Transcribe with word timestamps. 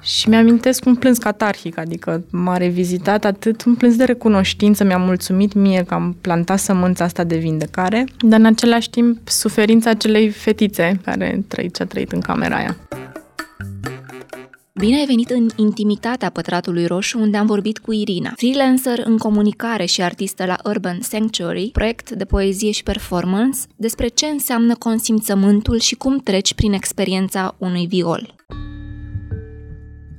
Și 0.00 0.28
mi-amintesc 0.28 0.84
un 0.84 0.94
plâns 0.94 1.18
catarhic, 1.18 1.78
adică 1.78 2.24
m-a 2.30 2.56
revizitat 2.56 3.24
atât 3.24 3.64
un 3.64 3.74
plâns 3.74 3.96
de 3.96 4.04
recunoștință, 4.04 4.84
mi-a 4.84 4.98
mulțumit 4.98 5.52
mie 5.52 5.84
că 5.86 5.94
am 5.94 6.16
plantat 6.20 6.58
sămânța 6.58 7.04
asta 7.04 7.24
de 7.24 7.36
vindecare, 7.36 8.04
dar 8.18 8.38
în 8.38 8.46
același 8.46 8.90
timp 8.90 9.28
suferința 9.28 9.90
acelei 9.90 10.28
fetițe 10.28 11.00
care 11.04 11.44
trăit 11.48 11.76
ce 11.76 11.82
a 11.82 11.86
trăit 11.86 12.12
în 12.12 12.20
camera 12.20 12.56
aia. 12.56 12.76
Bine 14.78 14.96
ai 14.98 15.06
venit 15.06 15.30
în 15.30 15.48
intimitatea 15.56 16.30
Pătratului 16.30 16.86
Roșu, 16.86 17.18
unde 17.20 17.36
am 17.36 17.46
vorbit 17.46 17.78
cu 17.78 17.92
Irina, 17.92 18.32
freelancer 18.36 19.02
în 19.04 19.18
comunicare 19.18 19.84
și 19.84 20.02
artistă 20.02 20.44
la 20.44 20.56
Urban 20.64 20.98
Sanctuary, 21.00 21.70
proiect 21.72 22.10
de 22.10 22.24
poezie 22.24 22.70
și 22.70 22.82
performance, 22.82 23.58
despre 23.76 24.08
ce 24.08 24.26
înseamnă 24.26 24.74
consimțământul 24.74 25.78
și 25.78 25.94
cum 25.94 26.18
treci 26.18 26.54
prin 26.54 26.72
experiența 26.72 27.54
unui 27.58 27.86
viol. 27.86 28.34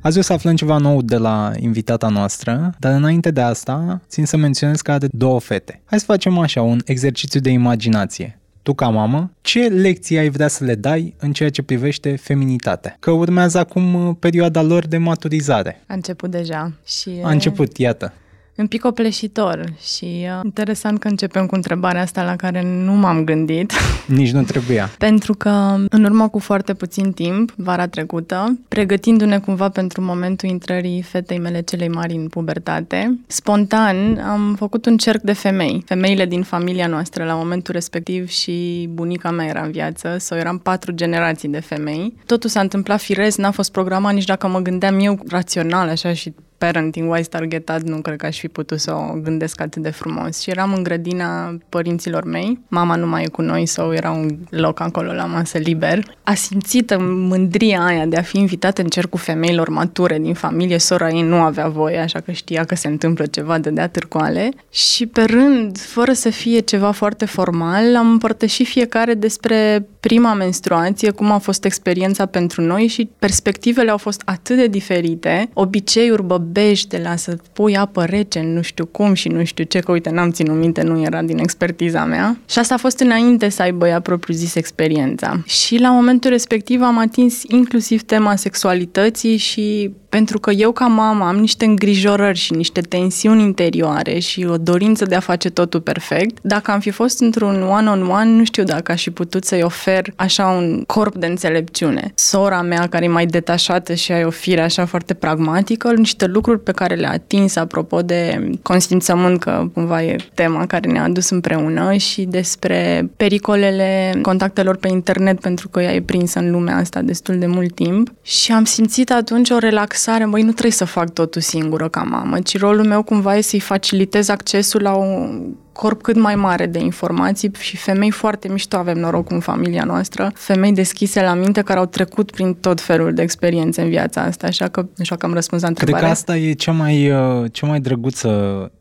Azi 0.02 0.18
o 0.18 0.21
să 0.21 0.34
aflăm 0.34 0.55
ceva 0.55 0.77
nou 0.77 1.02
de 1.02 1.17
la 1.17 1.52
invitata 1.59 2.08
noastră, 2.08 2.73
dar 2.80 2.94
înainte 2.94 3.31
de 3.31 3.41
asta, 3.41 4.02
țin 4.08 4.25
să 4.25 4.38
menționez 4.38 4.81
că 4.81 4.91
are 4.91 5.08
două 5.12 5.39
fete. 5.39 5.81
Hai 5.85 5.99
să 5.99 6.05
facem 6.05 6.38
așa, 6.38 6.62
un 6.62 6.81
exercițiu 6.85 7.39
de 7.39 7.49
imaginație 7.49 8.39
tu 8.62 8.73
ca 8.73 8.89
mamă, 8.89 9.31
ce 9.41 9.67
lecții 9.67 10.17
ai 10.17 10.30
vrea 10.30 10.48
să 10.48 10.63
le 10.63 10.75
dai 10.75 11.16
în 11.20 11.34
ceea 11.34 11.49
ce 11.49 11.62
privește 11.62 12.16
feminitatea? 12.16 12.98
Că 12.99 13.12
urmează 13.12 13.58
acum 13.58 13.94
uh, 13.94 14.16
perioada 14.20 14.62
lor 14.62 14.88
de 14.88 14.98
maturizare. 14.98 15.84
A 15.88 15.94
început 15.94 16.31
deja. 16.31 16.73
Și 16.86 17.09
A 17.23 17.30
început, 17.30 17.77
iată 17.77 18.13
un 18.59 18.68
pic 18.68 18.86
opleșitor 18.86 19.63
și 19.95 20.05
uh, 20.05 20.40
interesant 20.44 21.00
că 21.00 21.08
începem 21.08 21.45
cu 21.45 21.55
întrebarea 21.55 22.02
asta 22.02 22.23
la 22.23 22.36
care 22.36 22.63
nu 22.63 22.91
m-am 22.91 23.23
gândit. 23.23 23.72
Nici 24.05 24.31
nu 24.31 24.44
trebuia. 24.44 24.90
pentru 24.98 25.34
că 25.34 25.76
în 25.90 26.04
urmă 26.04 26.27
cu 26.27 26.40
foarte 26.40 26.73
puțin 26.73 27.12
timp, 27.12 27.53
vara 27.55 27.88
trecută, 27.88 28.59
pregătindu-ne 28.67 29.40
cumva 29.40 29.70
pentru 29.70 30.02
momentul 30.02 30.50
intrării 30.50 31.02
fetei 31.02 31.40
mele 31.40 31.62
celei 31.62 31.90
mari 31.90 32.14
în 32.14 32.27
pubertate, 32.27 33.20
spontan 33.28 34.17
am 34.17 34.56
făcut 34.56 34.86
un 34.86 34.98
cerc 34.98 35.22
de 35.22 35.33
femei, 35.33 35.83
femeile 35.86 36.26
din 36.26 36.44
familia 36.44 36.88
noastră 36.88 37.23
la 37.23 37.33
momentul 37.33 37.73
respectiv 37.73 38.28
și 38.28 38.89
bunica 38.94 39.31
mea 39.31 39.45
era 39.45 39.61
în 39.61 39.72
viață, 39.72 40.16
sau 40.20 40.38
eram 40.38 40.58
patru 40.58 40.92
generații 40.92 41.50
de 41.50 41.59
femei. 41.59 42.14
Totul 42.26 42.50
s-a 42.50 42.59
întâmplat 42.59 43.00
firesc, 43.00 43.38
n-a 43.38 43.52
fost 43.52 43.72
programat 43.72 44.14
nici 44.14 44.26
dacă 44.26 44.48
mă 44.48 44.59
gândeam 44.59 45.00
eu 45.00 45.20
rațional 45.28 45.89
așa 45.89 46.14
și 46.14 46.33
parenting-wise 46.59 47.29
targetat, 47.29 47.81
nu 47.81 47.97
cred 47.97 48.17
că 48.17 48.25
aș 48.25 48.39
fi 48.39 48.47
putut 48.47 48.79
să 48.79 48.93
o 48.93 49.13
gândesc 49.23 49.61
atât 49.61 49.81
de 49.81 49.89
frumos. 49.89 50.41
Și 50.41 50.49
eram 50.49 50.73
în 50.73 50.83
grădina 50.83 51.57
părinților 51.69 52.23
mei, 52.23 52.59
mama 52.67 52.95
nu 52.95 53.07
mai 53.07 53.23
e 53.23 53.27
cu 53.27 53.41
noi 53.41 53.65
sau 53.65 53.93
era 53.93 54.11
un 54.11 54.38
loc 54.49 54.80
acolo 54.80 55.13
la 55.13 55.25
masă 55.25 55.57
liber. 55.57 56.03
A 56.23 56.33
simțit 56.33 56.95
mândria 56.99 57.85
aia 57.85 58.05
de 58.05 58.17
a 58.17 58.21
fi 58.21 58.37
invitată 58.37 58.81
în 58.81 58.87
cercul 58.87 59.19
femeilor 59.19 59.69
mature 59.69 60.19
din 60.19 60.33
familie, 60.33 60.77
sora 60.77 61.09
ei 61.09 61.21
nu 61.21 61.35
avea 61.35 61.67
voie, 61.67 61.97
așa 61.97 62.19
că 62.19 62.31
știa 62.31 62.63
că 62.63 62.75
se 62.75 62.87
întâmplă 62.87 63.25
ceva 63.25 63.57
de 63.57 63.69
dea 63.69 63.87
târcoale. 63.87 64.52
Și 64.71 65.05
pe 65.05 65.23
rând, 65.23 65.77
fără 65.77 66.13
să 66.13 66.30
fie 66.30 66.59
ceva 66.59 66.91
foarte 66.91 67.25
formal, 67.25 67.95
am 67.95 68.09
împărtășit 68.09 68.67
fiecare 68.67 69.13
despre 69.13 69.87
prima 69.99 70.33
menstruație, 70.33 71.11
cum 71.11 71.31
a 71.31 71.37
fost 71.37 71.65
experiența 71.65 72.25
pentru 72.25 72.61
noi 72.61 72.87
și 72.87 73.09
perspectivele 73.19 73.91
au 73.91 73.97
fost 73.97 74.21
atât 74.25 74.55
de 74.55 74.67
diferite, 74.67 75.49
obiceiuri, 75.53 76.23
băbești 76.23 76.47
de 76.88 76.97
la 77.03 77.16
să 77.16 77.38
pui 77.53 77.78
apă 77.78 78.05
rece, 78.05 78.42
nu 78.42 78.61
știu 78.61 78.86
cum 78.86 79.14
și 79.14 79.28
nu 79.28 79.44
știu 79.44 79.64
ce, 79.64 79.80
că 79.80 79.92
uite, 79.92 80.09
n-am 80.09 80.31
ținut 80.31 80.55
minte, 80.55 80.81
nu 80.81 81.02
era 81.02 81.22
din 81.22 81.38
expertiza 81.38 82.05
mea. 82.05 82.38
Și 82.50 82.59
asta 82.59 82.73
a 82.73 82.78
fost 82.78 83.00
înainte 83.00 83.50
să 83.50 83.61
aibă 83.61 83.88
ea 83.88 84.00
propriu-zis 84.00 84.55
experiența. 84.55 85.44
Și 85.45 85.77
la 85.77 85.92
momentul 85.92 86.30
respectiv 86.30 86.81
am 86.81 86.97
atins 86.97 87.44
inclusiv 87.47 88.02
tema 88.02 88.36
sexualității 88.36 89.38
și 89.38 89.92
pentru 90.09 90.39
că 90.39 90.52
eu 90.52 90.71
ca 90.71 90.85
mamă 90.85 91.25
am 91.25 91.35
niște 91.35 91.65
îngrijorări 91.65 92.38
și 92.38 92.53
niște 92.53 92.81
tensiuni 92.81 93.41
interioare 93.41 94.19
și 94.19 94.45
o 94.49 94.57
dorință 94.57 95.05
de 95.05 95.15
a 95.15 95.19
face 95.19 95.49
totul 95.49 95.81
perfect, 95.81 96.38
dacă 96.41 96.71
am 96.71 96.79
fi 96.79 96.89
fost 96.89 97.20
într-un 97.21 97.61
one-on-one, 97.61 98.30
nu 98.30 98.43
știu 98.43 98.64
dacă 98.64 98.92
aș 98.92 99.03
fi 99.03 99.09
putut 99.09 99.45
să-i 99.45 99.61
ofer 99.61 100.14
așa 100.15 100.48
un 100.48 100.83
corp 100.87 101.15
de 101.15 101.25
înțelepciune. 101.25 102.11
Sora 102.15 102.61
mea, 102.61 102.87
care 102.87 103.05
e 103.05 103.08
mai 103.08 103.25
detașată 103.25 103.93
și 103.93 104.11
ai 104.11 104.23
o 104.23 104.30
fire 104.30 104.61
așa 104.61 104.86
foarte 104.86 105.14
pragmatică, 105.14 105.92
niște 105.92 106.25
lucruri 106.25 106.59
pe 106.59 106.71
care 106.71 106.95
le-a 106.95 107.11
atins 107.11 107.55
apropo 107.55 108.02
de 108.02 108.49
consimțământ, 108.61 109.39
că 109.39 109.69
cumva 109.73 110.03
e 110.03 110.15
tema 110.33 110.65
care 110.65 110.92
ne-a 110.92 111.03
adus 111.03 111.30
împreună 111.30 111.93
și 111.93 112.21
despre 112.21 113.09
pericolele 113.17 114.19
contactelor 114.21 114.77
pe 114.77 114.87
internet, 114.87 115.39
pentru 115.39 115.69
că 115.69 115.81
ea 115.81 115.93
e 115.93 116.02
prinsă 116.02 116.39
în 116.39 116.52
lumea 116.52 116.75
asta 116.75 117.02
destul 117.02 117.39
de 117.39 117.45
mult 117.45 117.75
timp. 117.75 118.14
Și 118.21 118.52
am 118.52 118.64
simțit 118.64 119.11
atunci 119.11 119.49
o 119.49 119.58
relaxare, 119.58 119.98
băi, 120.30 120.42
nu 120.42 120.52
trebuie 120.52 120.71
să 120.71 120.86
fac 120.86 121.14
totul 121.14 121.42
singură 121.42 121.89
ca 121.89 122.02
mamă, 122.02 122.39
ci 122.39 122.58
rolul 122.58 122.86
meu 122.86 123.04
cumva 123.04 123.36
e 123.36 123.42
să-i 123.42 123.60
facilitez 123.60 124.30
accesul 124.30 124.82
la 124.82 124.93
un 124.93 125.42
corp 125.71 126.02
cât 126.02 126.15
mai 126.15 126.36
mare 126.36 126.65
de 126.65 126.80
informații 126.80 127.52
și 127.60 127.77
femei 127.77 128.12
foarte 128.12 128.48
mișto 128.48 128.77
avem 128.77 128.98
noroc 128.98 129.31
în 129.31 129.39
familia 129.39 129.83
noastră, 129.83 130.31
femei 130.36 130.74
deschise 130.74 131.21
la 131.21 131.33
minte 131.33 131.62
care 131.62 131.80
au 131.80 131.86
trecut 131.86 132.31
prin 132.31 132.54
tot 132.54 132.81
felul 132.81 133.13
de 133.13 133.21
experiențe 133.21 133.81
în 133.81 133.89
viața 133.89 134.21
asta, 134.21 134.48
așa 134.48 134.68
că 134.68 134.81
nu 134.95 135.04
știu 135.04 135.15
că 135.15 135.25
am 135.25 135.33
răspuns 135.33 135.62
la 135.62 135.68
întrebare. 135.68 135.98
Cred 135.98 136.12
că 136.12 136.18
asta 136.18 136.38
e 136.38 136.54
cea 136.54 136.71
mai, 136.71 137.12
uh, 137.12 137.51
cea 137.51 137.68
mai 137.68 137.80
drăguță 137.80 138.31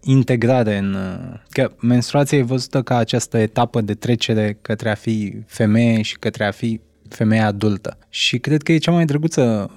integrare 0.02 0.78
în... 0.78 0.94
Uh, 0.94 1.40
că 1.50 1.70
menstruația 1.80 2.38
e 2.38 2.42
văzută 2.42 2.82
ca 2.82 2.96
această 2.96 3.38
etapă 3.38 3.80
de 3.80 3.94
trecere 3.94 4.58
către 4.62 4.90
a 4.90 4.94
fi 4.94 5.36
femeie 5.46 6.02
și 6.02 6.18
către 6.18 6.44
a 6.46 6.50
fi 6.50 6.80
femeie 7.08 7.42
adultă. 7.42 7.98
Și 8.08 8.38
cred 8.38 8.62
că 8.62 8.72
e 8.72 8.78
cea 8.78 8.92
mai 8.92 9.04
drăguță 9.04 9.70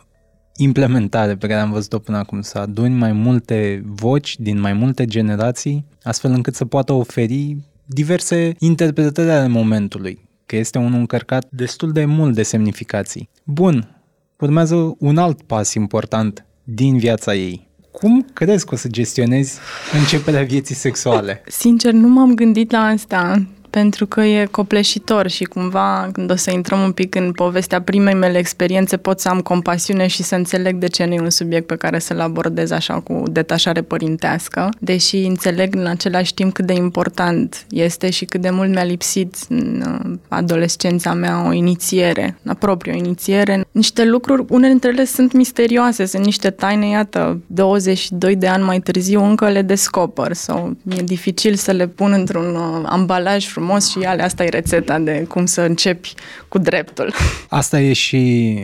implementare 0.64 1.36
pe 1.36 1.48
care 1.48 1.60
am 1.60 1.72
văzut-o 1.72 2.00
până 2.00 2.18
acum, 2.18 2.42
să 2.42 2.58
aduni 2.58 2.96
mai 2.96 3.12
multe 3.12 3.84
voci 3.86 4.40
din 4.40 4.60
mai 4.60 4.74
multe 4.74 5.06
generații, 5.06 5.86
astfel 6.04 6.32
încât 6.32 6.56
să 6.56 6.66
poată 6.66 6.94
oferi 6.94 7.58
diverse 7.86 8.56
interpretări 8.60 9.30
ale 9.30 9.48
momentului, 9.48 10.30
că 10.46 10.56
este 10.56 10.78
unul 10.78 11.00
încărcat 11.00 11.48
destul 11.50 11.92
de 11.92 12.06
mult 12.06 12.36
de 12.36 12.44
semnificații. 12.44 13.30
Bun, 13.44 14.02
urmează 14.40 14.96
un 15.00 15.18
alt 15.18 15.42
pas 15.42 15.74
important 15.74 16.46
din 16.64 16.98
viața 16.98 17.36
ei. 17.36 17.70
Cum 17.92 18.26
crezi 18.34 18.66
că 18.66 18.74
o 18.74 18.78
să 18.78 18.88
gestionezi 18.88 19.60
începerea 20.00 20.44
vieții 20.44 20.76
sexuale? 20.76 21.42
Sincer, 21.48 21.94
nu 21.94 22.08
m-am 22.08 22.34
gândit 22.34 22.72
la 22.72 22.80
asta 22.80 23.48
pentru 23.72 24.06
că 24.06 24.22
e 24.22 24.46
copleșitor 24.46 25.28
și 25.28 25.44
cumva 25.44 26.10
când 26.12 26.32
o 26.32 26.36
să 26.36 26.52
intrăm 26.52 26.82
un 26.82 26.92
pic 26.92 27.16
în 27.16 27.32
povestea 27.32 27.82
primei 27.82 28.14
mele 28.14 28.38
experiențe 28.38 28.98
pot 28.98 29.20
să 29.20 29.30
am 29.30 29.40
compasiune 29.40 30.08
și 30.08 30.24
să 30.24 30.36
înțeleg 30.36 30.76
de 30.76 30.88
ce 30.88 31.06
nu 31.06 31.14
e 31.14 31.20
un 31.20 31.30
subiect 31.30 31.68
pe 31.68 31.76
care 31.76 32.00
să-l 32.00 32.20
abordez 32.20 32.72
așa 32.72 33.00
cu 33.00 33.24
detașare 33.32 33.82
părintească, 33.82 34.70
deși 34.80 35.18
înțeleg 35.18 35.76
în 35.76 35.86
același 35.86 36.34
timp 36.34 36.54
cât 36.54 36.66
de 36.66 36.74
important 36.74 37.66
este 37.70 38.10
și 38.10 38.26
cât 38.26 38.42
de 38.42 38.50
mult 38.50 38.70
mi-a 38.70 38.84
lipsit 38.84 39.36
în 39.50 39.84
uh, 39.88 40.18
adolescența 40.28 41.14
mea 41.14 41.48
o 41.48 41.52
inițiere, 41.52 42.38
la 42.42 42.54
proprie 42.54 42.94
o 42.94 42.96
inițiere. 42.96 43.66
Niște 43.72 44.06
lucruri, 44.06 44.46
unele 44.50 44.70
dintre 44.70 44.90
ele 44.90 45.06
sunt 45.06 45.34
misterioase, 45.34 46.06
sunt 46.06 46.26
niște 46.26 46.50
taine, 46.50 46.88
iată, 46.88 47.42
22 47.48 48.36
de 48.36 48.48
ani 48.48 48.64
mai 48.64 48.80
târziu 48.80 49.24
încă 49.24 49.50
le 49.50 49.62
descoper 49.62 50.34
sau 50.34 50.78
e 50.98 51.02
dificil 51.02 51.56
să 51.56 51.72
le 51.72 51.88
pun 51.88 52.12
într-un 52.12 52.56
uh, 52.56 52.82
ambalaj 52.86 53.46
frumos 53.46 53.60
și 53.80 53.98
ale, 54.06 54.24
asta 54.24 54.44
e 54.44 54.50
rețeta 54.50 55.00
de 55.00 55.26
cum 55.30 55.46
să 55.46 55.62
începi 55.62 56.14
cu 56.48 56.58
dreptul. 56.58 57.14
Asta 57.50 57.80
e 57.80 57.94
și 57.94 58.56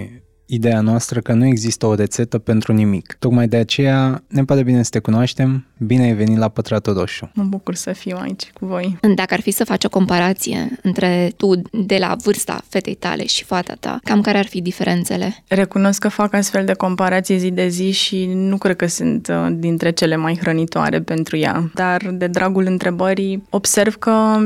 ideea 0.47 0.81
noastră 0.81 1.19
că 1.19 1.33
nu 1.33 1.45
există 1.45 1.85
o 1.85 1.95
rețetă 1.95 2.37
pentru 2.37 2.73
nimic. 2.73 3.15
Tocmai 3.19 3.47
de 3.47 3.57
aceea 3.57 4.23
ne 4.27 4.45
pare 4.45 4.63
bine 4.63 4.83
să 4.83 4.89
te 4.89 4.99
cunoaștem, 4.99 5.65
bine 5.77 6.03
ai 6.03 6.13
venit 6.13 6.37
la 6.37 6.49
Pătratul 6.49 6.93
Roșu. 6.93 7.31
Mă 7.33 7.43
bucur 7.43 7.75
să 7.75 7.91
fiu 7.93 8.17
aici 8.21 8.51
cu 8.53 8.65
voi. 8.65 8.97
Dacă 9.15 9.33
ar 9.33 9.41
fi 9.41 9.51
să 9.51 9.63
faci 9.63 9.83
o 9.83 9.89
comparație 9.89 10.79
între 10.81 11.31
tu 11.37 11.61
de 11.71 11.97
la 11.99 12.15
vârsta 12.23 12.63
fetei 12.69 12.95
tale 12.95 13.25
și 13.25 13.43
fata 13.43 13.73
ta, 13.79 13.99
cam 14.03 14.21
care 14.21 14.37
ar 14.37 14.45
fi 14.45 14.61
diferențele? 14.61 15.43
Recunosc 15.47 15.99
că 15.99 16.07
fac 16.07 16.33
astfel 16.33 16.65
de 16.65 16.73
comparații 16.73 17.37
zi 17.37 17.51
de 17.51 17.67
zi 17.67 17.91
și 17.91 18.25
nu 18.25 18.57
cred 18.57 18.75
că 18.75 18.85
sunt 18.85 19.27
uh, 19.27 19.47
dintre 19.51 19.91
cele 19.91 20.15
mai 20.15 20.38
hrănitoare 20.41 21.01
pentru 21.01 21.38
ea. 21.38 21.71
Dar 21.73 22.09
de 22.11 22.27
dragul 22.27 22.65
întrebării 22.65 23.43
observ 23.50 23.95
că 23.95 24.39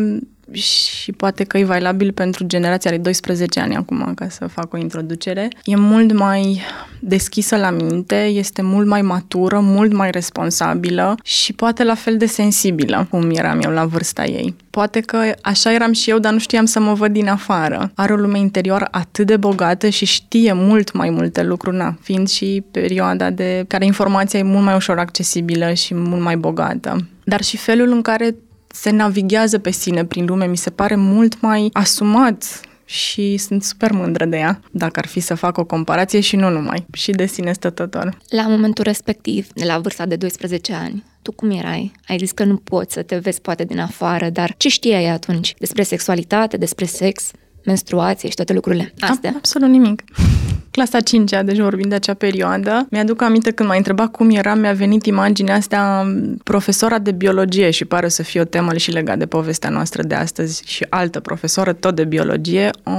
și 0.54 1.12
poate 1.12 1.44
că 1.44 1.58
e 1.58 1.64
valabil 1.64 2.12
pentru 2.12 2.44
generația 2.44 2.92
de 2.92 2.98
12 2.98 3.60
ani 3.60 3.76
acum, 3.76 4.12
ca 4.16 4.30
să 4.30 4.48
fac 4.48 4.74
o 4.74 4.78
introducere. 4.78 5.48
E 5.64 5.76
mult 5.76 6.14
mai 6.14 6.62
deschisă 7.00 7.56
la 7.58 7.70
minte, 7.70 8.16
este 8.16 8.62
mult 8.62 8.88
mai 8.88 9.02
matură, 9.02 9.60
mult 9.60 9.94
mai 9.94 10.12
responsabilă 10.12 11.16
și 11.24 11.54
poate 11.54 11.84
la 11.84 11.96
fel 11.96 12.18
de 12.18 12.26
sensibilă 12.26 13.08
cum 13.10 13.30
eram 13.30 13.60
eu 13.62 13.72
la 13.72 13.86
vârsta 13.86 14.26
ei. 14.26 14.56
Poate 14.70 15.00
că 15.00 15.18
așa 15.42 15.74
eram 15.74 15.94
și 15.94 16.10
eu, 16.10 16.20
dar 16.20 16.34
nu 16.34 16.40
știam 16.40 16.66
să 16.66 16.80
mă 16.80 16.94
văd 16.94 17.12
din 17.12 17.28
afară. 17.28 17.92
Are 17.96 18.14
o 18.14 18.16
lume 18.16 18.40
interioară 18.40 18.88
atât 18.92 19.28
de 19.28 19.38
bogată 19.38 19.90
și 19.90 20.06
știe 20.06 20.54
mult 20.54 20.94
mai 20.94 21.10
multe 21.10 21.44
lucruri, 21.44 21.76
na, 21.76 21.98
fiind 22.02 22.30
și 22.30 22.64
perioada 22.72 23.30
de 23.30 23.66
care 23.68 23.86
informația 23.86 24.40
e 24.40 24.44
mult 24.44 24.64
mai 24.64 24.76
ușor 24.76 25.00
accesibilă 25.00 25.74
și 25.74 25.94
mult 25.94 26.22
mai 26.22 26.38
bogată. 26.38 27.08
Dar 27.24 27.42
și 27.42 27.58
felul 27.58 27.92
în 27.92 28.02
care 28.02 28.36
se 28.74 28.90
navighează 28.90 29.60
pe 29.60 29.72
sine 29.72 30.06
prin 30.06 30.26
lume, 30.26 30.46
mi 30.46 30.58
se 30.58 30.70
pare 30.70 30.96
mult 30.96 31.42
mai 31.42 31.70
asumat 31.74 32.62
și 32.86 33.38
sunt 33.38 33.64
super 33.64 33.92
mândră 33.92 34.26
de 34.26 34.38
ea, 34.38 34.62
dacă 34.72 35.00
ar 35.00 35.08
fi 35.08 35.20
să 35.20 35.36
fac 35.36 35.58
o 35.58 35.66
comparație 35.66 36.20
și 36.20 36.36
nu 36.36 36.50
numai, 36.50 36.86
și 36.94 37.12
de 37.12 37.26
sine 37.26 37.54
stătător. 37.54 38.18
La 38.30 38.48
momentul 38.48 38.84
respectiv, 38.84 39.48
la 39.54 39.80
vârsta 39.80 40.06
de 40.06 40.16
12 40.16 40.74
ani, 40.74 41.04
tu 41.22 41.32
cum 41.32 41.50
erai? 41.50 41.92
Ai 42.08 42.18
zis 42.18 42.32
că 42.32 42.44
nu 42.44 42.56
poți 42.56 42.94
să 42.94 43.02
te 43.02 43.18
vezi 43.18 43.42
poate 43.42 43.64
din 43.64 43.80
afară, 43.80 44.30
dar 44.30 44.54
ce 44.58 44.70
știai 44.70 45.06
atunci 45.06 45.54
despre 45.60 45.84
sexualitate, 45.84 46.58
despre 46.58 46.86
sex, 46.86 47.32
menstruație 47.66 48.30
și 48.30 48.36
toate 48.36 48.54
lucrurile 48.54 48.94
astea? 49.00 49.34
Absolut 49.38 49.70
nimic 49.70 50.04
clasa 50.72 51.00
5 51.00 51.32
deci 51.44 51.58
vorbind 51.58 51.90
de 51.90 51.96
acea 51.96 52.14
perioadă. 52.14 52.88
Mi-aduc 52.90 53.22
aminte 53.22 53.52
când 53.52 53.70
m-a 53.70 53.76
întrebat 53.76 54.12
cum 54.12 54.30
eram, 54.30 54.60
mi-a 54.60 54.74
venit 54.74 55.06
imaginea 55.06 55.56
asta 55.56 56.12
profesora 56.44 57.00
de 57.00 57.12
biologie 57.12 57.70
și 57.70 57.86
pare 57.86 58.08
să 58.08 58.24
fie 58.24 58.42
o 58.42 58.44
temă 58.44 58.78
și 58.78 58.92
legat 58.92 59.18
de 59.18 59.26
povestea 59.26 59.70
noastră 59.70 60.04
de 60.04 60.16
astăzi 60.16 60.64
și 60.66 60.86
altă 60.90 61.20
profesoră 61.20 61.74
tot 61.74 61.96
de 61.96 62.04
biologie. 62.04 62.70
O 62.84 62.92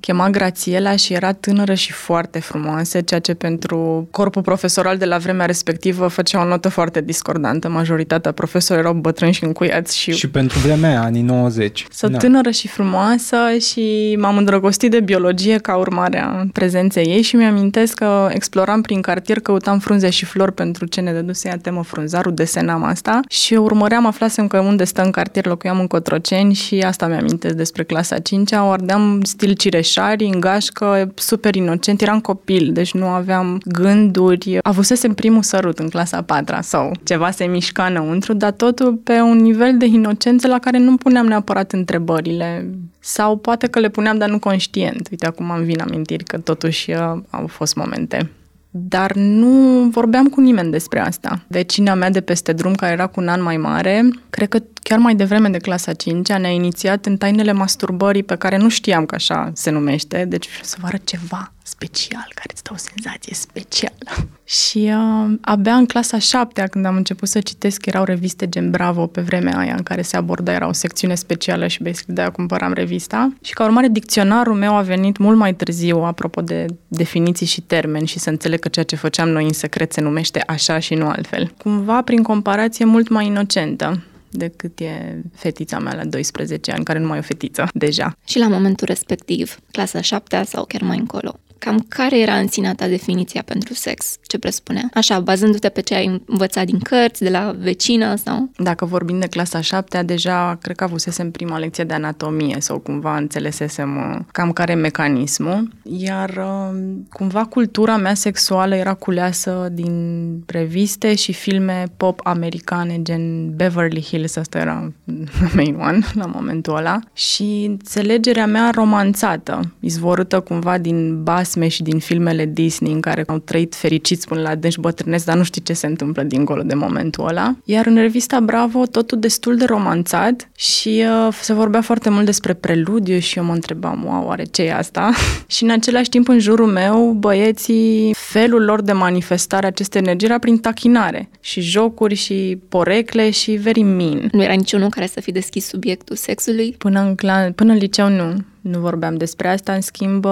chema 0.00 0.30
Grațiela 0.30 0.96
și 0.96 1.12
era 1.12 1.32
tânără 1.32 1.74
și 1.74 1.92
foarte 1.92 2.40
frumoasă, 2.40 3.00
ceea 3.00 3.20
ce 3.20 3.34
pentru 3.34 4.08
corpul 4.10 4.42
profesoral 4.42 4.96
de 4.96 5.04
la 5.04 5.18
vremea 5.18 5.46
respectivă 5.46 6.08
făcea 6.08 6.42
o 6.42 6.44
notă 6.44 6.68
foarte 6.68 7.00
discordantă. 7.00 7.68
Majoritatea 7.68 8.32
profesorilor 8.32 8.80
erau 8.82 9.00
bătrâni 9.00 9.32
și 9.32 9.44
încuiați 9.44 9.98
și... 9.98 10.12
Și 10.12 10.28
pentru 10.28 10.58
vremea 10.58 11.02
anii 11.02 11.22
90. 11.22 11.86
Să 11.90 12.08
da. 12.08 12.18
tânără 12.18 12.50
și 12.50 12.68
frumoasă 12.68 13.36
și 13.60 13.80
m-am 14.18 14.36
îndrăgostit 14.36 14.90
de 14.90 15.00
biologie 15.00 15.58
ca 15.58 15.76
urmare 15.76 16.20
a 16.22 16.44
prezenței 16.52 17.06
ei 17.06 17.22
și 17.22 17.36
mi-amintesc 17.36 17.94
că 17.94 18.28
exploram 18.30 18.80
prin 18.80 19.00
cartier, 19.00 19.40
căutam 19.40 19.78
frunze 19.78 20.10
și 20.10 20.24
flori 20.24 20.52
pentru 20.52 20.86
ce 20.86 21.00
ne 21.00 21.12
dăduse 21.12 21.48
ea 21.48 21.56
temă 21.56 21.82
frunzarul, 21.82 22.34
desenam 22.34 22.84
asta 22.84 23.20
și 23.28 23.54
urmăream, 23.54 24.06
aflasem 24.06 24.46
că 24.46 24.58
unde 24.58 24.84
stă 24.84 25.02
în 25.02 25.10
cartier, 25.10 25.46
locuiam 25.46 25.80
în 25.80 25.86
Cotroceni 25.86 26.54
și 26.54 26.78
asta 26.78 27.06
mi-amintesc 27.06 27.54
despre 27.54 27.82
clasa 27.82 28.18
5 28.18 28.52
o 28.52 28.70
ardeam 28.70 29.20
stil 29.22 29.52
cireșari, 29.52 30.24
în 30.24 30.40
gașcă, 30.40 31.12
super 31.14 31.54
inocent, 31.54 32.00
eram 32.00 32.20
copil, 32.20 32.70
deci 32.72 32.94
nu 32.94 33.06
aveam 33.06 33.60
gânduri. 33.64 34.58
Avusesem 34.62 35.14
primul 35.14 35.42
sărut 35.42 35.78
în 35.78 35.88
clasa 35.88 36.22
4 36.22 36.56
sau 36.60 36.92
ceva 37.04 37.30
se 37.30 37.44
mișca 37.44 37.84
înăuntru, 37.84 38.32
dar 38.32 38.50
totul 38.50 38.94
pe 38.94 39.20
un 39.20 39.36
nivel 39.36 39.76
de 39.78 39.86
inocență 39.86 40.48
la 40.48 40.58
care 40.58 40.78
nu 40.78 40.96
puneam 40.96 41.26
neapărat 41.26 41.72
întrebările 41.72 42.70
sau 43.04 43.36
poate 43.36 43.66
că 43.66 43.78
le 43.78 43.88
puneam, 43.88 44.18
dar 44.18 44.28
nu 44.28 44.38
conștient. 44.38 45.08
Uite, 45.10 45.26
acum 45.26 45.50
am 45.50 45.62
vin 45.62 45.80
amintiri 45.80 46.24
că 46.24 46.38
totuși 46.38 46.90
uh, 46.90 47.18
au 47.30 47.46
fost 47.46 47.74
momente. 47.74 48.30
Dar 48.70 49.12
nu 49.14 49.84
vorbeam 49.90 50.28
cu 50.28 50.40
nimeni 50.40 50.70
despre 50.70 51.00
asta. 51.00 51.42
Vecina 51.46 51.94
mea 51.94 52.10
de 52.10 52.20
peste 52.20 52.52
drum, 52.52 52.74
care 52.74 52.92
era 52.92 53.06
cu 53.06 53.20
un 53.20 53.28
an 53.28 53.42
mai 53.42 53.56
mare, 53.56 54.08
cred 54.30 54.48
că 54.48 54.58
chiar 54.92 55.00
mai 55.00 55.14
devreme 55.14 55.48
de 55.48 55.58
clasa 55.58 55.92
5 55.92 56.28
ne-a 56.28 56.50
inițiat 56.50 57.06
în 57.06 57.16
tainele 57.16 57.52
masturbării 57.52 58.22
pe 58.22 58.36
care 58.36 58.56
nu 58.56 58.68
știam 58.68 59.06
că 59.06 59.14
așa 59.14 59.50
se 59.54 59.70
numește, 59.70 60.24
deci 60.24 60.48
să 60.62 60.76
vă 60.80 60.86
arăt 60.86 61.06
ceva 61.06 61.52
special, 61.62 62.32
care 62.34 62.48
îți 62.52 62.62
dă 62.62 62.70
o 62.72 62.76
senzație 62.76 63.34
specială. 63.34 64.28
Și 64.44 64.92
uh, 64.94 65.34
abia 65.40 65.74
în 65.74 65.86
clasa 65.86 66.18
7 66.18 66.66
când 66.70 66.84
am 66.84 66.96
început 66.96 67.28
să 67.28 67.40
citesc, 67.40 67.86
erau 67.86 68.04
reviste 68.04 68.48
Gen 68.48 68.70
Bravo 68.70 69.06
pe 69.06 69.20
vremea 69.20 69.58
aia 69.58 69.74
în 69.74 69.82
care 69.82 70.02
se 70.02 70.16
aborda, 70.16 70.52
era 70.52 70.68
o 70.68 70.72
secțiune 70.72 71.14
specială 71.14 71.66
și 71.66 71.82
basic 71.82 72.06
de-aia 72.06 72.30
cumpăram 72.30 72.72
revista. 72.72 73.32
Și 73.42 73.52
ca 73.52 73.64
urmare, 73.64 73.88
dicționarul 73.88 74.54
meu 74.54 74.76
a 74.76 74.82
venit 74.82 75.16
mult 75.16 75.36
mai 75.36 75.54
târziu, 75.54 75.98
apropo 75.98 76.40
de 76.40 76.66
definiții 76.88 77.46
și 77.46 77.60
termeni 77.60 78.06
și 78.06 78.18
să 78.18 78.30
înțeleg 78.30 78.58
că 78.58 78.68
ceea 78.68 78.84
ce 78.84 78.96
făceam 78.96 79.28
noi 79.28 79.44
în 79.44 79.52
secret 79.52 79.92
se 79.92 80.00
numește 80.00 80.42
așa 80.46 80.78
și 80.78 80.94
nu 80.94 81.06
altfel. 81.06 81.54
Cumva, 81.58 82.02
prin 82.02 82.22
comparație, 82.22 82.84
mult 82.84 83.08
mai 83.08 83.26
inocentă 83.26 84.02
decât 84.32 84.80
e 84.80 85.22
fetița 85.34 85.78
mea 85.78 85.94
la 85.94 86.04
12 86.04 86.72
ani, 86.72 86.84
care 86.84 86.98
nu 86.98 87.06
mai 87.06 87.16
e 87.16 87.20
o 87.20 87.22
fetiță 87.22 87.68
deja. 87.74 88.16
Și 88.24 88.38
la 88.38 88.48
momentul 88.48 88.86
respectiv, 88.86 89.58
clasa 89.70 90.00
7 90.00 90.42
sau 90.44 90.64
chiar 90.64 90.82
mai 90.82 90.98
încolo, 90.98 91.40
Cam 91.64 91.84
care 91.88 92.20
era 92.20 92.34
în 92.34 92.48
sinea 92.48 92.74
ta 92.74 92.88
definiția 92.88 93.42
pentru 93.42 93.74
sex? 93.74 94.16
Ce 94.26 94.38
presupunea? 94.38 94.90
Așa, 94.94 95.20
bazându-te 95.20 95.68
pe 95.68 95.80
ce 95.80 95.94
ai 95.94 96.22
învățat 96.26 96.64
din 96.64 96.78
cărți, 96.78 97.22
de 97.22 97.28
la 97.28 97.54
vecină 97.58 98.14
sau? 98.14 98.50
Dacă 98.56 98.84
vorbim 98.84 99.18
de 99.18 99.26
clasa 99.26 99.60
7 99.60 100.02
deja 100.02 100.58
cred 100.62 100.76
că 100.76 100.84
avusesem 100.84 101.30
prima 101.30 101.58
lecție 101.58 101.84
de 101.84 101.94
anatomie 101.94 102.56
sau 102.60 102.78
cumva 102.78 103.16
înțelesesem 103.16 103.96
uh, 103.96 104.20
cam 104.32 104.52
care 104.52 104.74
mecanismul. 104.74 105.70
Iar 105.82 106.30
uh, 106.30 106.78
cumva 107.10 107.44
cultura 107.44 107.96
mea 107.96 108.14
sexuală 108.14 108.74
era 108.74 108.94
culeasă 108.94 109.68
din 109.72 110.26
reviste 110.46 111.14
și 111.14 111.32
filme 111.32 111.84
pop 111.96 112.20
americane, 112.22 113.02
gen 113.02 113.56
Beverly 113.56 114.02
Hills, 114.02 114.36
asta 114.36 114.58
era 114.58 114.92
main 115.56 115.74
one 115.74 115.98
la 116.14 116.26
momentul 116.26 116.76
ăla. 116.76 116.98
Și 117.12 117.64
înțelegerea 117.68 118.46
mea 118.46 118.70
romanțată, 118.74 119.60
izvorâtă 119.80 120.40
cumva 120.40 120.78
din 120.78 121.22
bas 121.22 121.50
basme 121.52 121.68
și 121.68 121.82
din 121.82 121.98
filmele 121.98 122.46
Disney 122.46 122.92
în 122.92 123.00
care 123.00 123.24
au 123.26 123.38
trăit 123.38 123.74
fericiți 123.74 124.26
până 124.26 124.40
la 124.40 124.48
adânci 124.48 124.78
bătrânesc, 124.78 125.24
dar 125.24 125.36
nu 125.36 125.42
știi 125.42 125.62
ce 125.62 125.72
se 125.72 125.86
întâmplă 125.86 126.22
dincolo 126.22 126.62
de 126.62 126.74
momentul 126.74 127.26
ăla. 127.28 127.56
Iar 127.64 127.86
în 127.86 127.94
revista 127.94 128.40
Bravo 128.40 128.86
totul 128.86 129.18
destul 129.18 129.56
de 129.56 129.64
romanțat 129.64 130.48
și 130.56 131.04
uh, 131.26 131.34
se 131.40 131.52
vorbea 131.52 131.80
foarte 131.80 132.10
mult 132.10 132.24
despre 132.24 132.52
preludiu 132.52 133.18
și 133.18 133.38
eu 133.38 133.44
mă 133.44 133.52
întrebam, 133.52 134.04
wow, 134.04 134.26
oare 134.26 134.44
ce 134.44 134.62
e 134.62 134.74
asta? 134.74 135.12
și 135.54 135.62
în 135.62 135.70
același 135.70 136.08
timp 136.08 136.28
în 136.28 136.38
jurul 136.38 136.66
meu 136.66 137.12
băieții, 137.12 138.14
felul 138.16 138.64
lor 138.64 138.82
de 138.82 138.92
manifestare 138.92 139.66
acestei 139.66 140.00
energii 140.00 140.26
era 140.26 140.38
prin 140.38 140.58
tachinare 140.58 141.28
și 141.40 141.60
jocuri 141.60 142.14
și 142.14 142.58
porecle 142.68 143.30
și 143.30 143.52
very 143.52 143.82
mean. 143.82 144.28
Nu 144.32 144.42
era 144.42 144.52
niciunul 144.52 144.88
care 144.88 145.06
să 145.06 145.20
fi 145.20 145.32
deschis 145.32 145.66
subiectul 145.66 146.16
sexului? 146.16 146.74
Până 146.78 147.00
în, 147.00 147.14
clan, 147.14 147.52
până 147.52 147.72
în 147.72 147.78
liceu 147.78 148.08
nu 148.08 148.36
nu 148.62 148.78
vorbeam 148.78 149.16
despre 149.16 149.48
asta. 149.48 149.72
În 149.72 149.80
schimb, 149.80 150.26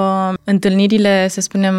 întâlnirile, 0.45 1.29
să 1.29 1.41
spunem, 1.41 1.75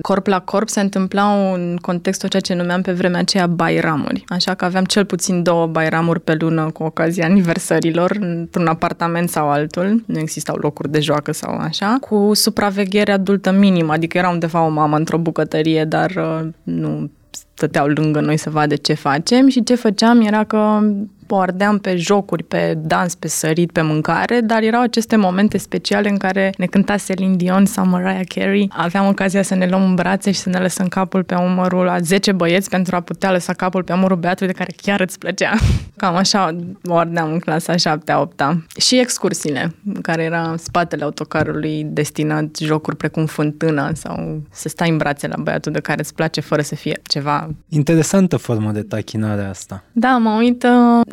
corp 0.00 0.26
la 0.26 0.40
corp, 0.40 0.68
se 0.68 0.80
întâmplau 0.80 1.52
în 1.52 1.76
contextul 1.80 2.28
ceea 2.28 2.42
ce 2.42 2.54
numeam 2.54 2.82
pe 2.82 2.92
vremea 2.92 3.20
aceea 3.20 3.46
bairamuri. 3.46 4.24
Așa 4.28 4.54
că 4.54 4.64
aveam 4.64 4.84
cel 4.84 5.04
puțin 5.04 5.42
două 5.42 5.66
bairamuri 5.66 6.20
pe 6.20 6.36
lună 6.38 6.70
cu 6.70 6.82
ocazia 6.82 7.24
aniversărilor, 7.24 8.16
într-un 8.20 8.66
apartament 8.66 9.28
sau 9.28 9.50
altul. 9.50 10.02
Nu 10.06 10.18
existau 10.18 10.56
locuri 10.56 10.90
de 10.90 11.00
joacă 11.00 11.32
sau 11.32 11.56
așa. 11.56 11.96
Cu 12.00 12.30
supraveghere 12.34 13.12
adultă 13.12 13.52
minimă, 13.52 13.92
adică 13.92 14.18
era 14.18 14.28
undeva 14.28 14.64
o 14.64 14.68
mamă 14.68 14.96
într-o 14.96 15.18
bucătărie, 15.18 15.84
dar 15.84 16.10
uh, 16.16 16.48
nu 16.62 17.10
stăteau 17.54 17.86
lângă 17.86 18.20
noi 18.20 18.36
să 18.36 18.50
vadă 18.50 18.76
ce 18.76 18.94
facem 18.94 19.48
și 19.48 19.62
ce 19.62 19.74
făceam 19.74 20.20
era 20.20 20.44
că 20.44 20.80
o 21.28 21.38
ardeam 21.38 21.78
pe 21.78 21.96
jocuri, 21.96 22.42
pe 22.42 22.78
dans, 22.82 23.14
pe 23.14 23.28
sărit, 23.28 23.72
pe 23.72 23.80
mâncare, 23.80 24.40
dar 24.40 24.62
erau 24.62 24.82
aceste 24.82 25.16
momente 25.16 25.58
speciale 25.58 26.08
în 26.08 26.16
care 26.16 26.52
ne 26.58 26.66
cânta 26.66 26.96
Celine 26.96 27.36
Dion 27.36 27.66
sau 27.66 27.86
Mariah 27.86 28.26
Carey. 28.34 28.68
Aveam 28.72 29.06
ocazia 29.06 29.42
să 29.42 29.54
ne 29.54 29.66
luăm 29.68 29.82
în 29.82 29.94
brațe 29.94 30.30
și 30.30 30.38
să 30.38 30.48
ne 30.48 30.58
lăsăm 30.58 30.88
capul 30.88 31.22
pe 31.22 31.34
umărul 31.34 31.84
la 31.84 32.00
10 32.00 32.32
băieți 32.32 32.70
pentru 32.70 32.96
a 32.96 33.00
putea 33.00 33.32
lăsa 33.32 33.52
capul 33.52 33.82
pe 33.82 33.92
umărul 33.92 34.16
beatului 34.16 34.52
de 34.52 34.58
care 34.58 34.72
chiar 34.82 35.00
îți 35.00 35.18
plăcea. 35.18 35.52
Cam 35.96 36.14
așa 36.14 36.56
o 36.84 36.96
ardeam 36.96 37.32
în 37.32 37.38
clasa 37.38 37.74
7-8 37.74 38.56
Și 38.78 38.98
excursiile, 38.98 39.74
care 40.02 40.22
era 40.22 40.54
spatele 40.58 41.04
autocarului 41.04 41.86
destinat 41.88 42.56
jocuri 42.56 42.96
precum 42.96 43.26
fântâna 43.26 43.94
sau 43.94 44.42
să 44.50 44.68
stai 44.68 44.90
în 44.90 44.96
brațe 44.96 45.26
la 45.26 45.36
băiatul 45.38 45.72
de 45.72 45.80
care 45.80 46.00
îți 46.00 46.14
place 46.14 46.40
fără 46.40 46.62
să 46.62 46.74
fie 46.74 47.00
ceva... 47.02 47.48
Interesantă 47.68 48.36
formă 48.36 48.70
de 48.70 48.82
tachinare 48.82 49.42
asta. 49.42 49.84
Da, 49.92 50.16
mă 50.16 50.30
uit 50.30 50.66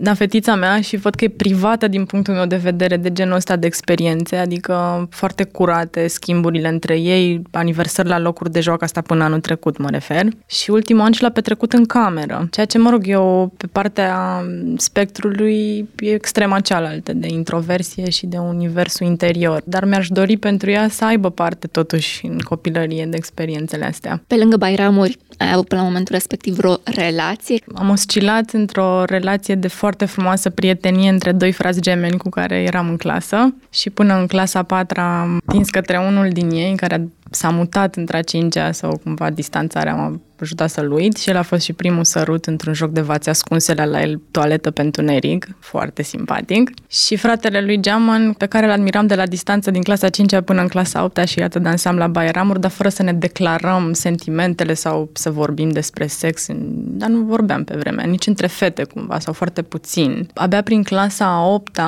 la 0.04 0.14
fetița 0.14 0.56
mea 0.56 0.82
și 0.82 0.96
văd 0.96 1.16
că 1.16 1.24
e 1.24 1.30
privată 1.30 1.88
din 1.88 2.06
punctul 2.06 2.34
meu 2.34 2.46
de 2.46 2.56
vedere 2.56 2.98
de 2.98 3.12
genul 3.12 3.36
ăsta 3.36 3.56
de 3.56 3.66
experiențe, 3.66 4.36
adică 4.36 5.08
foarte 5.12 5.44
curate 5.44 6.08
schimburile 6.08 6.68
între 6.68 7.00
ei, 7.00 7.42
aniversări 7.52 8.08
la 8.08 8.20
locuri 8.20 8.52
de 8.52 8.60
joacă, 8.60 8.84
asta 8.84 9.02
până 9.02 9.24
anul 9.24 9.40
trecut 9.40 9.78
mă 9.78 9.90
refer, 9.90 10.28
și 10.46 10.72
ultimul 10.72 11.02
an 11.02 11.12
și 11.12 11.22
l-a 11.22 11.30
petrecut 11.30 11.74
în 11.74 11.86
cameră, 11.86 12.48
ceea 12.52 12.66
ce, 12.66 12.78
mă 12.78 12.90
rog, 12.90 13.08
eu 13.08 13.54
pe 13.58 13.68
partea 13.68 14.44
spectrului 14.78 15.90
e 16.00 16.14
extrema 16.14 16.60
cealaltă 16.60 17.14
de 17.14 17.28
introversie 17.28 18.10
și 18.10 18.26
de 18.26 18.38
universul 18.38 19.08
interior, 19.08 19.62
dar 19.66 19.86
mi-aș 19.86 20.08
dori 20.08 20.38
pentru 20.38 20.70
ea 20.70 20.88
să 20.90 21.06
aibă 21.06 21.30
parte 21.30 21.68
totuși 21.68 22.26
în 22.26 22.38
copilărie 22.38 23.06
de 23.06 23.18
experiențele 23.18 23.86
astea. 23.86 24.24
Pe 24.28 24.36
lângă 24.36 24.58
Bairamuri, 24.58 25.18
ai 25.38 25.52
avut 25.52 25.68
până 25.68 25.82
la 25.82 25.88
momentul 25.88 26.14
respectiv 26.16 26.56
vreo 26.56 26.78
relație? 26.84 27.64
Am 27.76 27.90
oscilat 27.90 28.52
într-o 28.52 29.04
relație 29.06 29.56
de 29.56 29.68
foarte 29.68 29.93
frumoasă 30.02 30.50
prietenie 30.50 31.10
între 31.10 31.32
doi 31.32 31.52
frați 31.52 31.82
gemeni 31.82 32.18
cu 32.18 32.30
care 32.30 32.62
eram 32.62 32.90
în 32.90 32.98
clasă. 32.98 33.56
Și 33.70 33.90
până 33.90 34.20
în 34.20 34.28
clasa 34.28 34.60
a 34.60 34.64
patra 34.64 35.20
am 35.22 35.42
tins 35.48 35.70
către 35.70 35.98
unul 35.98 36.30
din 36.30 36.50
ei 36.50 36.76
care 36.76 36.96
a 36.96 37.23
s-a 37.36 37.50
mutat 37.50 37.96
între 37.96 38.18
a 38.18 38.22
cincea 38.22 38.72
sau 38.72 38.98
cumva 39.04 39.30
distanțarea 39.30 39.96
m-a 39.96 40.20
ajutat 40.44 40.70
să-l 40.70 40.92
uit 40.92 41.18
și 41.18 41.30
el 41.30 41.38
a 41.38 41.42
fost 41.42 41.62
și 41.62 41.74
primul 41.74 42.04
sărut 42.04 42.46
într-un 42.46 42.74
joc 42.74 42.92
de 42.92 43.02
vați 43.02 43.30
ascunsele 43.30 43.86
la 43.86 44.02
el, 44.02 44.22
toaletă 44.32 44.72
pentru 44.72 45.02
Neric, 45.02 45.48
foarte 45.60 46.04
simpatic. 46.04 46.72
Și 46.88 47.16
fratele 47.16 47.62
lui 47.62 47.82
Geaman, 47.82 48.34
pe 48.34 48.46
care 48.46 48.66
îl 48.66 48.72
admiram 48.72 49.08
de 49.08 49.16
la 49.16 49.26
distanță 49.26 49.72
din 49.72 49.82
clasa 49.82 50.10
5 50.10 50.40
până 50.40 50.62
în 50.62 50.68
clasa 50.68 51.04
8 51.04 51.28
și 51.28 51.40
iată 51.40 51.60
dansam 51.60 51.96
la 51.96 52.08
Bairamuri, 52.08 52.60
dar 52.60 52.72
fără 52.72 52.90
să 52.90 53.04
ne 53.04 53.14
declarăm 53.14 53.94
sentimentele 53.94 54.74
sau 54.74 55.10
să 55.14 55.32
vorbim 55.32 55.70
despre 55.70 56.08
sex, 56.08 56.46
dar 56.76 57.10
nu 57.10 57.22
vorbeam 57.22 57.64
pe 57.64 57.76
vremea, 57.76 58.06
nici 58.06 58.28
între 58.28 58.48
fete 58.48 58.84
cumva, 58.84 59.20
sau 59.20 59.34
foarte 59.34 59.62
puțin. 59.62 60.28
Abia 60.34 60.62
prin 60.62 60.84
clasa 60.84 61.46
8 61.48 61.80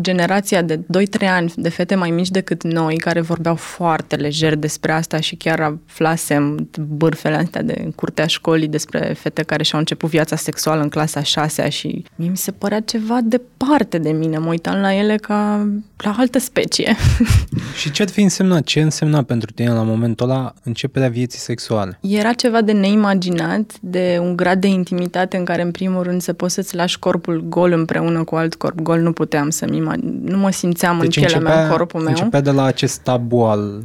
generația 0.00 0.62
de 0.62 0.76
2-3 0.76 0.80
ani 1.28 1.52
de 1.56 1.68
fete 1.68 1.94
mai 1.94 2.10
mici 2.10 2.30
decât 2.30 2.62
noi, 2.62 2.96
care 2.96 3.20
vorbeau 3.20 3.54
foarte 3.54 4.16
lejer 4.16 4.54
despre 4.54 4.83
asta 4.92 5.20
și 5.20 5.36
chiar 5.36 5.60
aflasem 5.60 6.68
bârfele 6.88 7.36
astea 7.36 7.62
de 7.62 7.90
curtea 7.94 8.26
școlii 8.26 8.68
despre 8.68 9.14
fete 9.18 9.42
care 9.42 9.62
și-au 9.62 9.80
început 9.80 10.10
viața 10.10 10.36
sexuală 10.36 10.82
în 10.82 10.88
clasa 10.88 11.22
6 11.22 11.68
și 11.68 12.04
mie 12.14 12.28
mi 12.28 12.36
se 12.36 12.50
părea 12.50 12.80
ceva 12.80 13.18
departe 13.22 13.98
de 13.98 14.10
mine. 14.10 14.38
Mă 14.38 14.48
uitam 14.48 14.80
la 14.80 14.94
ele 14.94 15.16
ca 15.16 15.68
la 15.96 16.14
altă 16.18 16.38
specie. 16.38 16.96
și 17.80 17.90
ce 17.90 18.02
ar 18.02 18.08
fi 18.08 18.20
însemnat? 18.22 18.64
Ce 18.64 18.80
însemna 18.80 19.22
pentru 19.22 19.52
tine 19.52 19.70
la 19.70 19.82
momentul 19.82 20.30
ăla 20.30 20.54
începerea 20.62 21.08
vieții 21.08 21.38
sexuale? 21.38 21.98
Era 22.00 22.32
ceva 22.32 22.60
de 22.60 22.72
neimaginat, 22.72 23.72
de 23.80 24.18
un 24.20 24.36
grad 24.36 24.60
de 24.60 24.66
intimitate 24.66 25.36
în 25.36 25.44
care 25.44 25.62
în 25.62 25.70
primul 25.70 26.02
rând 26.02 26.22
să 26.22 26.32
poți 26.32 26.54
să-ți 26.54 26.74
lași 26.74 26.98
corpul 26.98 27.44
gol 27.48 27.72
împreună 27.72 28.24
cu 28.24 28.34
alt 28.34 28.54
corp 28.54 28.80
gol. 28.80 29.00
Nu 29.00 29.12
puteam 29.12 29.50
să-mi 29.50 29.80
imag- 29.80 30.22
nu 30.22 30.38
mă 30.38 30.50
simțeam 30.50 30.98
deci 30.98 31.16
în 31.16 31.22
pielea 31.22 31.40
mea, 31.40 31.62
în 31.62 31.70
corpul 31.70 32.00
meu. 32.00 32.08
Începea 32.08 32.40
de 32.40 32.50
la 32.50 32.64
acest 32.64 33.00
tabu 33.00 33.40
al 33.40 33.82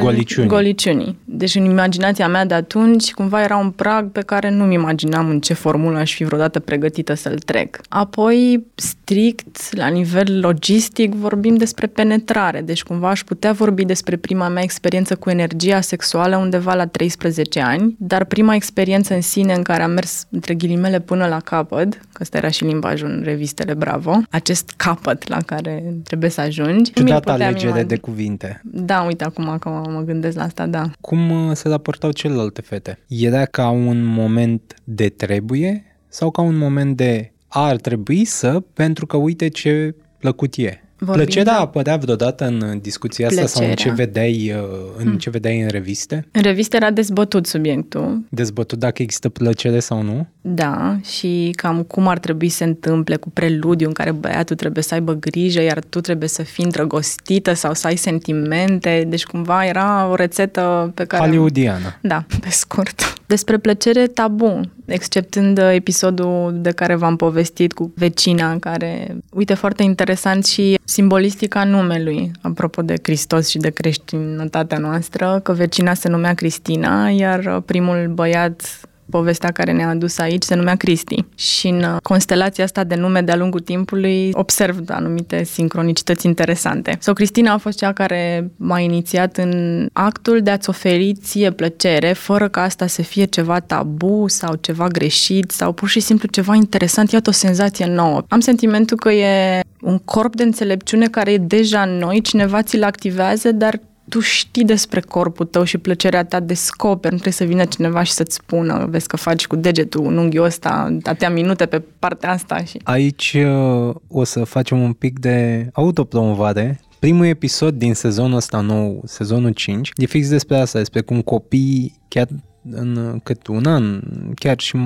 Goliciunii. 0.00 0.48
Goliciunii. 0.48 1.18
Deci 1.24 1.54
în 1.54 1.64
imaginația 1.64 2.28
mea 2.28 2.44
de 2.44 2.54
atunci 2.54 3.12
cumva 3.12 3.42
era 3.42 3.56
un 3.56 3.70
prag 3.70 4.10
pe 4.10 4.20
care 4.20 4.50
nu-mi 4.50 4.74
imaginam 4.74 5.28
în 5.28 5.40
ce 5.40 5.54
formulă 5.54 5.98
aș 5.98 6.14
fi 6.14 6.24
vreodată 6.24 6.58
pregătită 6.58 7.14
să-l 7.14 7.38
trec. 7.38 7.80
Apoi, 7.88 8.66
strict, 8.74 9.76
la 9.76 9.86
nivel 9.86 10.40
logistic, 10.40 11.14
vorbim 11.14 11.56
despre 11.56 11.86
penetrare. 11.86 12.60
Deci 12.60 12.82
cumva 12.82 13.08
aș 13.08 13.24
putea 13.24 13.52
vorbi 13.52 13.84
despre 13.84 14.16
prima 14.16 14.48
mea 14.48 14.62
experiență 14.62 15.16
cu 15.16 15.30
energia 15.30 15.80
sexuală 15.80 16.36
undeva 16.36 16.74
la 16.74 16.86
13 16.86 17.60
ani, 17.60 17.96
dar 17.98 18.24
prima 18.24 18.54
experiență 18.54 19.14
în 19.14 19.20
sine 19.20 19.52
în 19.52 19.62
care 19.62 19.82
am 19.82 19.90
mers 19.90 20.26
între 20.30 20.54
ghilimele 20.54 21.00
până 21.00 21.26
la 21.26 21.40
capăt, 21.40 21.94
că 22.12 22.18
ăsta 22.20 22.36
era 22.36 22.48
și 22.48 22.64
limbajul 22.64 23.08
în 23.08 23.22
revistele 23.24 23.74
Bravo, 23.74 24.20
acest 24.30 24.72
capăt 24.76 25.28
la 25.28 25.38
care 25.46 25.94
trebuie 26.04 26.30
să 26.30 26.40
ajungi. 26.40 26.92
Ciudată 26.92 27.30
alegere 27.30 27.82
de 27.82 27.96
cuvinte. 27.96 28.60
Da, 28.64 29.00
uite 29.00 29.24
acum 29.24 29.56
că 29.60 29.68
mă, 29.70 29.90
mă 29.90 30.00
gândesc 30.00 30.36
la 30.36 30.42
asta, 30.42 30.66
da. 30.66 30.90
Cum 31.00 31.30
uh, 31.30 31.54
se 31.54 31.68
raportau 31.68 32.10
celelalte 32.10 32.60
fete? 32.60 32.98
Era 33.08 33.44
ca 33.44 33.68
un 33.68 34.04
moment 34.04 34.74
de 34.84 35.08
trebuie 35.08 35.84
sau 36.08 36.30
ca 36.30 36.42
un 36.42 36.56
moment 36.56 36.96
de 36.96 37.32
ar 37.48 37.76
trebui 37.76 38.24
să, 38.24 38.62
pentru 38.72 39.06
că 39.06 39.16
uite 39.16 39.48
ce 39.48 39.94
plăcut 40.18 40.56
e? 40.56 40.80
Vorbim 41.02 41.24
Plăcerea 41.24 41.52
de... 41.52 41.58
apărea 41.58 41.96
vreodată 41.96 42.46
în 42.46 42.78
discuția 42.82 43.26
asta 43.26 43.40
Plăcerea. 43.40 43.62
sau 43.62 43.70
în 43.70 43.76
ce 43.76 44.02
vedeai 44.02 44.52
uh, 44.54 44.62
în 44.96 45.04
hmm. 45.04 45.18
ce 45.18 45.30
vedeai 45.30 45.60
în 45.60 45.68
reviste? 45.68 46.26
În 46.32 46.42
reviste 46.42 46.76
era 46.76 46.90
dezbătut 46.90 47.46
subiectul. 47.46 48.24
Dezbătut 48.28 48.78
dacă 48.78 49.02
există 49.02 49.28
plăcere 49.28 49.78
sau 49.78 50.02
nu? 50.02 50.26
Da, 50.40 50.96
și 51.02 51.52
cam 51.56 51.82
cum 51.82 52.08
ar 52.08 52.18
trebui 52.18 52.48
să 52.48 52.56
se 52.56 52.64
întâmple 52.64 53.16
cu 53.16 53.30
preludiu 53.30 53.86
în 53.86 53.92
care 53.92 54.12
băiatul 54.12 54.56
trebuie 54.56 54.82
să 54.82 54.94
aibă 54.94 55.12
grijă, 55.12 55.62
iar 55.62 55.78
tu 55.88 56.00
trebuie 56.00 56.28
să 56.28 56.42
fii 56.42 56.64
îndrăgostită 56.64 57.52
sau 57.52 57.74
să 57.74 57.86
ai 57.86 57.96
sentimente. 57.96 59.04
Deci 59.08 59.24
cumva 59.24 59.66
era 59.66 60.08
o 60.10 60.14
rețetă 60.14 60.92
pe 60.94 61.04
care... 61.04 61.22
Hollywoodiană. 61.22 61.98
Da, 62.00 62.24
pe 62.42 62.50
scurt. 62.50 63.14
Despre 63.26 63.58
plăcere 63.58 64.06
tabu, 64.06 64.60
exceptând 64.84 65.58
episodul 65.58 66.58
de 66.60 66.70
care 66.70 66.94
v-am 66.94 67.16
povestit 67.16 67.72
cu 67.72 67.92
vecina, 67.96 68.58
care, 68.58 69.16
uite, 69.32 69.54
foarte 69.54 69.82
interesant 69.82 70.46
și 70.46 70.78
simbolistica 70.84 71.64
numelui, 71.64 72.30
apropo 72.40 72.82
de 72.82 72.94
Hristos 73.02 73.48
și 73.48 73.58
de 73.58 73.70
creștinătatea 73.70 74.78
noastră, 74.78 75.40
că 75.42 75.52
vecina 75.52 75.94
se 75.94 76.08
numea 76.08 76.34
Cristina, 76.34 77.08
iar 77.08 77.60
primul 77.60 78.10
băiat 78.14 78.80
povestea 79.10 79.50
care 79.50 79.72
ne-a 79.72 79.88
adus 79.88 80.18
aici 80.18 80.42
se 80.42 80.54
numea 80.54 80.74
Cristi. 80.74 81.24
Și 81.34 81.68
în 81.68 81.96
constelația 82.02 82.64
asta 82.64 82.84
de 82.84 82.94
nume 82.94 83.20
de-a 83.20 83.36
lungul 83.36 83.60
timpului 83.60 84.30
observ 84.32 84.78
anumite 84.88 85.44
sincronicități 85.44 86.26
interesante. 86.26 86.96
Sau 87.00 87.14
Cristina 87.14 87.52
a 87.52 87.58
fost 87.58 87.78
cea 87.78 87.92
care 87.92 88.50
m-a 88.56 88.78
inițiat 88.78 89.36
în 89.36 89.86
actul 89.92 90.40
de 90.42 90.50
a-ți 90.50 90.68
oferi 90.68 91.14
ție 91.14 91.50
plăcere, 91.50 92.12
fără 92.12 92.48
ca 92.48 92.62
asta 92.62 92.86
să 92.86 93.02
fie 93.02 93.24
ceva 93.24 93.60
tabu 93.60 94.24
sau 94.28 94.54
ceva 94.54 94.88
greșit 94.88 95.50
sau 95.50 95.72
pur 95.72 95.88
și 95.88 96.00
simplu 96.00 96.28
ceva 96.28 96.54
interesant. 96.54 97.10
Iată 97.10 97.30
o 97.30 97.32
senzație 97.32 97.86
nouă. 97.86 98.22
Am 98.28 98.40
sentimentul 98.40 98.96
că 98.96 99.10
e 99.10 99.60
un 99.80 99.98
corp 99.98 100.36
de 100.36 100.42
înțelepciune 100.42 101.06
care 101.06 101.32
e 101.32 101.38
deja 101.38 101.82
în 101.82 101.98
noi, 101.98 102.20
cineva 102.20 102.62
ți-l 102.62 102.82
activează, 102.82 103.52
dar 103.52 103.80
tu 104.10 104.20
știi 104.20 104.64
despre 104.64 105.00
corpul 105.00 105.46
tău 105.46 105.64
și 105.64 105.78
plăcerea 105.78 106.24
ta 106.24 106.40
descoperi, 106.40 107.14
nu 107.14 107.20
trebuie 107.20 107.32
să 107.32 107.44
vină 107.44 107.64
cineva 107.64 108.02
și 108.02 108.12
să-ți 108.12 108.34
spună, 108.34 108.86
vezi 108.88 109.06
că 109.06 109.16
faci 109.16 109.46
cu 109.46 109.56
degetul 109.56 110.04
un 110.04 110.16
unghiul 110.16 110.44
ăsta, 110.44 110.96
atâtea 111.02 111.30
minute 111.30 111.66
pe 111.66 111.82
partea 111.98 112.30
asta. 112.30 112.64
Și... 112.64 112.80
Aici 112.82 113.36
uh, 113.46 113.94
o 114.08 114.24
să 114.24 114.44
facem 114.44 114.80
un 114.82 114.92
pic 114.92 115.18
de 115.18 115.68
autopromovare. 115.72 116.80
Primul 116.98 117.26
episod 117.26 117.74
din 117.74 117.94
sezonul 117.94 118.36
ăsta 118.36 118.60
nou, 118.60 119.02
sezonul 119.04 119.50
5, 119.50 119.90
e 119.94 120.06
fix 120.06 120.28
despre 120.28 120.56
asta, 120.56 120.78
despre 120.78 121.00
cum 121.00 121.20
copiii 121.20 121.98
chiar 122.08 122.28
în 122.70 123.20
cât 123.22 123.46
un 123.46 123.66
an, 123.66 124.00
chiar 124.34 124.60
și 124.60 124.76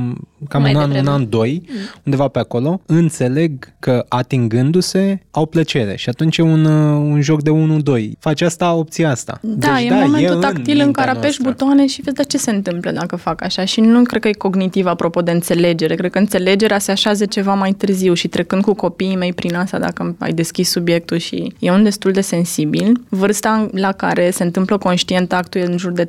cam 0.49 0.63
Mai 0.63 0.75
un 0.75 0.81
an, 0.81 0.91
un 0.91 1.07
an, 1.07 1.29
doi, 1.29 1.63
mm. 1.69 1.77
undeva 2.05 2.29
pe 2.29 2.39
acolo, 2.39 2.81
înțeleg 2.87 3.73
că 3.79 4.05
atingându-se 4.09 5.23
au 5.31 5.47
plăcere 5.47 5.97
și 5.97 6.09
atunci 6.09 6.37
e 6.37 6.43
un, 6.43 6.65
uh, 6.65 6.97
un 6.97 7.21
joc 7.21 7.43
de 7.43 7.51
1-2. 7.51 8.19
Faci 8.19 8.41
asta, 8.41 8.75
obții 8.75 9.05
asta. 9.05 9.39
Da, 9.43 9.75
deci, 9.75 9.85
e 9.85 9.89
da, 9.89 9.95
momentul 9.95 10.37
e 10.37 10.41
tactil 10.41 10.79
în, 10.79 10.87
în 10.87 10.93
care 10.93 11.11
apeși 11.11 11.43
butoane 11.43 11.87
și 11.87 12.03
vezi, 12.03 12.17
dar 12.17 12.27
ce 12.27 12.39
se 12.39 12.51
întâmplă 12.51 12.91
dacă 12.91 13.17
fac 13.17 13.43
așa? 13.43 13.65
Și 13.65 13.81
nu 13.81 14.03
cred 14.03 14.21
că 14.21 14.29
e 14.29 14.33
cognitiv 14.33 14.87
apropo 14.87 15.23
de 15.23 15.31
înțelegere, 15.31 15.95
cred 15.95 16.11
că 16.11 16.19
înțelegerea 16.19 16.79
se 16.79 16.91
așează 16.91 17.27
ceva 17.27 17.55
mai 17.55 17.73
târziu 17.73 18.15
și 18.15 18.29
trecând 18.29 18.63
cu 18.63 18.75
copiii 18.75 19.17
mei 19.17 19.33
prin 19.33 19.55
asta, 19.55 19.79
dacă 19.79 20.17
ai 20.19 20.33
deschis 20.33 20.71
subiectul 20.71 21.17
și 21.17 21.53
e 21.59 21.71
un 21.71 21.83
destul 21.83 22.13
de 22.13 22.21
sensibil, 22.21 23.01
vârsta 23.09 23.69
la 23.73 23.93
care 23.93 24.31
se 24.31 24.43
întâmplă 24.43 24.79
conștient 24.79 25.33
actul 25.33 25.61
e 25.61 25.65
în 25.65 25.77
jur 25.77 25.93
de 25.93 26.09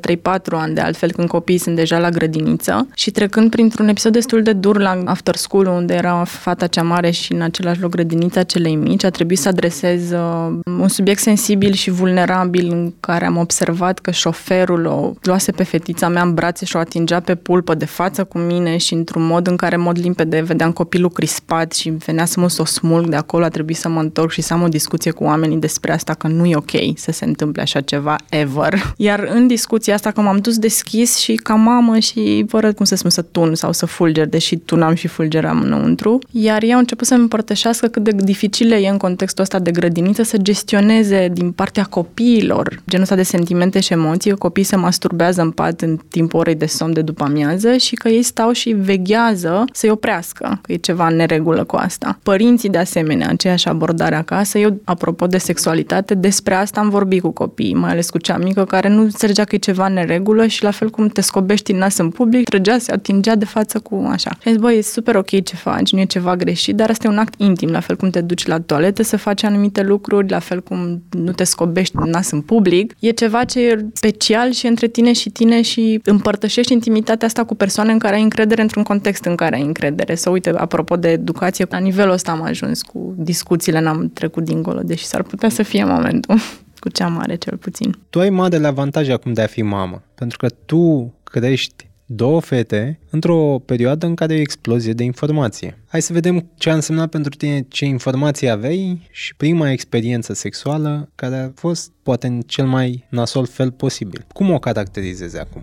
ani, 0.50 0.74
de 0.74 0.80
altfel 0.80 1.12
când 1.12 1.28
copiii 1.28 1.55
copiii 1.56 1.58
sunt 1.58 1.76
deja 1.76 1.98
la 1.98 2.10
grădiniță 2.10 2.88
și 2.94 3.10
trecând 3.10 3.50
printr-un 3.50 3.88
episod 3.88 4.12
destul 4.12 4.42
de 4.42 4.52
dur 4.52 4.80
la 4.80 5.02
after 5.04 5.36
school 5.36 5.66
unde 5.66 5.94
era 5.94 6.24
fata 6.24 6.66
cea 6.66 6.82
mare 6.82 7.10
și 7.10 7.32
în 7.32 7.40
același 7.40 7.80
loc 7.80 7.90
grădinița 7.90 8.42
celei 8.42 8.74
mici, 8.74 9.04
a 9.04 9.10
trebuit 9.10 9.38
să 9.38 9.48
adresez 9.48 10.10
uh, 10.10 10.58
un 10.64 10.88
subiect 10.88 11.20
sensibil 11.20 11.72
și 11.72 11.90
vulnerabil 11.90 12.70
în 12.72 12.92
care 13.00 13.26
am 13.26 13.36
observat 13.36 13.98
că 13.98 14.10
șoferul 14.10 14.84
o 14.84 15.12
luase 15.22 15.52
pe 15.52 15.62
fetița 15.62 16.08
mea 16.08 16.22
în 16.22 16.34
brațe 16.34 16.64
și 16.64 16.76
o 16.76 16.78
atingea 16.78 17.20
pe 17.20 17.34
pulpă 17.34 17.74
de 17.74 17.84
față 17.84 18.24
cu 18.24 18.38
mine 18.38 18.76
și 18.76 18.94
într-un 18.94 19.26
mod 19.26 19.46
în 19.46 19.56
care, 19.56 19.76
mod 19.76 19.98
limpede, 19.98 20.40
vedeam 20.40 20.72
copilul 20.72 21.10
crispat 21.10 21.72
și 21.72 21.90
venea 21.90 22.24
să 22.24 22.40
mă 22.40 22.48
să 22.48 22.62
o 22.62 22.64
smulg 22.64 23.08
de 23.08 23.16
acolo, 23.16 23.44
a 23.44 23.48
trebuit 23.48 23.76
să 23.76 23.88
mă 23.88 24.00
întorc 24.00 24.30
și 24.30 24.42
să 24.42 24.52
am 24.52 24.62
o 24.62 24.68
discuție 24.68 25.10
cu 25.10 25.24
oamenii 25.24 25.56
despre 25.56 25.92
asta, 25.92 26.14
că 26.14 26.26
nu 26.26 26.44
e 26.44 26.56
ok 26.56 26.70
să 26.94 27.12
se 27.12 27.24
întâmple 27.24 27.62
așa 27.62 27.80
ceva 27.80 28.16
ever. 28.28 28.94
Iar 28.96 29.28
în 29.34 29.46
discuția 29.46 29.94
asta, 29.94 30.10
că 30.10 30.20
m-am 30.20 30.38
dus 30.38 30.58
deschis 30.58 31.16
și 31.16 31.34
ca 31.46 31.54
mamă 31.54 31.98
și 31.98 32.44
fără, 32.48 32.72
cum 32.72 32.84
să 32.84 32.94
spun, 32.94 33.10
să 33.10 33.22
tun 33.22 33.54
sau 33.54 33.72
să 33.72 33.86
fulger, 33.86 34.26
deși 34.28 34.56
tunam 34.56 34.94
și 34.94 35.06
fulgeram 35.06 35.60
înăuntru. 35.60 36.18
Iar 36.30 36.62
ea 36.62 36.76
a 36.76 36.78
început 36.78 37.06
să-mi 37.06 37.20
împărtășească 37.20 37.86
cât 37.86 38.02
de 38.02 38.10
dificil 38.24 38.72
e 38.72 38.88
în 38.88 38.96
contextul 38.96 39.42
ăsta 39.42 39.58
de 39.58 39.70
grădiniță 39.70 40.22
să 40.22 40.36
gestioneze 40.36 41.28
din 41.32 41.52
partea 41.52 41.84
copiilor 41.84 42.82
genul 42.88 43.02
ăsta 43.02 43.14
de 43.14 43.22
sentimente 43.22 43.80
și 43.80 43.92
emoții, 43.92 44.30
că 44.30 44.36
copiii 44.36 44.66
se 44.66 44.76
masturbează 44.76 45.42
în 45.42 45.50
pat 45.50 45.80
în 45.80 45.98
timpul 46.08 46.40
orei 46.40 46.54
de 46.54 46.66
somn 46.66 46.92
de 46.92 47.02
după 47.02 47.24
amiază 47.24 47.76
și 47.76 47.94
că 47.94 48.08
ei 48.08 48.22
stau 48.22 48.52
și 48.52 48.70
veghează 48.70 49.64
să-i 49.72 49.90
oprească, 49.90 50.58
că 50.62 50.72
e 50.72 50.76
ceva 50.76 51.06
în 51.06 51.16
neregulă 51.16 51.64
cu 51.64 51.76
asta. 51.76 52.18
Părinții, 52.22 52.68
de 52.68 52.78
asemenea, 52.78 53.28
aceeași 53.28 53.68
abordare 53.68 54.14
acasă. 54.14 54.58
Eu, 54.58 54.80
apropo 54.84 55.26
de 55.26 55.38
sexualitate, 55.38 56.14
despre 56.14 56.54
asta 56.54 56.80
am 56.80 56.88
vorbit 56.88 57.22
cu 57.22 57.30
copiii, 57.30 57.74
mai 57.74 57.90
ales 57.90 58.10
cu 58.10 58.18
cea 58.18 58.36
mică, 58.36 58.64
care 58.64 58.88
nu 58.88 59.00
înțelegea 59.00 59.44
că 59.44 59.54
e 59.54 59.58
ceva 59.58 59.86
în 59.86 59.92
neregulă 59.92 60.46
și 60.46 60.62
la 60.62 60.70
fel 60.70 60.90
cum 60.90 61.08
te 61.08 61.20
scobești 61.36 61.70
în 61.72 61.78
nas 61.78 61.98
în 61.98 62.10
public, 62.10 62.48
trăgea, 62.48 62.78
se 62.78 62.92
atingea 62.92 63.34
de 63.34 63.44
față 63.44 63.78
cu 63.78 64.08
așa. 64.10 64.30
Și 64.40 64.48
zis, 64.48 64.58
băi, 64.58 64.76
e 64.76 64.82
super 64.82 65.16
ok 65.16 65.42
ce 65.42 65.56
faci, 65.56 65.92
nu 65.92 66.00
e 66.00 66.04
ceva 66.04 66.36
greșit, 66.36 66.76
dar 66.76 66.90
asta 66.90 67.06
e 67.06 67.10
un 67.10 67.18
act 67.18 67.40
intim, 67.40 67.70
la 67.70 67.80
fel 67.80 67.96
cum 67.96 68.10
te 68.10 68.20
duci 68.20 68.46
la 68.46 68.60
toaletă 68.60 69.02
să 69.02 69.16
faci 69.16 69.42
anumite 69.42 69.82
lucruri, 69.82 70.30
la 70.30 70.38
fel 70.38 70.62
cum 70.62 71.02
nu 71.10 71.32
te 71.32 71.44
scobești 71.44 71.96
în 71.96 72.10
nas 72.10 72.30
în 72.30 72.40
public. 72.40 72.96
E 72.98 73.10
ceva 73.10 73.44
ce 73.44 73.60
e 73.60 73.84
special 73.92 74.50
și 74.50 74.66
între 74.66 74.86
tine 74.86 75.12
și 75.12 75.30
tine 75.30 75.62
și 75.62 76.00
împărtășești 76.04 76.72
intimitatea 76.72 77.26
asta 77.26 77.44
cu 77.44 77.54
persoane 77.54 77.92
în 77.92 77.98
care 77.98 78.14
ai 78.14 78.22
încredere 78.22 78.62
într-un 78.62 78.82
context 78.82 79.24
în 79.24 79.34
care 79.34 79.54
ai 79.54 79.62
încredere. 79.62 80.14
Să 80.14 80.30
uite, 80.30 80.50
apropo 80.50 80.96
de 80.96 81.10
educație, 81.10 81.66
la 81.70 81.78
nivelul 81.78 82.12
ăsta 82.12 82.32
am 82.32 82.42
ajuns 82.42 82.82
cu 82.82 83.14
discuțiile, 83.16 83.80
n-am 83.80 84.10
trecut 84.14 84.44
dincolo, 84.44 84.80
deși 84.82 85.04
s-ar 85.04 85.22
putea 85.22 85.48
să 85.48 85.62
fie 85.62 85.84
momentul 85.84 86.36
cu 86.82 86.88
cea 86.88 87.08
mare 87.08 87.34
cel 87.34 87.56
puțin. 87.56 87.98
Tu 88.10 88.20
ai 88.20 88.30
marele 88.30 88.66
avantaj 88.66 89.08
acum 89.08 89.32
de 89.32 89.42
a 89.42 89.46
fi 89.46 89.62
mamă, 89.62 90.02
pentru 90.14 90.38
că 90.38 90.48
tu 90.64 91.12
crești 91.30 91.88
două 92.06 92.40
fete 92.40 92.98
într-o 93.10 93.58
perioadă 93.64 94.06
în 94.06 94.14
care 94.14 94.34
e 94.34 94.38
o 94.38 94.40
explozie 94.40 94.92
de 94.92 95.02
informație. 95.02 95.78
Hai 95.88 96.02
să 96.02 96.12
vedem 96.12 96.50
ce 96.58 96.70
a 96.70 96.74
însemnat 96.74 97.10
pentru 97.10 97.34
tine 97.36 97.64
ce 97.68 97.84
informații 97.84 98.48
aveai 98.48 99.08
și 99.10 99.34
prima 99.34 99.70
experiență 99.70 100.32
sexuală 100.32 101.10
care 101.14 101.36
a 101.36 101.50
fost 101.54 101.92
poate 102.02 102.26
în 102.26 102.40
cel 102.40 102.66
mai 102.66 103.06
nasol 103.08 103.46
fel 103.46 103.70
posibil. 103.70 104.26
Cum 104.32 104.50
o 104.50 104.58
caracterizezi 104.58 105.38
acum? 105.38 105.62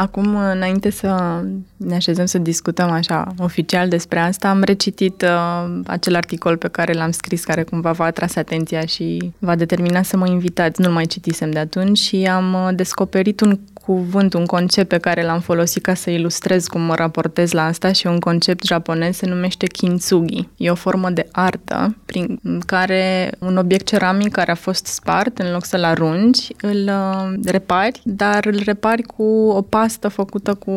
Acum, 0.00 0.36
înainte 0.36 0.90
să 0.90 1.42
ne 1.76 1.94
așezăm 1.94 2.26
să 2.26 2.38
discutăm 2.38 2.90
așa 2.90 3.34
oficial 3.38 3.88
despre 3.88 4.18
asta, 4.18 4.48
am 4.48 4.62
recitit 4.62 5.22
uh, 5.22 5.80
acel 5.86 6.14
articol 6.14 6.56
pe 6.56 6.68
care 6.68 6.92
l-am 6.92 7.10
scris, 7.10 7.44
care 7.44 7.62
cumva 7.62 7.92
v-a 7.92 8.04
atras 8.04 8.36
atenția 8.36 8.80
și 8.80 9.32
v-a 9.38 9.54
determinat 9.54 10.04
să 10.04 10.16
mă 10.16 10.26
invitați. 10.26 10.80
Nu-l 10.80 10.92
mai 10.92 11.04
citisem 11.04 11.50
de 11.50 11.58
atunci 11.58 11.98
și 11.98 12.26
am 12.26 12.54
uh, 12.54 12.68
descoperit 12.74 13.40
un 13.40 13.58
cuvânt, 13.88 14.34
un 14.34 14.46
concept 14.46 14.88
pe 14.88 14.98
care 14.98 15.24
l-am 15.24 15.40
folosit 15.40 15.82
ca 15.82 15.94
să 15.94 16.10
ilustrez 16.10 16.66
cum 16.66 16.80
mă 16.80 16.94
raportez 16.94 17.52
la 17.52 17.64
asta 17.64 17.92
și 17.92 18.06
un 18.06 18.18
concept 18.18 18.66
japonez 18.66 19.16
se 19.16 19.26
numește 19.26 19.66
kintsugi. 19.66 20.48
E 20.56 20.70
o 20.70 20.74
formă 20.74 21.10
de 21.10 21.28
artă 21.32 21.96
prin 22.06 22.40
care 22.66 23.32
un 23.38 23.56
obiect 23.56 23.86
ceramic 23.86 24.32
care 24.32 24.50
a 24.50 24.54
fost 24.54 24.86
spart, 24.86 25.38
în 25.38 25.52
loc 25.52 25.64
să-l 25.64 25.84
arunci, 25.84 26.38
îl 26.60 26.90
uh, 26.90 27.32
repari, 27.44 28.00
dar 28.04 28.46
îl 28.46 28.60
repari 28.64 29.02
cu 29.02 29.22
o 29.48 29.62
pastă 29.62 30.08
făcută 30.08 30.54
cu 30.54 30.72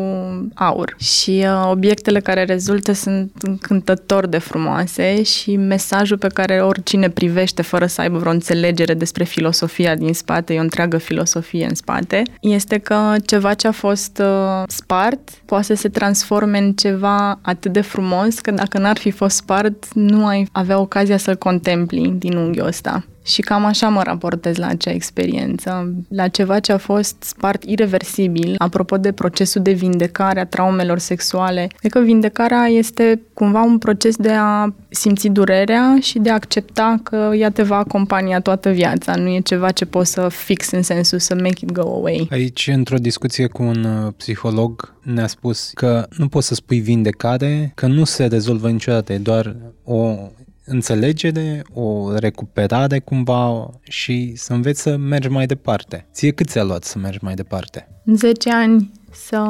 aur. 0.54 0.96
Și 0.98 1.44
uh, 1.44 1.70
obiectele 1.70 2.20
care 2.20 2.44
rezultă 2.44 2.92
sunt 2.92 3.32
încântător 3.40 4.26
de 4.26 4.38
frumoase 4.38 5.22
și 5.22 5.56
mesajul 5.56 6.18
pe 6.18 6.28
care 6.28 6.60
oricine 6.60 7.08
privește 7.08 7.62
fără 7.62 7.86
să 7.86 8.00
aibă 8.00 8.18
vreo 8.18 8.32
înțelegere 8.32 8.94
despre 8.94 9.24
filosofia 9.24 9.94
din 9.94 10.14
spate, 10.14 10.54
e 10.54 10.58
o 10.58 10.62
întreagă 10.62 10.98
filosofie 10.98 11.66
în 11.68 11.74
spate, 11.74 12.22
este 12.40 12.78
că 12.78 13.00
ceva 13.26 13.54
ce 13.54 13.66
a 13.66 13.72
fost 13.72 14.18
uh, 14.18 14.62
spart 14.66 15.30
poate 15.44 15.64
să 15.64 15.74
se 15.74 15.88
transforme 15.88 16.58
în 16.58 16.72
ceva 16.72 17.38
atât 17.42 17.72
de 17.72 17.80
frumos 17.80 18.38
că 18.38 18.50
dacă 18.50 18.78
n-ar 18.78 18.98
fi 18.98 19.10
fost 19.10 19.36
spart, 19.36 19.92
nu 19.94 20.26
ai 20.26 20.48
avea 20.52 20.78
ocazia 20.78 21.16
să-l 21.16 21.36
contempli 21.36 22.14
din 22.18 22.36
unghiul 22.36 22.66
ăsta. 22.66 23.04
Și 23.22 23.40
cam 23.40 23.64
așa 23.64 23.88
mă 23.88 24.02
raportez 24.02 24.56
la 24.56 24.66
acea 24.66 24.90
experiență, 24.90 25.94
la 26.08 26.28
ceva 26.28 26.60
ce 26.60 26.72
a 26.72 26.78
fost 26.78 27.16
spart 27.22 27.62
irreversibil, 27.62 28.54
apropo 28.58 28.96
de 28.96 29.12
procesul 29.12 29.62
de 29.62 29.72
vindecare 29.72 30.40
a 30.40 30.46
traumelor 30.46 30.98
sexuale. 30.98 31.68
Cred 31.78 31.92
că 31.92 32.00
vindecarea 32.00 32.64
este 32.66 33.20
cumva 33.34 33.62
un 33.62 33.78
proces 33.78 34.16
de 34.16 34.32
a 34.32 34.74
simți 34.88 35.28
durerea 35.28 35.96
și 36.00 36.18
de 36.18 36.30
a 36.30 36.34
accepta 36.34 37.00
că 37.02 37.30
ea 37.34 37.50
te 37.50 37.62
va 37.62 37.76
acompania 37.76 38.40
toată 38.40 38.70
viața, 38.70 39.14
nu 39.14 39.28
e 39.28 39.40
ceva 39.40 39.70
ce 39.70 39.84
poți 39.84 40.12
să 40.12 40.28
fix 40.28 40.70
în 40.70 40.82
sensul 40.82 41.18
să 41.18 41.34
make 41.34 41.58
it 41.62 41.72
go 41.72 41.80
away. 41.80 42.28
Aici, 42.30 42.70
într-o 42.74 42.96
discuție 42.96 43.46
cu 43.46 43.62
un 43.62 43.84
uh, 43.84 44.12
psiholog, 44.16 44.94
ne-a 45.02 45.26
spus 45.26 45.70
că 45.74 46.06
nu 46.16 46.28
poți 46.28 46.46
să 46.46 46.54
spui 46.54 46.78
vindecare, 46.80 47.72
că 47.74 47.86
nu 47.86 48.04
se 48.04 48.26
rezolvă 48.26 48.70
niciodată, 48.70 49.12
e 49.12 49.18
doar 49.18 49.56
o 49.84 50.16
înțelegere, 50.64 51.62
o 51.72 52.14
recuperare 52.16 52.98
cumva 52.98 53.70
și 53.82 54.32
să 54.36 54.52
înveți 54.52 54.80
să 54.80 54.96
mergi 54.96 55.28
mai 55.28 55.46
departe. 55.46 56.06
Ție 56.12 56.30
cât 56.30 56.48
ți-a 56.48 56.62
luat 56.62 56.84
să 56.84 56.98
mergi 56.98 57.18
mai 57.22 57.34
departe? 57.34 57.88
10 58.14 58.50
ani 58.50 58.90
să 59.12 59.42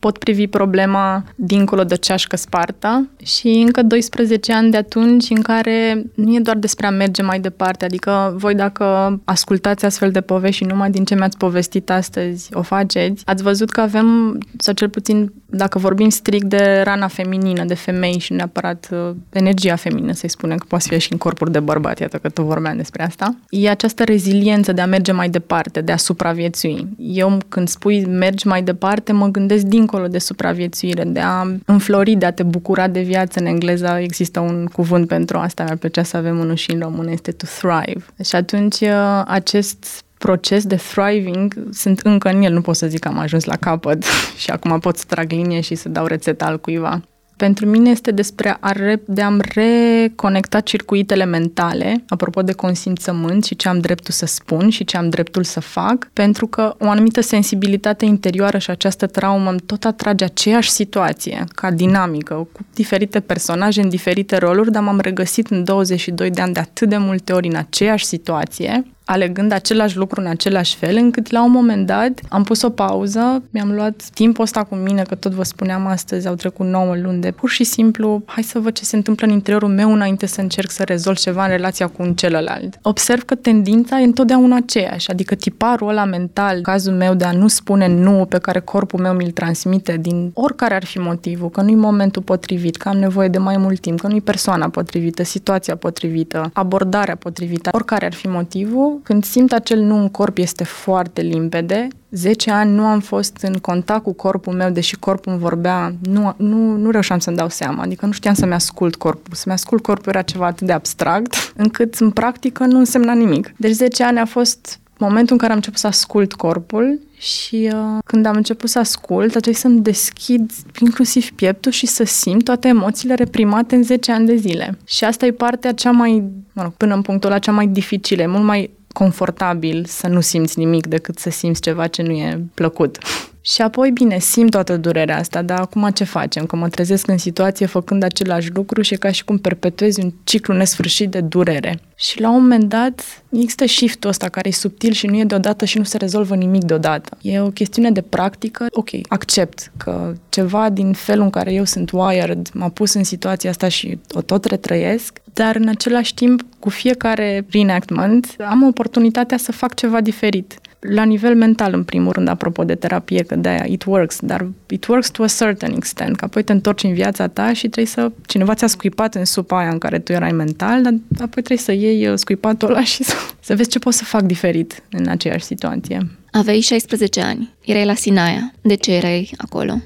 pot 0.00 0.18
privi 0.18 0.46
problema 0.46 1.24
dincolo 1.34 1.84
de 1.84 1.94
ceașcă 1.94 2.36
spartă 2.36 3.08
și 3.24 3.48
încă 3.48 3.82
12 3.82 4.52
ani 4.52 4.70
de 4.70 4.76
atunci 4.76 5.30
în 5.30 5.42
care 5.42 6.04
nu 6.14 6.34
e 6.34 6.40
doar 6.40 6.56
despre 6.56 6.86
a 6.86 6.90
merge 6.90 7.22
mai 7.22 7.40
departe, 7.40 7.84
adică 7.84 8.34
voi 8.36 8.54
dacă 8.54 9.18
ascultați 9.24 9.84
astfel 9.84 10.10
de 10.10 10.20
povești 10.20 10.56
și 10.56 10.64
numai 10.64 10.90
din 10.90 11.04
ce 11.04 11.14
mi-ați 11.14 11.36
povestit 11.36 11.90
astăzi 11.90 12.48
o 12.52 12.62
faceți, 12.62 13.22
ați 13.26 13.42
văzut 13.42 13.70
că 13.70 13.80
avem, 13.80 14.38
sau 14.58 14.74
cel 14.74 14.88
puțin 14.88 15.32
dacă 15.46 15.78
vorbim 15.78 16.08
strict 16.08 16.46
de 16.46 16.80
rana 16.84 17.06
feminină, 17.06 17.64
de 17.64 17.74
femei 17.74 18.18
și 18.18 18.32
neapărat 18.32 18.88
uh, 18.92 19.10
energia 19.30 19.76
feminină, 19.76 20.12
să-i 20.12 20.28
spunem, 20.28 20.56
că 20.56 20.64
poate 20.68 20.84
fi 20.88 20.98
și 20.98 21.12
în 21.12 21.18
corpuri 21.18 21.52
de 21.52 21.60
bărbat, 21.60 21.98
iată 21.98 22.16
că 22.16 22.28
tu 22.28 22.42
vorbeam 22.42 22.76
despre 22.76 23.02
asta, 23.02 23.34
e 23.48 23.68
această 23.68 24.04
reziliență 24.04 24.72
de 24.72 24.80
a 24.80 24.86
merge 24.86 25.12
mai 25.12 25.28
departe, 25.28 25.80
de 25.80 25.92
a 25.92 25.96
supraviețui. 25.96 26.86
Eu 26.98 27.38
când 27.48 27.68
spui 27.68 28.04
mergi 28.04 28.46
mai 28.46 28.62
departe, 28.62 29.12
mă 29.12 29.26
gândesc 29.26 29.64
dincolo 29.90 30.08
de 30.08 30.18
supraviețuire, 30.18 31.04
de 31.04 31.20
a 31.20 31.46
înflori, 31.64 32.14
de 32.14 32.26
a 32.26 32.32
te 32.32 32.42
bucura 32.42 32.88
de 32.88 33.00
viață. 33.00 33.40
În 33.40 33.46
engleză 33.46 33.98
există 34.00 34.40
un 34.40 34.66
cuvânt 34.66 35.06
pentru 35.06 35.38
asta, 35.38 35.62
mi-ar 35.62 35.76
plăcea 35.76 36.02
să 36.02 36.16
avem 36.16 36.38
unul 36.38 36.54
și 36.54 36.70
în 36.70 36.80
român, 36.80 37.08
este 37.08 37.32
to 37.32 37.46
thrive. 37.58 38.04
Și 38.24 38.34
atunci 38.34 38.80
uh, 38.80 39.22
acest 39.26 40.04
proces 40.18 40.64
de 40.64 40.76
thriving 40.76 41.54
sunt 41.72 42.00
încă 42.00 42.28
în 42.28 42.42
el, 42.42 42.52
nu 42.52 42.60
pot 42.60 42.76
să 42.76 42.86
zic 42.86 43.00
că 43.00 43.08
am 43.08 43.18
ajuns 43.18 43.44
la 43.44 43.56
capăt 43.56 44.04
și 44.42 44.50
acum 44.50 44.78
pot 44.78 44.96
să 44.96 45.04
trag 45.08 45.30
linie 45.30 45.60
și 45.60 45.74
să 45.74 45.88
dau 45.88 46.06
rețeta 46.06 46.44
al 46.44 46.60
cuiva. 46.60 47.00
Pentru 47.40 47.66
mine 47.66 47.90
este 47.90 48.10
despre 48.10 48.56
a 48.60 48.72
re, 48.72 49.02
de 49.06 49.22
a-mi 49.22 49.40
reconecta 49.54 50.60
circuitele 50.60 51.24
mentale, 51.24 52.04
apropo 52.08 52.42
de 52.42 52.52
consimțământ 52.52 53.44
și 53.44 53.56
ce 53.56 53.68
am 53.68 53.78
dreptul 53.78 54.14
să 54.14 54.26
spun 54.26 54.68
și 54.68 54.84
ce 54.84 54.96
am 54.96 55.08
dreptul 55.08 55.44
să 55.44 55.60
fac, 55.60 56.10
pentru 56.12 56.46
că 56.46 56.74
o 56.78 56.88
anumită 56.88 57.20
sensibilitate 57.20 58.04
interioară 58.04 58.58
și 58.58 58.70
această 58.70 59.06
traumă 59.06 59.50
îmi 59.50 59.60
tot 59.60 59.84
atrage 59.84 60.24
aceeași 60.24 60.70
situație, 60.70 61.44
ca 61.54 61.70
dinamică, 61.70 62.34
cu 62.52 62.60
diferite 62.74 63.20
personaje 63.20 63.80
în 63.80 63.88
diferite 63.88 64.36
roluri, 64.36 64.72
dar 64.72 64.82
m-am 64.82 65.00
regăsit 65.00 65.50
în 65.50 65.64
22 65.64 66.30
de 66.30 66.40
ani 66.40 66.52
de 66.52 66.60
atât 66.60 66.88
de 66.88 66.96
multe 66.96 67.32
ori 67.32 67.48
în 67.48 67.56
aceeași 67.56 68.04
situație 68.04 68.84
alegând 69.10 69.52
același 69.52 69.96
lucru 69.96 70.20
în 70.20 70.26
același 70.26 70.76
fel, 70.76 70.96
încât 70.96 71.30
la 71.30 71.44
un 71.44 71.50
moment 71.50 71.86
dat 71.86 72.20
am 72.28 72.42
pus 72.42 72.62
o 72.62 72.70
pauză, 72.70 73.42
mi-am 73.50 73.72
luat 73.72 74.02
timpul 74.14 74.44
ăsta 74.44 74.64
cu 74.64 74.74
mine, 74.74 75.02
că 75.02 75.14
tot 75.14 75.32
vă 75.32 75.42
spuneam 75.42 75.86
astăzi, 75.86 76.28
au 76.28 76.34
trecut 76.34 76.66
9 76.66 76.96
luni 76.96 77.20
de 77.20 77.30
pur 77.30 77.50
și 77.50 77.64
simplu, 77.64 78.22
hai 78.26 78.42
să 78.42 78.58
văd 78.58 78.72
ce 78.72 78.84
se 78.84 78.96
întâmplă 78.96 79.26
în 79.26 79.32
interiorul 79.32 79.68
meu 79.68 79.92
înainte 79.92 80.26
să 80.26 80.40
încerc 80.40 80.70
să 80.70 80.82
rezolv 80.84 81.16
ceva 81.16 81.44
în 81.44 81.50
relația 81.50 81.86
cu 81.86 82.02
un 82.02 82.14
celălalt. 82.14 82.78
Observ 82.82 83.22
că 83.22 83.34
tendința 83.34 84.00
e 84.00 84.04
întotdeauna 84.04 84.56
aceeași, 84.56 85.10
adică 85.10 85.34
tiparul 85.34 85.88
ăla 85.88 86.04
mental, 86.04 86.60
cazul 86.60 86.92
meu 86.92 87.14
de 87.14 87.24
a 87.24 87.32
nu 87.32 87.48
spune 87.48 87.86
nu 87.86 88.26
pe 88.28 88.38
care 88.38 88.60
corpul 88.60 89.00
meu 89.00 89.12
mi-l 89.12 89.30
transmite 89.30 89.96
din 89.96 90.30
oricare 90.34 90.74
ar 90.74 90.84
fi 90.84 90.98
motivul, 90.98 91.50
că 91.50 91.60
nu-i 91.60 91.74
momentul 91.74 92.22
potrivit, 92.22 92.76
că 92.76 92.88
am 92.88 92.96
nevoie 92.96 93.28
de 93.28 93.38
mai 93.38 93.56
mult 93.56 93.80
timp, 93.80 94.00
că 94.00 94.06
nu-i 94.06 94.20
persoana 94.20 94.68
potrivită, 94.68 95.22
situația 95.22 95.76
potrivită, 95.76 96.50
abordarea 96.52 97.16
potrivită, 97.16 97.70
oricare 97.72 98.06
ar 98.06 98.12
fi 98.12 98.28
motivul, 98.28 98.99
când 99.02 99.24
simt 99.24 99.52
acel 99.52 99.80
nu 99.80 99.96
în 99.96 100.08
corp 100.08 100.38
este 100.38 100.64
foarte 100.64 101.20
limpede. 101.20 101.88
10 102.10 102.50
ani 102.50 102.74
nu 102.74 102.84
am 102.84 103.00
fost 103.00 103.36
în 103.42 103.52
contact 103.52 104.02
cu 104.02 104.12
corpul 104.12 104.54
meu, 104.54 104.70
deși 104.70 104.96
corpul 104.96 105.32
îmi 105.32 105.40
vorbea, 105.40 105.94
nu, 106.02 106.34
nu, 106.36 106.76
nu 106.76 106.90
reușeam 106.90 107.18
să-mi 107.18 107.36
dau 107.36 107.48
seama, 107.48 107.82
adică 107.82 108.06
nu 108.06 108.12
știam 108.12 108.34
să-mi 108.34 108.52
ascult 108.52 108.96
corpul. 108.96 109.34
Să-mi 109.34 109.54
ascult 109.54 109.82
corpul 109.82 110.12
era 110.12 110.22
ceva 110.22 110.46
atât 110.46 110.66
de 110.66 110.72
abstract, 110.72 111.34
încât 111.56 111.94
în 111.94 112.10
practică 112.10 112.64
nu 112.64 112.78
însemna 112.78 113.12
nimic. 113.12 113.52
Deci 113.56 113.72
10 113.72 114.04
ani 114.04 114.18
a 114.18 114.24
fost 114.24 114.80
momentul 114.98 115.32
în 115.32 115.38
care 115.38 115.50
am 115.50 115.56
început 115.56 115.78
să 115.78 115.86
ascult 115.86 116.32
corpul 116.32 117.00
și 117.18 117.70
uh, 117.72 117.98
când 118.04 118.26
am 118.26 118.36
început 118.36 118.68
să 118.68 118.78
ascult, 118.78 119.28
a 119.28 119.38
trebuit 119.38 119.56
să-mi 119.56 119.80
deschid 119.80 120.50
inclusiv 120.78 121.30
pieptul 121.30 121.72
și 121.72 121.86
să 121.86 122.04
simt 122.04 122.44
toate 122.44 122.68
emoțiile 122.68 123.14
reprimate 123.14 123.74
în 123.74 123.82
10 123.82 124.12
ani 124.12 124.26
de 124.26 124.36
zile. 124.36 124.78
Și 124.86 125.04
asta 125.04 125.26
e 125.26 125.30
partea 125.30 125.72
cea 125.72 125.90
mai, 125.90 126.24
mă 126.52 126.62
rog, 126.62 126.72
până 126.72 126.94
în 126.94 127.02
punctul 127.02 127.30
ăla 127.30 127.38
cea 127.38 127.52
mai 127.52 127.66
dificilă, 127.66 128.22
e 128.22 128.26
mult 128.26 128.44
mai 128.44 128.70
confortabil 128.92 129.84
să 129.84 130.06
nu 130.06 130.20
simți 130.20 130.58
nimic 130.58 130.86
decât 130.86 131.18
să 131.18 131.30
simți 131.30 131.60
ceva 131.60 131.86
ce 131.86 132.02
nu 132.02 132.10
e 132.10 132.44
plăcut. 132.54 132.98
Și 133.42 133.62
apoi, 133.62 133.90
bine, 133.90 134.18
simt 134.18 134.50
toată 134.50 134.76
durerea 134.76 135.18
asta, 135.18 135.42
dar 135.42 135.60
acum 135.60 135.90
ce 135.90 136.04
facem? 136.04 136.46
Că 136.46 136.56
mă 136.56 136.68
trezesc 136.68 137.08
în 137.08 137.18
situație 137.18 137.66
făcând 137.66 138.02
același 138.02 138.50
lucru 138.54 138.82
și 138.82 138.94
e 138.94 138.96
ca 138.96 139.10
și 139.10 139.24
cum 139.24 139.38
perpetuezi 139.38 140.00
un 140.04 140.12
ciclu 140.24 140.54
nesfârșit 140.54 141.10
de 141.10 141.20
durere. 141.20 141.80
Și 141.94 142.20
la 142.20 142.30
un 142.30 142.40
moment 142.40 142.68
dat 142.68 143.22
există 143.30 143.66
shift-ul 143.66 144.10
ăsta 144.10 144.28
care 144.28 144.48
e 144.48 144.52
subtil 144.52 144.92
și 144.92 145.06
nu 145.06 145.16
e 145.16 145.24
deodată 145.24 145.64
și 145.64 145.78
nu 145.78 145.84
se 145.84 145.96
rezolvă 145.96 146.34
nimic 146.34 146.64
deodată. 146.64 147.16
E 147.20 147.40
o 147.40 147.50
chestiune 147.50 147.90
de 147.90 148.00
practică. 148.00 148.66
Ok, 148.70 148.88
accept 149.08 149.72
că 149.76 150.14
ceva 150.28 150.70
din 150.70 150.92
felul 150.92 151.24
în 151.24 151.30
care 151.30 151.52
eu 151.52 151.64
sunt 151.64 151.90
wired 151.92 152.48
m-a 152.52 152.68
pus 152.68 152.94
în 152.94 153.04
situația 153.04 153.50
asta 153.50 153.68
și 153.68 153.98
o 154.12 154.20
tot 154.20 154.44
retrăiesc, 154.44 155.18
dar 155.32 155.56
în 155.56 155.68
același 155.68 156.14
timp, 156.14 156.42
cu 156.58 156.68
fiecare 156.68 157.46
reenactment, 157.50 158.36
am 158.48 158.62
oportunitatea 158.62 159.36
să 159.36 159.52
fac 159.52 159.74
ceva 159.74 160.00
diferit 160.00 160.60
la 160.80 161.04
nivel 161.04 161.34
mental, 161.34 161.72
în 161.72 161.84
primul 161.84 162.12
rând, 162.12 162.28
apropo 162.28 162.64
de 162.64 162.74
terapie, 162.74 163.22
că 163.22 163.36
de-aia 163.36 163.64
it 163.66 163.84
works, 163.84 164.18
dar 164.22 164.46
it 164.68 164.86
works 164.86 165.10
to 165.10 165.22
a 165.22 165.26
certain 165.26 165.74
extent, 165.76 166.16
că 166.16 166.24
apoi 166.24 166.42
te 166.42 166.52
întorci 166.52 166.82
în 166.82 166.92
viața 166.92 167.28
ta 167.28 167.52
și 167.52 167.68
trebuie 167.68 167.86
să, 167.86 168.12
cineva 168.26 168.54
ți-a 168.54 168.66
scuipat 168.66 169.14
în 169.14 169.24
supa 169.24 169.58
aia 169.58 169.70
în 169.70 169.78
care 169.78 169.98
tu 169.98 170.12
erai 170.12 170.32
mental, 170.32 170.82
dar 170.82 170.92
apoi 171.14 171.42
trebuie 171.42 171.58
să 171.58 171.72
iei 171.72 172.08
uh, 172.08 172.18
scuipatul 172.18 172.68
ăla 172.68 172.84
și 172.84 173.04
să, 173.10 173.14
să 173.40 173.54
vezi 173.54 173.68
ce 173.68 173.78
poți 173.78 173.96
să 173.96 174.04
fac 174.04 174.22
diferit 174.22 174.82
în 174.90 175.08
aceeași 175.08 175.44
situație. 175.44 176.10
Aveai 176.30 176.60
16 176.60 177.20
ani, 177.20 177.54
erai 177.64 177.84
la 177.84 177.94
Sinaia. 177.94 178.52
De 178.60 178.74
ce 178.74 178.94
erai 178.94 179.32
acolo? 179.36 179.80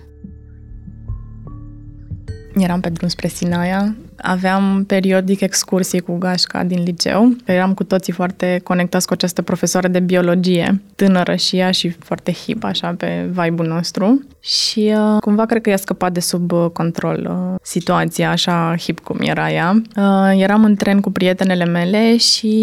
Eram 2.56 2.80
pe 2.80 2.88
drum 2.88 3.08
spre 3.08 3.28
Sinaia 3.28 3.94
Aveam 4.26 4.84
periodic 4.86 5.40
excursii 5.40 6.00
cu 6.00 6.16
gașca 6.16 6.64
din 6.64 6.82
liceu. 6.82 7.36
Eram 7.44 7.74
cu 7.74 7.84
toții 7.84 8.12
foarte 8.12 8.60
conectați 8.64 9.06
cu 9.06 9.12
această 9.12 9.42
profesoară 9.42 9.88
de 9.88 10.00
biologie, 10.00 10.82
tânără 10.96 11.34
și 11.34 11.56
ea 11.56 11.70
și 11.70 11.88
foarte 11.88 12.32
hip, 12.32 12.64
așa, 12.64 12.94
pe 12.98 13.28
vibe-ul 13.28 13.68
nostru. 13.68 14.26
Și 14.40 14.94
uh, 14.96 15.20
cumva 15.20 15.46
cred 15.46 15.62
că 15.62 15.70
i-a 15.70 15.76
scăpat 15.76 16.12
de 16.12 16.20
sub 16.20 16.52
uh, 16.52 16.66
control 16.72 17.26
uh, 17.30 17.58
situația 17.62 18.30
așa 18.30 18.76
hip 18.78 18.98
cum 18.98 19.18
era 19.20 19.50
ea. 19.50 19.82
Uh, 19.96 20.32
eram 20.36 20.64
în 20.64 20.74
tren 20.74 21.00
cu 21.00 21.10
prietenele 21.10 21.64
mele 21.64 22.16
și 22.16 22.56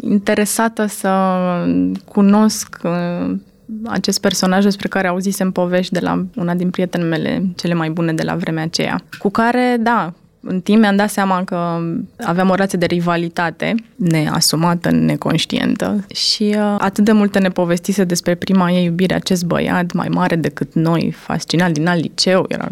interesată 0.00 0.86
să 0.86 1.10
cunosc 2.04 2.78
uh, 2.82 3.36
acest 3.86 4.20
personaj 4.20 4.64
despre 4.64 4.88
care 4.88 5.06
auzisem 5.06 5.50
povești 5.50 5.92
de 5.92 6.00
la 6.00 6.26
una 6.34 6.54
din 6.54 6.70
prietenele 6.70 7.08
mele 7.08 7.42
cele 7.56 7.74
mai 7.74 7.90
bune 7.90 8.12
de 8.12 8.22
la 8.22 8.36
vremea 8.36 8.64
aceea, 8.64 9.00
cu 9.18 9.30
care, 9.30 9.76
da, 9.80 10.12
în 10.40 10.60
timp 10.60 10.80
mi-am 10.80 10.96
dat 10.96 11.10
seama 11.10 11.44
că 11.44 11.80
aveam 12.16 12.50
o 12.50 12.54
relație 12.54 12.78
de 12.78 12.86
rivalitate 12.86 13.74
neasumată, 13.94 14.90
neconștientă 14.90 16.04
și 16.14 16.54
uh, 16.56 16.76
atât 16.78 17.04
de 17.04 17.12
multe 17.12 17.38
ne 17.38 17.48
povestise 17.48 18.04
despre 18.04 18.34
prima 18.34 18.70
ei 18.70 18.84
iubire 18.84 19.14
acest 19.14 19.44
băiat 19.44 19.92
mai 19.92 20.08
mare 20.08 20.36
decât 20.36 20.74
noi, 20.74 21.14
fascinat 21.16 21.70
din 21.70 21.86
alt 21.86 22.00
liceu, 22.00 22.44
era 22.48 22.68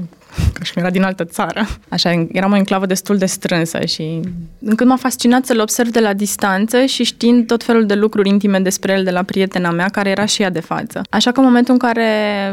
că 0.52 0.64
și 0.64 0.72
era 0.76 0.90
din 0.90 1.02
altă 1.02 1.24
țară. 1.24 1.66
Așa, 1.88 2.26
eram 2.32 2.52
o 2.52 2.56
enclavă 2.56 2.86
destul 2.86 3.16
de 3.16 3.26
strânsă 3.26 3.84
și 3.84 4.20
încât 4.60 4.86
m-a 4.86 4.96
fascinat 4.96 5.46
să-l 5.46 5.60
observ 5.60 5.88
de 5.88 6.00
la 6.00 6.12
distanță 6.12 6.84
și 6.84 7.04
știind 7.04 7.46
tot 7.46 7.64
felul 7.64 7.86
de 7.86 7.94
lucruri 7.94 8.28
intime 8.28 8.60
despre 8.60 8.92
el 8.92 9.04
de 9.04 9.10
la 9.10 9.22
prietena 9.22 9.70
mea, 9.70 9.88
care 9.88 10.10
era 10.10 10.24
și 10.24 10.42
ea 10.42 10.50
de 10.50 10.60
față. 10.60 11.02
Așa 11.10 11.32
că 11.32 11.40
în 11.40 11.46
momentul 11.46 11.72
în 11.72 11.78
care 11.78 12.04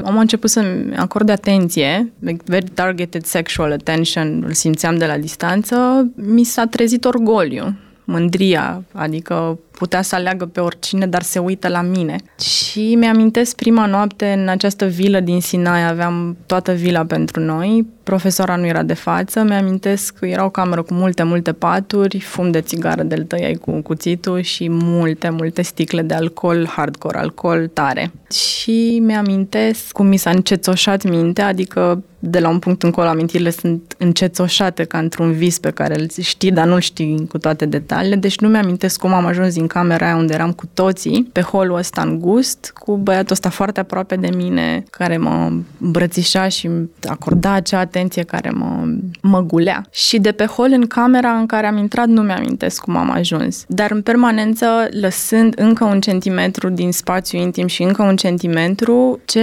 omul 0.04 0.17
a 0.17 0.22
început 0.22 0.50
să-mi 0.50 0.96
acorde 0.96 1.32
atenție, 1.32 2.12
very 2.46 2.69
targeted 2.74 3.26
sexual 3.26 3.72
attention, 3.72 4.43
îl 4.46 4.54
simțeam 4.54 4.98
de 4.98 5.06
la 5.06 5.17
distanță, 5.17 6.08
mi 6.15 6.43
s-a 6.43 6.65
trezit 6.65 7.06
orgoliu 7.06 7.76
mândria, 8.04 8.84
adică 8.91 9.60
putea 9.78 10.02
să 10.02 10.16
aleagă 10.16 10.46
pe 10.46 10.60
oricine, 10.60 11.08
dar 11.08 11.22
se 11.22 11.40
uită 11.40 11.68
la 11.68 11.82
mine. 11.82 12.16
Și 12.40 12.96
mi-amintesc 12.96 13.56
prima 13.56 13.86
noapte 13.86 14.36
în 14.38 14.48
această 14.48 14.86
vilă 14.86 15.20
din 15.20 15.42
Sinai, 15.42 15.88
aveam 15.88 16.38
toată 16.46 16.72
vila 16.72 17.06
pentru 17.06 17.40
noi, 17.40 17.88
profesora 18.04 18.56
nu 18.56 18.66
era 18.66 18.84
de 18.84 18.94
față, 18.94 19.44
mi-amintesc 19.44 20.14
că 20.20 20.26
era 20.26 20.46
o 20.46 20.50
cameră 20.50 20.82
cu 20.82 20.94
multe, 20.94 21.24
multe 21.24 21.52
paturi, 21.52 22.20
fum 22.20 22.52
de 22.52 22.62
țigară 22.62 23.04
de-l 23.04 23.24
tăiai 23.24 23.54
cu 23.54 23.72
cuțitul 23.72 24.42
și 24.42 24.68
multe, 24.70 25.30
multe 25.30 25.62
sticle 25.62 26.02
de 26.02 26.14
alcool, 26.14 26.68
hardcore, 26.68 27.18
alcool 27.18 27.68
tare. 27.68 28.12
Și 28.32 29.02
mi-amintesc 29.06 29.92
cum 29.92 30.06
mi 30.06 30.18
s-a 30.18 30.30
încețoșat 30.30 31.04
mintea, 31.10 31.48
adică 31.48 32.04
de 32.20 32.40
la 32.40 32.50
un 32.50 32.60
punct 32.60 32.84
încolo 32.84 33.08
amintirile 33.08 33.50
sunt 33.50 33.96
încețoșate 33.98 34.84
ca 34.84 34.98
într-un 34.98 35.32
vis 35.32 35.60
pe 35.60 35.72
care 35.72 36.00
îl 36.00 36.10
știi, 36.22 36.52
dar 36.52 36.68
nu-l 36.68 36.80
știi 36.80 37.28
cu 37.30 37.38
toate 37.38 37.66
detaliile, 37.66 38.16
deci 38.16 38.40
nu 38.40 38.48
mi-amintesc 38.48 39.00
cum 39.00 39.14
am 39.14 39.26
ajuns 39.26 39.54
din 39.54 39.62
camera 39.67 40.06
aia 40.06 40.15
unde 40.15 40.34
eram 40.34 40.52
cu 40.52 40.65
toții, 40.73 41.30
pe 41.32 41.41
holul 41.41 41.78
ăsta 41.78 42.02
îngust, 42.02 42.73
cu 42.76 42.97
băiatul 42.97 43.32
ăsta 43.32 43.49
foarte 43.49 43.80
aproape 43.80 44.15
de 44.15 44.30
mine, 44.36 44.84
care 44.89 45.17
mă 45.17 45.52
îmbrățișa 45.80 46.47
și 46.47 46.69
acorda 47.04 47.52
acea 47.52 47.80
atenție 47.80 48.23
care 48.23 48.49
mă, 48.49 48.86
mă 49.21 49.41
gulea. 49.41 49.86
Și 49.91 50.19
de 50.19 50.32
pe 50.32 50.45
hol 50.45 50.69
în 50.71 50.88
camera 50.88 51.32
în 51.32 51.45
care 51.45 51.67
am 51.67 51.78
intrat 51.78 52.08
nu 52.08 52.21
mi-amintesc 52.21 52.82
cum 52.82 52.95
am 52.95 53.12
ajuns. 53.12 53.63
Dar 53.67 53.91
în 53.91 54.02
permanență, 54.02 54.65
lăsând 55.02 55.54
încă 55.58 55.86
un 55.86 55.99
centimetru 56.02 56.69
din 56.69 56.91
spațiu 56.91 57.39
intim 57.39 57.67
și 57.67 57.84
încă 57.84 58.04
un 58.04 58.15
centimetru, 58.15 59.19
ce 59.26 59.39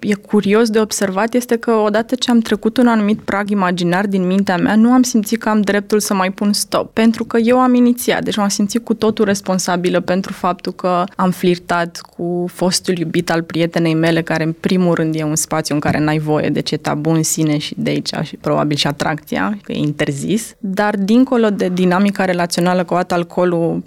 e 0.00 0.14
curios 0.26 0.70
de 0.70 0.80
observat 0.80 1.34
este 1.34 1.56
că 1.56 1.72
odată 1.72 2.14
ce 2.14 2.30
am 2.30 2.38
trecut 2.38 2.76
un 2.76 2.86
anumit 2.86 3.20
prag 3.20 3.50
imaginar 3.50 4.06
din 4.06 4.26
mintea 4.26 4.56
mea, 4.56 4.76
nu 4.76 4.92
am 4.92 5.02
simțit 5.02 5.40
că 5.40 5.48
am 5.48 5.60
dreptul 5.60 6.00
să 6.00 6.14
mai 6.14 6.30
pun 6.30 6.52
stop. 6.52 6.92
Pentru 6.92 7.24
că 7.24 7.38
eu 7.38 7.58
am 7.58 7.74
inițiat, 7.74 8.24
deci 8.24 8.36
m-am 8.36 8.48
simțit 8.48 8.84
cu 8.84 8.94
totul 8.94 9.24
responsabilă 9.36 10.00
pentru 10.00 10.32
faptul 10.32 10.72
că 10.72 11.04
am 11.16 11.30
flirtat 11.30 12.00
cu 12.16 12.44
fostul 12.52 12.98
iubit 12.98 13.30
al 13.30 13.42
prietenei 13.42 13.94
mele, 13.94 14.22
care 14.22 14.44
în 14.44 14.52
primul 14.52 14.94
rând 14.94 15.14
e 15.14 15.22
un 15.22 15.36
spațiu 15.36 15.74
în 15.74 15.80
care 15.80 15.98
n-ai 15.98 16.18
voie, 16.18 16.48
de 16.48 16.60
ce 16.60 16.76
tabu 16.76 17.10
în 17.10 17.22
sine 17.22 17.58
și 17.58 17.74
de 17.76 17.90
aici 17.90 18.12
și 18.22 18.36
probabil 18.36 18.76
și 18.76 18.86
atracția, 18.86 19.58
că 19.62 19.72
e 19.72 19.78
interzis. 19.78 20.54
Dar 20.58 20.96
dincolo 20.96 21.50
de 21.50 21.68
dinamica 21.68 22.24
relațională 22.24 22.84
cu 22.84 22.94
alcoolul 23.08 23.82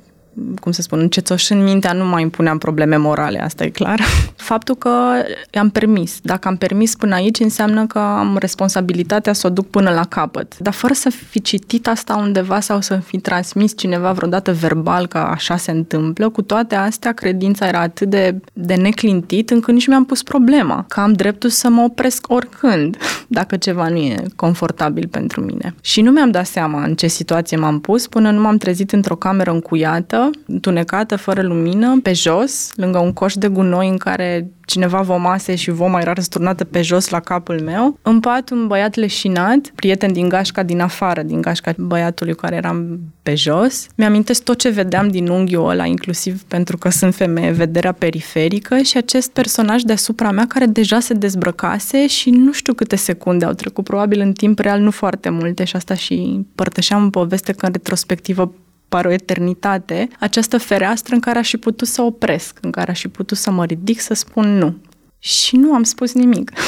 cum 0.62 0.72
să 0.72 0.82
spun, 0.82 1.00
încetoșând 1.00 1.64
mintea, 1.64 1.94
nu 1.94 2.06
mai 2.06 2.22
impuneam 2.22 2.58
probleme 2.58 2.96
morale, 2.96 3.42
asta 3.42 3.64
e 3.64 3.70
clar. 3.70 4.00
Faptul 4.36 4.76
că 4.76 4.90
am 5.60 5.70
permis. 5.70 6.20
Dacă 6.22 6.48
am 6.48 6.56
permis 6.56 6.96
până 6.96 7.16
aici, 7.16 7.40
înseamnă 7.40 7.86
că 7.86 8.00
am 8.00 8.38
responsabilitatea 8.40 9.34
să 9.34 9.48
o 9.48 9.50
duc 9.50 9.70
până 9.70 9.90
la 9.90 10.06
capăt. 10.06 10.58
Dar 10.58 10.74
fără 10.74 10.94
să 10.94 11.10
fi 11.10 11.42
citit 11.42 11.88
asta 11.88 12.16
undeva 12.16 12.60
sau 12.60 12.82
să 12.82 12.96
fi 12.96 13.20
transmis 13.20 13.78
cineva 13.78 14.12
vreodată 14.12 14.52
verbal 14.52 15.08
că 15.08 15.18
așa 15.18 15.58
se 15.58 15.72
întâmplă, 15.72 16.30
cu 16.30 16.42
toate 16.42 16.76
astea, 16.76 17.12
credința 17.12 17.68
era 17.68 17.80
atât 17.80 18.10
de, 18.10 18.42
de 18.54 18.76
neclintit 18.76 19.50
încât 19.50 19.74
nici 19.74 19.88
mi-am 19.88 20.06
pus 20.06 20.24
problema. 20.24 20.86
Că 20.88 21.00
am 21.00 21.14
dreptul 21.14 21.50
să 21.50 21.70
mă 21.70 21.82
opresc 21.82 22.26
oricând, 22.30 22.98
dacă 23.28 23.58
ceva 23.58 23.90
nu 23.90 23.98
e 23.98 24.24
confortabil 24.36 25.08
pentru 25.08 25.42
mine. 25.42 25.76
Și 25.82 26.02
nu 26.02 26.12
mi-am 26.12 26.32
dat 26.32 26.46
seama 26.46 26.84
în 26.84 26.96
ce 26.96 27.08
situație 27.08 27.58
m-am 27.58 27.80
pus 27.80 28.08
până 28.08 28.32
nu 28.32 28.42
m-am 28.42 28.58
trezit 28.58 28.92
într-o 28.92 29.16
cameră 29.16 29.52
încuiată, 29.52 30.29
întunecată, 30.46 31.16
fără 31.16 31.42
lumină, 31.42 32.00
pe 32.04 32.14
jos, 32.14 32.72
lângă 32.76 32.98
un 32.98 33.14
coș 33.14 33.34
de 33.34 33.48
gunoi 33.48 33.88
în 33.88 33.98
care 33.98 34.52
cineva 34.70 35.02
vomase 35.02 35.56
și 35.56 35.72
voma 35.72 36.00
era 36.00 36.14
răsturnată 36.14 36.64
pe 36.64 36.82
jos 36.82 37.10
la 37.10 37.20
capul 37.20 37.62
meu. 37.62 38.00
În 38.02 38.20
pat 38.20 38.50
un 38.50 38.68
băiat 38.68 38.96
leșinat, 38.96 39.72
prieten 39.76 40.14
din 40.14 40.30
gașca 40.30 40.64
din 40.64 40.80
afară, 40.80 41.22
din 41.22 41.42
gașca 41.42 41.74
băiatului 41.78 42.36
care 42.36 42.56
eram 42.56 43.00
pe 43.24 43.36
jos. 43.36 43.88
Mi-amintesc 43.96 44.44
tot 44.44 44.58
ce 44.58 44.70
vedeam 44.70 45.08
din 45.08 45.28
unghiul 45.28 45.70
ăla, 45.70 45.86
inclusiv 45.86 46.44
pentru 46.44 46.78
că 46.78 46.90
sunt 46.90 47.16
femeie, 47.16 47.52
vederea 47.52 47.92
periferică 47.92 48.78
și 48.78 48.98
acest 48.98 49.32
personaj 49.32 49.82
deasupra 49.82 50.32
mea 50.32 50.46
care 50.48 50.66
deja 50.66 51.00
se 51.00 51.14
dezbrăcase 51.14 52.08
și 52.08 52.30
nu 52.30 52.52
știu 52.52 52.74
câte 52.74 52.96
secunde 52.96 53.46
au 53.46 53.54
trecut, 53.54 53.84
probabil 53.84 54.20
în 54.20 54.34
timp 54.34 54.60
real 54.60 54.80
nu 54.80 54.92
foarte 54.92 55.30
multe 55.30 55.64
și 55.64 55.76
asta 55.76 55.94
și 55.94 56.46
părtășeam 56.56 57.04
în 57.04 57.10
poveste 57.10 57.52
că 57.52 57.66
în 57.66 57.72
retrospectivă 57.72 58.54
pare 58.90 59.08
o 59.08 59.12
eternitate, 59.12 60.08
această 60.20 60.58
fereastră 60.58 61.14
în 61.14 61.20
care 61.20 61.38
aș 61.38 61.50
fi 61.50 61.58
putut 61.58 61.88
să 61.88 62.02
opresc, 62.02 62.58
în 62.62 62.72
care 62.72 62.92
aș 62.92 63.00
fi 63.00 63.08
putut 63.08 63.38
să 63.38 63.52
mă 63.52 63.66
ridic, 63.66 64.00
să 64.00 64.14
spun 64.14 64.58
nu. 64.58 64.78
Și 65.20 65.56
nu 65.56 65.74
am 65.74 65.84
spus 65.84 66.14
nimic. 66.14 66.52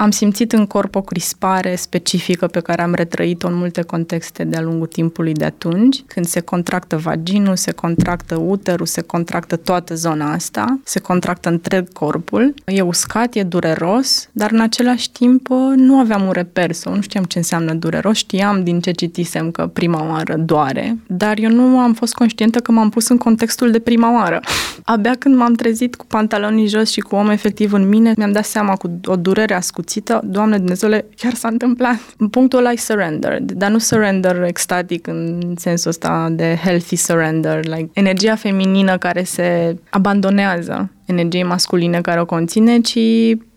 Am 0.00 0.10
simțit 0.10 0.52
în 0.52 0.66
corp 0.66 0.94
o 0.94 1.00
crispare 1.00 1.74
specifică 1.74 2.46
pe 2.46 2.60
care 2.60 2.82
am 2.82 2.94
retrăit-o 2.94 3.48
în 3.48 3.54
multe 3.54 3.82
contexte 3.82 4.44
de-a 4.44 4.60
lungul 4.60 4.86
timpului 4.86 5.32
de 5.32 5.44
atunci, 5.44 6.02
când 6.06 6.26
se 6.26 6.40
contractă 6.40 6.96
vaginul, 6.96 7.56
se 7.56 7.72
contractă 7.72 8.36
uterul, 8.36 8.86
se 8.86 9.00
contractă 9.00 9.56
toată 9.56 9.94
zona 9.94 10.32
asta, 10.32 10.80
se 10.84 11.00
contractă 11.00 11.48
întreg 11.48 11.92
corpul. 11.92 12.54
E 12.64 12.80
uscat, 12.80 13.34
e 13.34 13.42
dureros, 13.42 14.28
dar 14.32 14.50
în 14.52 14.60
același 14.60 15.10
timp 15.10 15.48
nu 15.76 15.98
aveam 15.98 16.22
un 16.22 16.32
reper 16.32 16.72
sau 16.72 16.94
nu 16.94 17.00
știam 17.00 17.24
ce 17.24 17.38
înseamnă 17.38 17.74
dureros. 17.74 18.16
Știam 18.16 18.64
din 18.64 18.80
ce 18.80 18.90
citisem 18.90 19.50
că 19.50 19.66
prima 19.66 20.08
oară 20.08 20.36
doare, 20.36 20.98
dar 21.06 21.38
eu 21.38 21.50
nu 21.50 21.78
am 21.78 21.92
fost 21.92 22.14
conștientă 22.14 22.60
că 22.60 22.72
m-am 22.72 22.88
pus 22.88 23.08
în 23.08 23.16
contextul 23.16 23.70
de 23.70 23.78
prima 23.78 24.14
oară. 24.14 24.40
Abia 24.84 25.14
când 25.18 25.36
m-am 25.36 25.54
trezit 25.54 25.94
cu 25.94 26.06
pantalonii 26.06 26.68
jos 26.68 26.90
și 26.90 27.00
cu 27.00 27.14
om 27.14 27.30
efectiv 27.30 27.72
în 27.72 27.88
mine, 27.88 28.12
mi-am 28.16 28.32
dat 28.32 28.44
seama 28.44 28.74
cu 28.74 29.00
o 29.04 29.16
durere 29.16 29.54
ascuțită 29.54 29.86
împărțită, 29.88 30.20
Doamne 30.24 30.56
Dumnezeule, 30.56 31.06
chiar 31.16 31.34
s-a 31.34 31.48
întâmplat. 31.48 31.98
În 32.18 32.28
punctul 32.28 32.58
ăla 32.58 32.70
e 32.70 32.76
surrender, 32.76 33.38
dar 33.40 33.70
nu 33.70 33.78
surrender 33.78 34.42
extatic 34.42 35.06
în 35.06 35.54
sensul 35.56 35.90
ăsta 35.90 36.28
de 36.30 36.58
healthy 36.64 36.96
surrender, 36.96 37.64
like 37.64 37.90
energia 37.92 38.34
feminină 38.34 38.98
care 38.98 39.22
se 39.22 39.76
abandonează 39.90 40.90
energiei 41.04 41.42
masculine 41.42 42.00
care 42.00 42.20
o 42.20 42.24
conține, 42.24 42.80
ci 42.80 42.98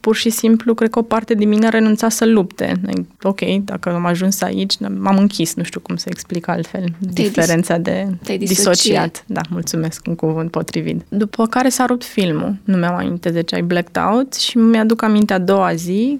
pur 0.01 0.15
și 0.15 0.29
simplu, 0.29 0.73
cred 0.73 0.89
că 0.89 0.99
o 0.99 1.01
parte 1.01 1.33
din 1.33 1.49
mine 1.49 1.65
a 1.65 1.69
renunțat 1.69 2.11
să 2.11 2.25
lupte. 2.25 2.73
Like, 2.85 3.05
ok, 3.21 3.41
dacă 3.63 3.89
am 3.89 4.05
ajuns 4.05 4.41
aici, 4.41 4.73
m-am 4.97 5.17
închis, 5.17 5.53
nu 5.53 5.63
știu 5.63 5.79
cum 5.79 5.95
să 5.95 6.05
explic 6.09 6.47
altfel. 6.47 6.83
Te-ai 7.13 7.27
diferența 7.27 7.77
dis- 7.77 7.93
de 8.23 8.37
disociat. 8.37 9.23
Da, 9.27 9.41
mulțumesc, 9.49 10.07
un 10.07 10.15
cuvânt 10.15 10.51
potrivit. 10.51 11.01
După 11.09 11.47
care 11.47 11.69
s-a 11.69 11.85
rupt 11.85 12.03
filmul. 12.03 12.55
Nu 12.63 12.77
mi-am 12.77 12.95
aminte 12.95 13.29
de 13.29 13.41
ce 13.41 13.55
ai 13.55 13.61
blacked 13.61 14.03
out 14.11 14.33
și 14.33 14.57
mi-aduc 14.57 15.01
aminte 15.01 15.33
a 15.33 15.39
doua 15.39 15.73
zi, 15.73 16.19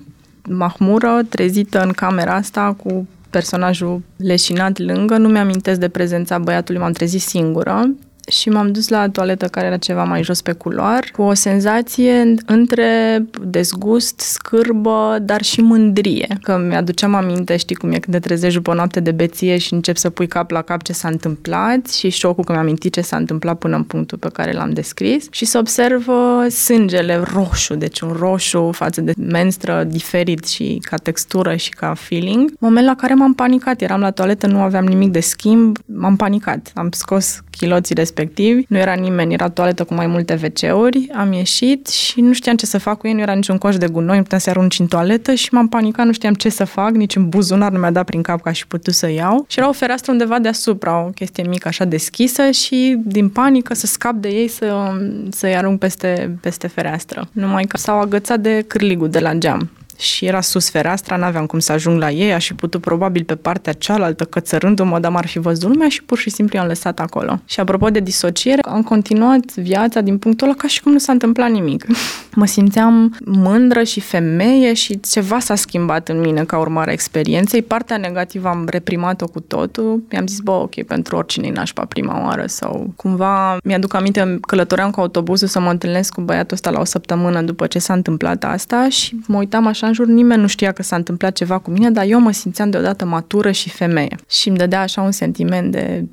mahmură, 0.49 1.21
trezită 1.29 1.83
în 1.83 1.91
camera 1.91 2.35
asta 2.35 2.75
cu 2.83 3.07
personajul 3.29 4.01
leșinat 4.17 4.77
lângă, 4.77 5.17
nu 5.17 5.27
mi-amintesc 5.27 5.79
de 5.79 5.89
prezența 5.89 6.37
băiatului, 6.37 6.81
m-am 6.81 6.91
trezit 6.91 7.21
singură 7.21 7.89
și 8.27 8.49
m-am 8.49 8.71
dus 8.71 8.87
la 8.87 9.09
toaletă 9.09 9.47
care 9.47 9.65
era 9.65 9.77
ceva 9.77 10.03
mai 10.03 10.23
jos 10.23 10.41
pe 10.41 10.51
culoar, 10.51 11.03
cu 11.11 11.21
o 11.21 11.33
senzație 11.33 12.33
între 12.45 13.23
dezgust, 13.41 14.19
scârbă, 14.19 15.17
dar 15.21 15.41
și 15.41 15.61
mândrie. 15.61 16.37
Că 16.41 16.57
mi-aduceam 16.67 17.15
aminte, 17.15 17.57
știi 17.57 17.75
cum 17.75 17.91
e 17.91 17.99
când 17.99 18.15
te 18.15 18.19
trezești 18.19 18.55
după 18.55 18.71
o 18.71 18.73
noapte 18.73 18.99
de 18.99 19.11
beție 19.11 19.57
și 19.57 19.73
încep 19.73 19.97
să 19.97 20.09
pui 20.09 20.27
cap 20.27 20.51
la 20.51 20.61
cap 20.61 20.83
ce 20.83 20.93
s-a 20.93 21.07
întâmplat 21.07 21.89
și 21.89 22.09
șocul 22.09 22.43
că 22.43 22.51
mi-am 22.51 22.63
amintit 22.63 22.93
ce 22.93 23.01
s-a 23.01 23.17
întâmplat 23.17 23.57
până 23.57 23.75
în 23.75 23.83
punctul 23.83 24.17
pe 24.17 24.29
care 24.33 24.51
l-am 24.51 24.69
descris 24.69 25.25
și 25.31 25.45
să 25.45 25.57
observ 25.57 26.07
sângele 26.49 27.23
roșu, 27.33 27.75
deci 27.75 27.99
un 27.99 28.15
roșu 28.19 28.69
față 28.73 29.01
de 29.01 29.13
menstră 29.17 29.83
diferit 29.83 30.47
și 30.47 30.81
ca 30.89 30.97
textură 30.97 31.55
și 31.55 31.69
ca 31.69 31.93
feeling. 31.93 32.53
Moment 32.59 32.85
la 32.85 32.95
care 32.95 33.13
m-am 33.13 33.33
panicat, 33.33 33.81
eram 33.81 33.99
la 33.99 34.11
toaletă, 34.11 34.47
nu 34.47 34.59
aveam 34.59 34.85
nimic 34.85 35.11
de 35.11 35.19
schimb, 35.19 35.77
m-am 35.85 36.15
panicat. 36.15 36.71
Am 36.73 36.89
scos 36.91 37.39
chiloții 37.61 37.95
respectivi, 37.95 38.63
nu 38.67 38.77
era 38.77 38.93
nimeni, 38.93 39.33
era 39.33 39.49
toaletă 39.49 39.83
cu 39.83 39.93
mai 39.93 40.07
multe 40.07 40.39
WC-uri, 40.43 41.09
am 41.13 41.31
ieșit 41.33 41.87
și 41.87 42.21
nu 42.21 42.33
știam 42.33 42.55
ce 42.55 42.65
să 42.65 42.77
fac 42.77 42.97
cu 42.97 43.07
ei, 43.07 43.13
nu 43.13 43.19
era 43.19 43.33
niciun 43.33 43.57
coș 43.57 43.75
de 43.77 43.87
gunoi, 43.87 44.15
nu 44.15 44.21
puteam 44.21 44.41
să 44.41 44.49
arunci 44.49 44.79
în 44.79 44.87
toaletă 44.87 45.33
și 45.33 45.53
m-am 45.53 45.67
panicat, 45.67 46.05
nu 46.05 46.11
știam 46.11 46.33
ce 46.33 46.49
să 46.49 46.65
fac, 46.65 46.91
nici 46.91 47.15
în 47.15 47.29
buzunar 47.29 47.71
nu 47.71 47.79
mi-a 47.79 47.91
dat 47.91 48.05
prin 48.05 48.21
cap 48.21 48.41
ca 48.41 48.51
și 48.51 48.67
putut 48.67 48.93
să 48.93 49.09
iau. 49.11 49.45
Și 49.47 49.59
era 49.59 49.67
o 49.69 49.71
fereastră 49.71 50.11
undeva 50.11 50.39
deasupra, 50.39 51.05
o 51.05 51.09
chestie 51.09 51.43
mică 51.47 51.67
așa 51.67 51.85
deschisă 51.85 52.51
și 52.51 52.97
din 53.03 53.29
panică 53.29 53.73
să 53.73 53.85
scap 53.85 54.13
de 54.13 54.29
ei 54.29 54.47
să, 54.47 54.91
să-i 55.29 55.55
arunc 55.55 55.79
peste, 55.79 56.37
peste 56.41 56.67
fereastră. 56.67 57.27
Numai 57.31 57.63
că 57.63 57.77
s-au 57.77 57.99
agățat 57.99 58.39
de 58.39 58.63
cârligul 58.67 59.09
de 59.09 59.19
la 59.19 59.33
geam 59.33 59.69
și 60.01 60.25
era 60.25 60.41
sus 60.41 60.69
fereastra, 60.69 61.15
n-aveam 61.15 61.45
cum 61.45 61.59
să 61.59 61.71
ajung 61.71 61.99
la 61.99 62.11
ei, 62.11 62.33
aș 62.33 62.47
fi 62.47 62.53
putut 62.53 62.81
probabil 62.81 63.23
pe 63.23 63.35
partea 63.35 63.73
cealaltă, 63.73 64.23
cățărându-mă, 64.23 64.99
dar 64.99 65.11
m-ar 65.11 65.27
fi 65.27 65.39
văzut 65.39 65.69
lumea 65.69 65.89
și 65.89 66.03
pur 66.03 66.17
și 66.17 66.29
simplu 66.29 66.57
i-am 66.57 66.67
lăsat 66.67 66.99
acolo. 66.99 67.39
Și 67.45 67.59
apropo 67.59 67.89
de 67.89 67.99
disociere, 67.99 68.61
am 68.61 68.83
continuat 68.83 69.55
viața 69.55 70.01
din 70.01 70.17
punctul 70.17 70.47
ăla 70.47 70.55
ca 70.57 70.67
și 70.67 70.81
cum 70.81 70.91
nu 70.91 70.97
s-a 70.97 71.11
întâmplat 71.11 71.49
nimic. 71.49 71.85
mă 72.35 72.45
simțeam 72.45 73.15
mândră 73.25 73.83
și 73.83 73.99
femeie 73.99 74.73
și 74.73 74.99
ceva 74.99 75.39
s-a 75.39 75.55
schimbat 75.55 76.09
în 76.09 76.19
mine 76.19 76.43
ca 76.43 76.57
urmare 76.57 76.89
a 76.89 76.93
experienței. 76.93 77.61
Partea 77.61 77.97
negativă 77.97 78.47
am 78.47 78.67
reprimat-o 78.69 79.27
cu 79.27 79.39
totul. 79.39 80.03
Mi-am 80.11 80.27
zis, 80.27 80.39
bă, 80.39 80.51
ok, 80.51 80.83
pentru 80.83 81.15
oricine 81.15 81.47
e 81.47 81.51
nașpa 81.51 81.85
prima 81.85 82.23
oară 82.25 82.43
sau 82.45 82.93
cumva 82.95 83.57
mi-aduc 83.63 83.93
aminte, 83.93 84.39
călătoream 84.47 84.91
cu 84.91 84.99
autobuzul 84.99 85.47
să 85.47 85.59
mă 85.59 85.69
întâlnesc 85.69 86.13
cu 86.13 86.21
băiatul 86.21 86.53
ăsta 86.53 86.69
la 86.69 86.79
o 86.79 86.83
săptămână 86.83 87.41
după 87.41 87.67
ce 87.67 87.79
s-a 87.79 87.93
întâmplat 87.93 88.43
asta 88.43 88.89
și 88.89 89.19
mă 89.27 89.37
uitam 89.37 89.67
așa 89.67 89.90
în 89.91 89.97
jur, 89.97 90.13
nimeni 90.13 90.41
nu 90.41 90.47
știa 90.47 90.71
că 90.71 90.83
s-a 90.83 90.95
întâmplat 90.95 91.33
ceva 91.33 91.57
cu 91.57 91.71
mine, 91.71 91.91
dar 91.91 92.05
eu 92.07 92.19
mă 92.19 92.31
simțeam 92.31 92.69
deodată 92.69 93.05
matură 93.05 93.51
și 93.51 93.69
femeie. 93.69 94.15
Și 94.29 94.47
îmi 94.47 94.57
dădea 94.57 94.81
așa 94.81 95.01
un 95.01 95.11
sentiment 95.11 95.71
de 95.71 96.05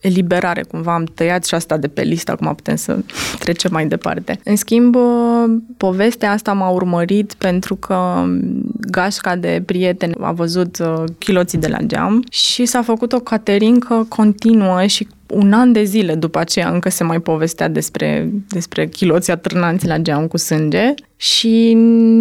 eliberare, 0.00 0.62
cumva 0.62 0.94
am 0.94 1.04
tăiat 1.04 1.44
și 1.44 1.54
asta 1.54 1.76
de 1.76 1.88
pe 1.88 2.02
listă, 2.02 2.30
acum 2.32 2.54
putem 2.54 2.76
să 2.76 2.98
trecem 3.38 3.70
mai 3.72 3.86
departe. 3.86 4.40
În 4.44 4.56
schimb, 4.56 4.96
povestea 5.76 6.30
asta 6.32 6.52
m-a 6.52 6.68
urmărit 6.68 7.34
pentru 7.34 7.74
că 7.74 8.24
gașca 8.90 9.36
de 9.36 9.62
prieteni 9.66 10.14
a 10.20 10.32
văzut 10.32 10.78
uh, 10.78 11.04
chiloții 11.18 11.58
de 11.58 11.68
la 11.68 11.78
geam 11.78 12.24
și 12.30 12.64
s-a 12.64 12.82
făcut 12.82 13.12
o 13.12 13.18
caterincă 13.18 14.06
continuă 14.08 14.86
și 14.86 15.08
un 15.30 15.52
an 15.52 15.72
de 15.72 15.82
zile 15.84 16.14
după 16.14 16.38
aceea 16.38 16.68
încă 16.68 16.88
se 16.88 17.04
mai 17.04 17.20
povestea 17.20 17.68
despre, 17.68 18.30
despre 18.48 18.86
chiloții 18.86 19.32
atârnanți 19.32 19.86
la 19.86 19.98
geam 19.98 20.26
cu 20.26 20.36
sânge 20.36 20.94
și 21.16 21.72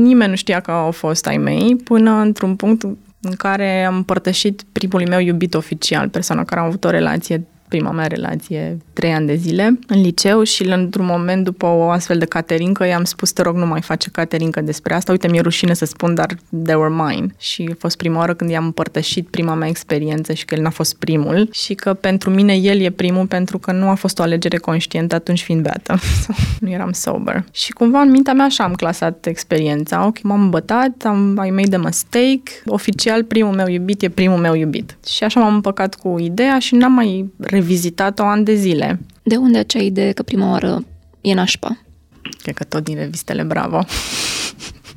nimeni 0.02 0.30
nu 0.30 0.36
știa 0.36 0.60
că 0.60 0.72
au 0.72 0.92
fost 0.92 1.28
ai 1.28 1.38
mei 1.38 1.76
până 1.84 2.12
într-un 2.12 2.56
punct 2.56 2.84
în 3.22 3.36
care 3.38 3.84
am 3.84 3.96
împărtășit 3.96 4.64
primul 4.72 5.08
meu 5.08 5.20
iubit 5.20 5.54
oficial, 5.54 6.10
persoana 6.10 6.44
care 6.44 6.62
a 6.62 6.64
avut 6.64 6.84
o 6.84 6.90
relație 6.90 7.46
prima 7.70 7.92
mea 7.92 8.08
relație 8.08 8.78
trei 8.94 9.12
ani 9.12 9.28
de 9.28 9.36
zile 9.36 9.80
în 9.88 10.02
liceu 10.02 10.44
și 10.44 10.64
într-un 10.64 11.06
moment 11.06 11.44
după 11.44 11.66
o 11.66 11.90
astfel 11.90 12.18
de 12.18 12.26
caterincă 12.26 12.86
i-am 12.86 13.04
spus 13.04 13.32
te 13.32 13.42
rog 13.42 13.56
nu 13.56 13.66
mai 13.66 13.82
face 13.82 14.10
caterincă 14.10 14.62
despre 14.62 14.94
asta, 14.94 15.12
uite 15.12 15.28
mi-e 15.28 15.42
rușine 15.42 15.74
să 15.74 15.86
spun 15.86 16.14
dar 16.14 16.38
they 16.64 16.76
were 16.76 16.94
mine. 16.94 17.34
Și 17.38 17.70
a 17.72 17.76
fost 17.80 17.98
prima 17.98 18.18
oară 18.18 18.34
când 18.34 18.50
i-am 18.50 18.66
împărtășit 18.66 19.28
prima 19.28 19.54
mea 19.54 19.68
experiență 19.68 20.34
și 20.34 20.46
că 20.46 20.56
el 20.56 20.62
n-a 20.62 20.70
fost 20.70 20.96
primul 20.96 21.50
și 21.52 21.74
că 21.74 21.94
pentru 21.94 22.30
mine 22.30 22.54
el 22.54 22.80
e 22.80 22.90
primul 22.90 23.26
pentru 23.26 23.58
că 23.58 23.72
nu 23.72 23.90
a 23.90 23.94
fost 23.94 24.20
o 24.20 24.22
alegere 24.22 24.58
conștientă 24.58 25.16
atunci 25.16 25.44
fiind 25.44 25.62
beată, 25.62 26.00
nu 26.62 26.70
eram 26.70 26.92
sober. 26.92 27.44
Și 27.52 27.72
cumva 27.72 28.00
în 28.00 28.10
mintea 28.10 28.34
mea 28.34 28.46
așa 28.46 28.64
am 28.64 28.74
clasat 28.74 29.26
experiența, 29.26 30.06
ok, 30.06 30.22
m-am 30.22 30.50
bătat, 30.50 31.04
am, 31.04 31.44
I 31.46 31.50
made 31.50 31.76
a 31.76 31.80
mistake, 31.80 32.52
oficial 32.66 33.24
primul 33.24 33.56
meu 33.56 33.68
iubit 33.68 34.02
e 34.02 34.10
primul 34.10 34.38
meu 34.38 34.54
iubit. 34.54 34.98
Și 35.08 35.24
așa 35.24 35.40
m-am 35.40 35.54
împăcat 35.54 35.96
cu 35.96 36.20
ideea 36.20 36.60
și 36.60 36.76
n-am 36.76 36.92
mai 36.92 37.32
revizitat-o 37.60 38.24
ani 38.24 38.46
de 38.46 38.56
zile. 38.56 39.00
De 39.24 39.36
unde 39.36 39.58
acea 39.58 39.80
idee 39.80 40.12
că 40.12 40.24
prima 40.24 40.50
oară 40.50 40.86
e 41.22 41.34
nașpa? 41.34 41.78
Cred 42.42 42.56
că 42.56 42.64
tot 42.64 42.84
din 42.84 42.96
revistele 42.96 43.44
Bravo. 43.44 43.86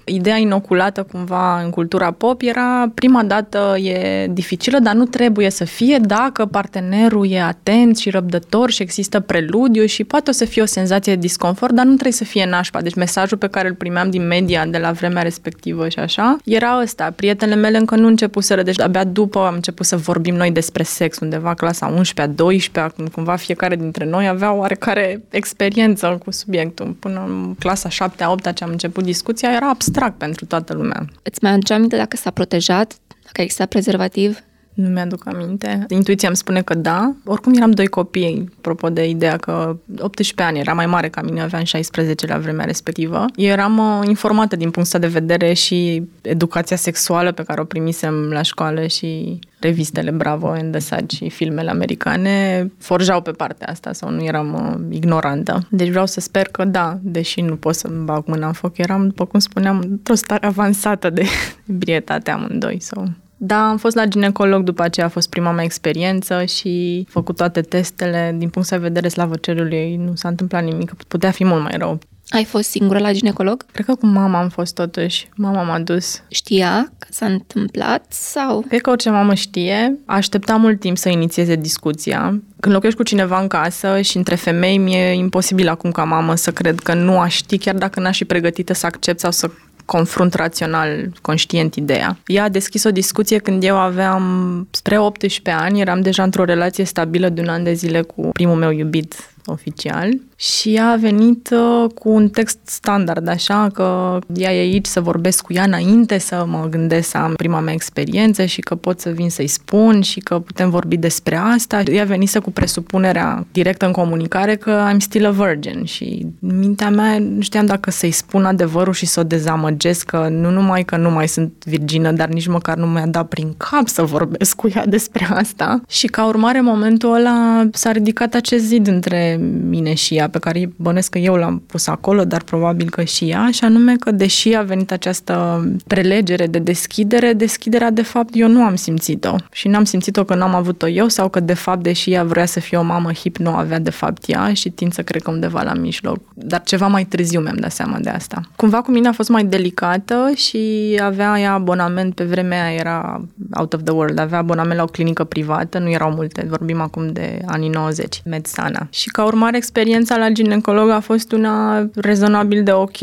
Ideea 0.05 0.37
inoculată 0.37 1.03
cumva 1.03 1.61
în 1.62 1.71
cultura 1.71 2.11
pop 2.11 2.41
era 2.43 2.91
prima 2.95 3.23
dată 3.23 3.77
e 3.79 4.27
dificilă, 4.31 4.79
dar 4.79 4.95
nu 4.95 5.05
trebuie 5.05 5.51
să 5.51 5.65
fie 5.65 5.99
dacă 5.99 6.47
partenerul 6.47 7.31
e 7.31 7.41
atent 7.41 7.97
și 7.97 8.11
răbdător 8.11 8.71
și 8.71 8.83
există 8.83 9.21
preludiu 9.21 9.85
și 9.85 10.05
poate 10.05 10.31
o 10.31 10.33
să 10.33 10.45
fie 10.45 10.62
o 10.62 10.67
senzație 10.67 11.15
de 11.15 11.21
disconfort, 11.21 11.75
dar 11.75 11.85
nu 11.85 11.93
trebuie 11.93 12.12
să 12.12 12.25
fie 12.25 12.47
nașpa. 12.47 12.81
Deci 12.81 12.95
mesajul 12.95 13.38
pe 13.38 13.47
care 13.47 13.69
îl 13.69 13.75
primeam 13.75 14.11
din 14.11 14.27
media 14.27 14.67
de 14.67 14.79
la 14.79 14.93
vremea 14.93 15.23
respectivă 15.23 15.88
și 15.88 15.99
așa, 15.99 16.37
era 16.45 16.81
ăsta. 16.83 17.12
Prietenele 17.17 17.61
mele 17.61 17.79
încă 17.79 17.97
nu 17.97 18.07
începuseră, 18.07 18.62
deci 18.62 18.81
abia 18.81 19.05
după 19.05 19.38
am 19.38 19.55
început 19.55 19.87
să 19.87 19.97
vorbim 19.97 20.35
noi 20.35 20.51
despre 20.51 20.83
sex, 20.83 21.19
undeva 21.19 21.55
clasa 21.55 21.95
11-a, 21.95 22.27
12-a, 22.27 22.88
când 22.97 23.09
cumva 23.09 23.37
fiecare 23.37 23.77
dintre 23.77 24.05
noi 24.05 24.29
avea 24.29 24.53
oarecare 24.53 25.23
experiență 25.31 26.21
cu 26.25 26.31
subiectul. 26.31 26.97
Până 26.99 27.25
în 27.27 27.55
clasa 27.59 27.88
7-a, 27.88 28.35
8-a 28.35 28.53
ce 28.53 28.65
am 28.65 28.71
început 28.71 29.05
discuția, 29.05 29.51
era 29.53 29.69
abstract 29.69 29.91
abstract 29.92 30.18
pentru 30.18 30.46
toată 30.46 30.74
lumea. 30.74 31.05
Îți 31.22 31.38
mai 31.42 31.52
aduce 31.52 31.72
aminte 31.72 31.96
dacă 31.96 32.16
s-a 32.16 32.31
protejat, 32.31 32.98
dacă 33.24 33.40
exista 33.40 33.66
prezervativ? 33.66 34.38
Nu 34.74 34.88
mi-aduc 34.88 35.26
aminte. 35.26 35.85
Intuiția 35.88 36.28
îmi 36.28 36.37
spune 36.37 36.62
că 36.62 36.74
da. 36.74 37.14
Oricum 37.24 37.54
eram 37.54 37.70
doi 37.70 37.87
copii, 37.87 38.48
apropo 38.56 38.88
de 38.88 39.08
ideea 39.08 39.37
că 39.37 39.76
18 39.98 40.42
ani, 40.42 40.58
era 40.58 40.72
mai 40.72 40.87
mare 40.87 41.08
ca 41.08 41.22
mine, 41.22 41.42
aveam 41.42 41.64
16 41.64 42.26
la 42.26 42.38
vremea 42.38 42.64
respectivă. 42.64 43.24
Eu 43.37 43.50
eram 43.50 43.78
uh, 43.78 44.08
informată 44.08 44.56
din 44.56 44.70
punctul 44.70 45.00
de 45.00 45.06
vedere 45.06 45.52
și 45.52 46.02
educația 46.22 46.76
sexuală 46.76 47.32
pe 47.32 47.42
care 47.42 47.61
o 47.61 47.64
primisem 47.64 48.14
la 48.14 48.42
școală 48.42 48.87
și 48.87 49.38
revistele 49.61 50.11
Bravo 50.11 50.48
and 50.48 50.76
the 50.76 50.96
și 51.16 51.28
filmele 51.28 51.70
americane 51.70 52.66
forjau 52.78 53.20
pe 53.20 53.30
partea 53.30 53.66
asta 53.66 53.92
sau 53.92 54.11
nu 54.11 54.24
eram 54.24 54.52
uh, 54.54 54.96
ignorantă. 54.96 55.66
Deci 55.70 55.88
vreau 55.88 56.06
să 56.06 56.20
sper 56.20 56.46
că 56.46 56.64
da, 56.64 56.98
deși 57.02 57.40
nu 57.40 57.56
pot 57.56 57.74
să-mi 57.74 58.04
bag 58.04 58.22
mâna 58.26 58.46
în 58.46 58.52
foc, 58.52 58.78
eram, 58.78 59.06
după 59.06 59.24
cum 59.24 59.38
spuneam, 59.38 59.78
într-o 59.78 60.14
stare 60.14 60.46
avansată 60.46 61.11
de 61.11 61.24
ebrietate 61.72 62.30
amândoi. 62.30 62.80
Sau... 62.80 63.08
Da, 63.44 63.68
am 63.68 63.76
fost 63.76 63.96
la 63.96 64.07
ginecolog, 64.07 64.62
după 64.62 64.83
aceea 64.83 65.07
a 65.07 65.09
fost 65.09 65.28
prima 65.28 65.50
mea 65.50 65.64
experiență 65.64 66.44
și 66.44 67.07
făcut 67.09 67.37
toate 67.37 67.61
testele. 67.61 68.35
Din 68.38 68.48
punct 68.48 68.68
de 68.68 68.76
vedere 68.76 69.09
slavă 69.09 69.37
cerului, 69.37 69.96
nu 69.96 70.14
s-a 70.14 70.28
întâmplat 70.28 70.64
nimic, 70.64 70.92
putea 71.09 71.31
fi 71.31 71.44
mult 71.44 71.62
mai 71.62 71.74
rău. 71.78 71.98
Ai 72.28 72.44
fost 72.44 72.68
singură 72.68 72.98
la 72.98 73.12
ginecolog? 73.12 73.64
Cred 73.72 73.87
că 73.87 73.94
cu 73.94 74.07
mama 74.07 74.38
am 74.38 74.48
fost 74.48 74.74
totuși. 74.74 75.28
Mama 75.35 75.62
m-a 75.62 75.78
dus. 75.78 76.22
Știa 76.28 76.92
că 76.98 77.07
s-a 77.11 77.26
întâmplat 77.26 78.05
sau? 78.09 78.64
Cred 78.68 78.81
că 78.81 78.90
orice 78.90 79.11
mamă 79.11 79.35
știe. 79.35 79.98
Aștepta 80.05 80.57
mult 80.57 80.81
timp 80.81 80.96
să 80.96 81.09
inițieze 81.09 81.57
discuția. 81.57 82.40
Când 82.61 82.74
locuiești 82.74 82.98
cu 83.00 83.07
cineva 83.07 83.40
în 83.40 83.46
casă 83.46 84.00
și 84.00 84.16
între 84.16 84.35
femei, 84.35 84.78
mi-e 84.78 85.12
imposibil 85.12 85.68
acum 85.68 85.90
ca 85.90 86.05
mamă 86.05 86.35
să 86.35 86.50
cred 86.50 86.78
că 86.81 86.94
nu 86.94 87.18
aș 87.18 87.35
ști, 87.35 87.59
chiar 87.59 87.74
dacă 87.74 88.00
n-aș 88.00 88.16
fi 88.16 88.24
pregătită 88.24 88.72
să 88.72 88.87
accept 88.87 89.18
sau 89.18 89.31
să 89.31 89.50
confrunt 89.85 90.35
rațional, 90.35 91.12
conștient 91.21 91.75
ideea. 91.75 92.18
Ea 92.27 92.45
a 92.45 92.49
deschis 92.49 92.85
o 92.85 92.90
discuție 92.90 93.38
când 93.38 93.64
eu 93.64 93.77
aveam 93.77 94.23
spre 94.71 94.99
18 94.99 95.51
ani, 95.51 95.81
eram 95.81 96.01
deja 96.01 96.23
într-o 96.23 96.45
relație 96.45 96.85
stabilă 96.85 97.29
de 97.29 97.40
un 97.40 97.49
an 97.49 97.62
de 97.62 97.73
zile 97.73 98.03
cu 98.03 98.29
primul 98.33 98.57
meu 98.57 98.71
iubit 98.71 99.33
oficial 99.46 100.11
și 100.37 100.74
ea 100.74 100.90
a 100.90 100.96
venit 100.96 101.50
uh, 101.52 101.90
cu 101.94 102.09
un 102.09 102.28
text 102.28 102.59
standard, 102.64 103.28
așa 103.28 103.70
că 103.74 104.18
ea 104.35 104.55
e 104.55 104.59
aici 104.59 104.87
să 104.87 105.00
vorbesc 105.00 105.44
cu 105.44 105.52
ea 105.52 105.62
înainte 105.62 106.18
să 106.18 106.44
mă 106.48 106.66
gândesc 106.70 107.09
să 107.09 107.16
am 107.16 107.35
prima 107.35 107.61
mea 107.61 107.72
experiență 107.72 108.44
și 108.44 108.61
că 108.61 108.74
pot 108.74 109.00
să 109.00 109.11
vin 109.11 109.31
să-i 109.31 109.46
spun 109.46 110.00
și 110.00 110.20
că 110.20 110.38
putem 110.38 110.70
vorbi 110.70 110.96
despre 110.96 111.37
asta. 111.37 111.83
Ea 111.92 112.05
venise 112.05 112.38
cu 112.38 112.50
presupunerea 112.50 113.46
directă 113.52 113.87
în 113.87 113.92
comunicare 113.92 114.57
că 114.57 114.88
I'm 114.92 114.96
still 114.98 115.26
a 115.26 115.31
virgin 115.31 115.85
și 115.85 116.26
în 116.40 116.59
mintea 116.59 116.90
mea 116.90 117.18
nu 117.18 117.40
știam 117.40 117.66
dacă 117.66 117.90
să-i 117.90 118.11
spun 118.11 118.44
adevărul 118.44 118.92
și 118.92 119.07
să 119.07 119.20
o 119.20 119.22
dezamăgesc 119.22 120.07
că 120.07 120.28
nu 120.31 120.50
numai 120.50 120.85
că 120.85 120.96
nu 120.96 121.11
mai 121.11 121.28
sunt 121.28 121.52
virgină, 121.64 122.12
dar 122.12 122.28
nici 122.28 122.46
măcar 122.46 122.76
nu 122.76 122.87
mi-a 122.87 123.07
dat 123.07 123.28
prin 123.28 123.55
cap 123.57 123.88
să 123.88 124.02
vorbesc 124.02 124.57
cu 124.57 124.68
ea 124.74 124.87
despre 124.87 125.26
asta. 125.31 125.81
Și 125.88 126.07
ca 126.07 126.26
urmare, 126.26 126.61
momentul 126.61 127.14
ăla 127.14 127.68
s-a 127.72 127.92
ridicat 127.92 128.35
acest 128.35 128.64
zid 128.64 128.87
între 128.87 129.32
despre 129.37 129.68
mine 129.68 129.95
și 129.95 130.14
ea, 130.14 130.29
pe 130.29 130.38
care 130.38 130.73
bănesc 130.77 131.11
că 131.11 131.18
eu 131.18 131.35
l-am 131.35 131.62
pus 131.66 131.87
acolo, 131.87 132.25
dar 132.25 132.42
probabil 132.42 132.90
că 132.90 133.03
și 133.03 133.25
ea, 133.29 133.49
și 133.53 133.64
anume 133.64 133.97
că 133.97 134.11
deși 134.11 134.55
a 134.55 134.62
venit 134.62 134.92
această 134.92 135.64
prelegere 135.87 136.47
de 136.47 136.59
deschidere, 136.59 137.33
deschiderea 137.33 137.90
de 137.90 138.03
fapt 138.03 138.31
eu 138.33 138.49
nu 138.49 138.62
am 138.62 138.75
simțit-o. 138.75 139.37
Și 139.53 139.68
n-am 139.68 139.85
simțit-o 139.85 140.25
că 140.25 140.35
n-am 140.35 140.55
avut-o 140.55 140.88
eu 140.88 141.09
sau 141.09 141.29
că 141.29 141.40
de 141.40 141.55
fapt, 141.55 141.83
deși 141.83 142.11
ea 142.11 142.25
vrea 142.25 142.47
să 142.47 142.61
fie 142.61 142.79
o 142.79 142.83
mamă 142.83 143.12
hip, 143.12 143.37
nu 143.37 143.51
avea 143.51 143.79
de 143.79 143.90
fapt 143.90 144.23
ea 144.27 144.53
și 144.53 144.71
tind 144.71 144.92
să 144.92 145.03
cred 145.03 145.23
că 145.23 145.31
undeva 145.31 145.62
la 145.62 145.75
mijloc. 145.75 146.18
Dar 146.35 146.62
ceva 146.62 146.87
mai 146.87 147.05
târziu 147.05 147.40
mi-am 147.40 147.57
dat 147.57 147.73
seama 147.73 147.99
de 148.01 148.09
asta. 148.09 148.40
Cumva 148.57 148.81
cu 148.81 148.90
mine 148.90 149.09
a 149.09 149.12
fost 149.12 149.29
mai 149.29 149.45
delicată 149.45 150.31
și 150.35 150.61
avea 151.03 151.40
ea 151.40 151.53
abonament, 151.53 152.14
pe 152.14 152.25
vremea 152.25 152.64
aia 152.64 152.75
era 152.75 153.25
out 153.55 153.73
of 153.73 153.83
the 153.83 153.92
world, 153.92 154.18
avea 154.18 154.38
abonament 154.38 154.77
la 154.77 154.83
o 154.83 154.87
clinică 154.87 155.25
privată, 155.25 155.79
nu 155.79 155.90
erau 155.90 156.11
multe, 156.11 156.47
vorbim 156.49 156.81
acum 156.81 157.12
de 157.12 157.42
anii 157.47 157.68
90, 157.68 158.23
Medsana. 158.25 158.87
Și 158.90 159.09
ca 159.22 159.28
urmare, 159.28 159.56
experiența 159.56 160.16
la 160.16 160.30
ginecolog 160.30 160.88
a 160.88 161.00
fost 161.00 161.32
una 161.32 161.88
rezonabil 161.94 162.62
de 162.62 162.72
ok 162.72 163.02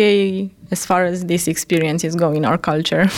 as 0.71 0.86
far 0.86 1.01
as 1.01 1.25
this 1.25 1.45
experience 1.45 2.05
is 2.05 2.15
going 2.15 2.36
in 2.36 2.43
our 2.43 2.60
culture. 2.60 3.10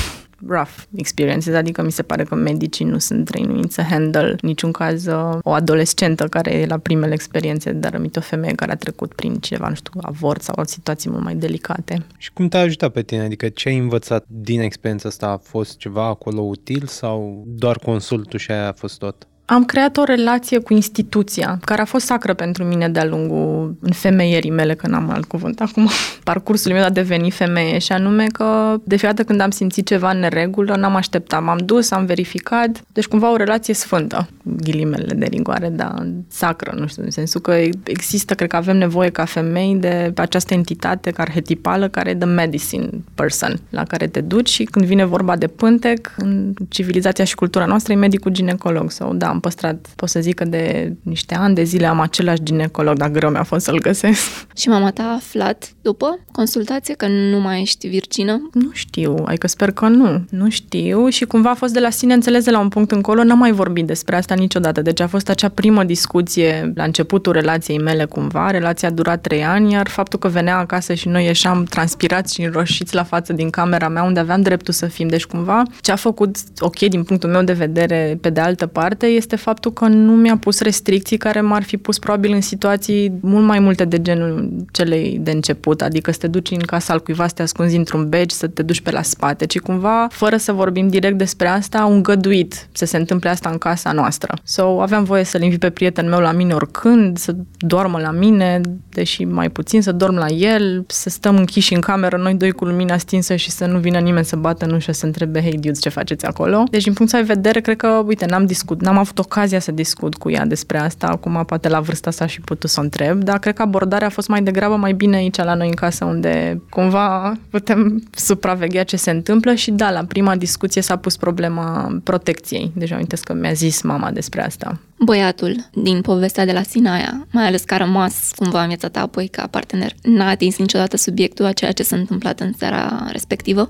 rough 0.47 0.75
experiences, 0.95 1.53
adică 1.53 1.81
mi 1.83 1.91
se 1.91 2.03
pare 2.03 2.23
că 2.23 2.35
medicii 2.35 2.85
nu 2.85 2.97
sunt 2.97 3.25
trăinuiți 3.25 3.73
să 3.73 3.81
handle 3.81 4.35
niciun 4.41 4.71
caz 4.71 5.05
uh, 5.05 5.37
o 5.43 5.51
adolescentă 5.51 6.27
care 6.27 6.53
e 6.53 6.65
la 6.65 6.77
primele 6.77 7.13
experiențe, 7.13 7.71
dar 7.71 7.91
rămite 7.91 8.19
o 8.19 8.21
femeie 8.21 8.53
care 8.53 8.71
a 8.71 8.75
trecut 8.75 9.13
prin 9.13 9.35
ceva, 9.35 9.67
nu 9.67 9.75
știu, 9.75 9.99
avort 10.01 10.41
sau 10.41 10.63
situații 10.65 11.09
mult 11.09 11.23
mai 11.23 11.35
delicate. 11.35 12.05
Și 12.17 12.33
cum 12.33 12.47
te-a 12.47 12.59
ajutat 12.59 12.91
pe 12.91 13.01
tine? 13.01 13.21
Adică 13.21 13.49
ce 13.49 13.69
ai 13.69 13.77
învățat 13.77 14.25
din 14.27 14.61
experiența 14.61 15.09
asta? 15.09 15.27
A 15.27 15.37
fost 15.37 15.77
ceva 15.77 16.05
acolo 16.05 16.41
util 16.41 16.85
sau 16.85 17.43
doar 17.47 17.77
consultul 17.77 18.39
și 18.39 18.51
aia 18.51 18.67
a 18.67 18.73
fost 18.73 18.97
tot? 18.97 19.25
Am 19.51 19.65
creat 19.65 19.97
o 19.97 20.03
relație 20.03 20.59
cu 20.59 20.73
instituția, 20.73 21.59
care 21.65 21.81
a 21.81 21.85
fost 21.85 22.05
sacră 22.05 22.33
pentru 22.33 22.63
mine 22.63 22.89
de-a 22.89 23.05
lungul 23.05 23.75
femeierii 23.89 24.51
mele, 24.51 24.73
că 24.73 24.87
n-am 24.87 25.09
alt 25.09 25.25
cuvânt 25.25 25.59
acum, 25.59 25.89
parcursul 26.23 26.71
meu 26.71 26.81
de 26.81 26.87
a 26.87 26.89
deveni 26.89 27.31
femeie, 27.31 27.77
și 27.77 27.91
anume 27.91 28.25
că 28.25 28.75
de 28.83 28.95
fiecare 28.95 29.13
dată 29.13 29.27
când 29.27 29.41
am 29.41 29.49
simțit 29.49 29.85
ceva 29.85 30.09
în 30.09 30.19
neregulă, 30.19 30.75
n-am 30.75 30.95
așteptat, 30.95 31.43
m-am 31.43 31.57
dus, 31.57 31.91
am 31.91 32.05
verificat, 32.05 32.83
deci 32.93 33.05
cumva 33.05 33.31
o 33.31 33.35
relație 33.35 33.73
sfântă, 33.73 34.27
ghilimele 34.43 35.13
de 35.13 35.25
rigoare, 35.25 35.69
dar 35.69 36.07
sacră, 36.27 36.73
nu 36.79 36.87
știu, 36.87 37.03
în 37.03 37.11
sensul 37.11 37.41
că 37.41 37.51
există, 37.83 38.33
cred 38.33 38.49
că 38.49 38.55
avem 38.55 38.77
nevoie 38.77 39.09
ca 39.09 39.25
femei 39.25 39.75
de 39.75 40.13
această 40.15 40.53
entitate 40.53 41.11
arhetipală 41.17 41.87
care 41.87 42.09
e 42.09 42.15
the 42.15 42.27
medicine 42.27 42.89
person, 43.15 43.59
la 43.69 43.83
care 43.83 44.07
te 44.07 44.21
duci 44.21 44.49
și 44.49 44.63
când 44.63 44.85
vine 44.85 45.05
vorba 45.05 45.35
de 45.35 45.47
pântec, 45.47 46.13
în 46.17 46.53
civilizația 46.69 47.23
și 47.23 47.35
cultura 47.35 47.65
noastră 47.65 47.93
e 47.93 47.95
medicul 47.95 48.31
ginecolog, 48.31 48.91
sau 48.91 49.13
da, 49.13 49.27
am 49.27 49.39
păstrat, 49.41 49.87
pot 49.95 50.09
să 50.09 50.19
zic 50.19 50.35
că 50.35 50.45
de 50.45 50.93
niște 51.03 51.35
ani 51.35 51.55
de 51.55 51.63
zile 51.63 51.85
am 51.85 51.99
același 51.99 52.43
ginecolog, 52.43 52.97
dar 52.97 53.09
greu 53.09 53.29
mi-a 53.29 53.43
fost 53.43 53.63
să-l 53.63 53.79
găsesc. 53.79 54.21
Și 54.59 54.69
mama 54.69 54.91
ta 54.91 55.03
a 55.03 55.13
aflat 55.15 55.71
după 55.81 56.19
consultație 56.31 56.93
că 56.93 57.07
nu 57.07 57.39
mai 57.39 57.61
ești 57.61 57.87
virgină? 57.87 58.49
Nu 58.53 58.69
știu, 58.73 59.15
adică 59.25 59.47
sper 59.47 59.71
că 59.71 59.87
nu. 59.87 60.25
Nu 60.29 60.49
știu 60.49 61.07
și 61.07 61.25
cumva 61.25 61.49
a 61.49 61.53
fost 61.53 61.73
de 61.73 61.79
la 61.79 61.89
sine 61.89 62.13
înțeles 62.13 62.43
de 62.43 62.51
la 62.51 62.59
un 62.59 62.69
punct 62.69 62.91
încolo, 62.91 63.23
n-am 63.23 63.37
mai 63.37 63.51
vorbit 63.51 63.85
despre 63.85 64.15
asta 64.15 64.33
niciodată. 64.33 64.81
Deci 64.81 64.99
a 64.99 65.07
fost 65.07 65.29
acea 65.29 65.49
primă 65.49 65.83
discuție 65.83 66.71
la 66.75 66.83
începutul 66.83 67.33
relației 67.33 67.79
mele 67.79 68.05
cumva, 68.05 68.51
relația 68.51 68.87
a 68.87 68.91
durat 68.91 69.21
trei 69.21 69.43
ani, 69.43 69.71
iar 69.71 69.87
faptul 69.87 70.19
că 70.19 70.27
venea 70.27 70.57
acasă 70.57 70.93
și 70.93 71.07
noi 71.07 71.25
ieșeam 71.25 71.63
transpirați 71.63 72.33
și 72.33 72.41
înroșiți 72.41 72.95
la 72.95 73.03
față 73.03 73.33
din 73.33 73.49
camera 73.49 73.87
mea 73.87 74.03
unde 74.03 74.19
aveam 74.19 74.41
dreptul 74.41 74.73
să 74.73 74.85
fim. 74.85 75.07
Deci 75.07 75.25
cumva 75.25 75.63
ce 75.81 75.91
a 75.91 75.95
făcut 75.95 76.37
ok 76.59 76.79
din 76.79 77.03
punctul 77.03 77.29
meu 77.29 77.43
de 77.43 77.53
vedere 77.53 78.17
pe 78.21 78.29
de 78.29 78.39
altă 78.39 78.67
parte 78.67 79.05
este 79.21 79.35
faptul 79.35 79.73
că 79.73 79.87
nu 79.87 80.11
mi-a 80.11 80.37
pus 80.37 80.59
restricții 80.59 81.17
care 81.17 81.41
m-ar 81.41 81.63
fi 81.63 81.77
pus 81.77 81.99
probabil 81.99 82.31
în 82.33 82.41
situații 82.41 83.13
mult 83.19 83.45
mai 83.45 83.59
multe 83.59 83.85
de 83.85 84.01
genul 84.01 84.49
celei 84.71 85.19
de 85.21 85.31
început, 85.31 85.81
adică 85.81 86.11
să 86.11 86.17
te 86.17 86.27
duci 86.27 86.51
în 86.51 86.57
casa 86.57 86.93
al 86.93 87.01
cuiva, 87.01 87.27
să 87.27 87.33
te 87.33 87.41
ascunzi 87.41 87.75
într-un 87.75 88.09
beci, 88.09 88.31
să 88.31 88.47
te 88.47 88.61
duci 88.61 88.81
pe 88.81 88.91
la 88.91 89.01
spate, 89.01 89.45
ci 89.45 89.59
cumva, 89.59 90.07
fără 90.11 90.37
să 90.37 90.51
vorbim 90.51 90.87
direct 90.87 91.17
despre 91.17 91.47
asta, 91.47 91.85
un 91.85 92.03
găduit 92.03 92.67
să 92.71 92.85
se 92.85 92.97
întâmple 92.97 93.29
asta 93.29 93.49
în 93.49 93.57
casa 93.57 93.91
noastră. 93.91 94.33
So, 94.43 94.81
aveam 94.81 95.03
voie 95.03 95.23
să-l 95.23 95.41
invit 95.41 95.59
pe 95.59 95.69
prietenul 95.69 96.11
meu 96.11 96.19
la 96.19 96.31
mine 96.31 96.53
oricând, 96.53 97.17
să 97.17 97.35
doarmă 97.57 97.99
la 97.99 98.11
mine, 98.11 98.61
deși 98.89 99.23
mai 99.23 99.49
puțin, 99.49 99.81
să 99.81 99.91
dorm 99.91 100.15
la 100.15 100.27
el, 100.27 100.83
să 100.87 101.09
stăm 101.09 101.37
închiși 101.37 101.73
în 101.73 101.79
cameră, 101.79 102.17
noi 102.17 102.33
doi 102.33 102.51
cu 102.51 102.65
lumina 102.65 102.97
stinsă 102.97 103.35
și 103.35 103.49
să 103.49 103.65
nu 103.65 103.79
vină 103.79 103.99
nimeni 103.99 104.25
să 104.25 104.35
bată 104.35 104.65
în 104.65 104.73
ușă 104.73 104.91
să 104.91 105.05
întrebe, 105.05 105.41
hei, 105.41 105.57
dudes, 105.57 105.81
ce 105.81 105.89
faceți 105.89 106.25
acolo? 106.25 106.63
Deci, 106.69 106.83
din 106.83 106.93
punctul 106.93 107.19
de 107.19 107.33
vedere, 107.33 107.59
cred 107.61 107.75
că, 107.75 108.03
uite, 108.05 108.25
n-am 108.25 108.45
discut, 108.45 108.81
n-am 108.81 108.97
avut 108.97 109.10
ocazia 109.17 109.59
să 109.59 109.71
discut 109.71 110.15
cu 110.15 110.29
ea 110.29 110.45
despre 110.45 110.77
asta, 110.77 111.07
acum 111.07 111.43
poate 111.45 111.69
la 111.69 111.79
vârsta 111.79 112.09
asta 112.09 112.25
și 112.25 112.41
putut 112.41 112.69
să 112.69 112.79
o 112.79 112.83
întreb, 112.83 113.23
dar 113.23 113.39
cred 113.39 113.53
că 113.53 113.61
abordarea 113.61 114.07
a 114.07 114.09
fost 114.09 114.27
mai 114.27 114.41
degrabă 114.41 114.75
mai 114.75 114.93
bine 114.93 115.15
aici 115.15 115.37
la 115.37 115.53
noi 115.53 115.67
în 115.67 115.73
casă, 115.73 116.05
unde 116.05 116.61
cumva 116.69 117.37
putem 117.49 118.03
supraveghea 118.11 118.83
ce 118.83 118.97
se 118.97 119.11
întâmplă 119.11 119.53
și 119.53 119.71
da, 119.71 119.91
la 119.91 120.03
prima 120.03 120.35
discuție 120.35 120.81
s-a 120.81 120.95
pus 120.95 121.17
problema 121.17 121.97
protecției. 122.03 122.71
Deja 122.75 122.95
amintesc 122.95 123.23
că 123.23 123.33
mi-a 123.33 123.53
zis 123.53 123.81
mama 123.81 124.11
despre 124.11 124.45
asta. 124.45 124.79
Băiatul 125.05 125.55
din 125.73 126.01
povestea 126.01 126.45
de 126.45 126.51
la 126.51 126.61
Sinaia, 126.61 127.27
mai 127.31 127.45
ales 127.45 127.63
că 127.63 127.73
a 127.73 127.77
rămas 127.77 128.31
cumva 128.35 128.61
în 128.61 128.67
viața 128.67 128.87
ta 128.87 129.01
apoi 129.01 129.27
ca 129.27 129.47
partener, 129.47 129.93
n-a 130.01 130.29
atins 130.29 130.57
niciodată 130.57 130.97
subiectul 130.97 131.45
a 131.45 131.51
ceea 131.51 131.71
ce 131.71 131.83
s-a 131.83 131.95
întâmplat 131.95 132.39
în 132.39 132.53
seara 132.57 133.07
respectivă? 133.11 133.67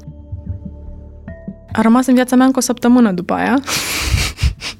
A 1.71 1.81
rămas 1.81 2.05
în 2.05 2.13
viața 2.13 2.35
mea 2.35 2.45
încă 2.45 2.57
o 2.57 2.61
săptămână 2.61 3.11
după 3.11 3.33
aia. 3.33 3.59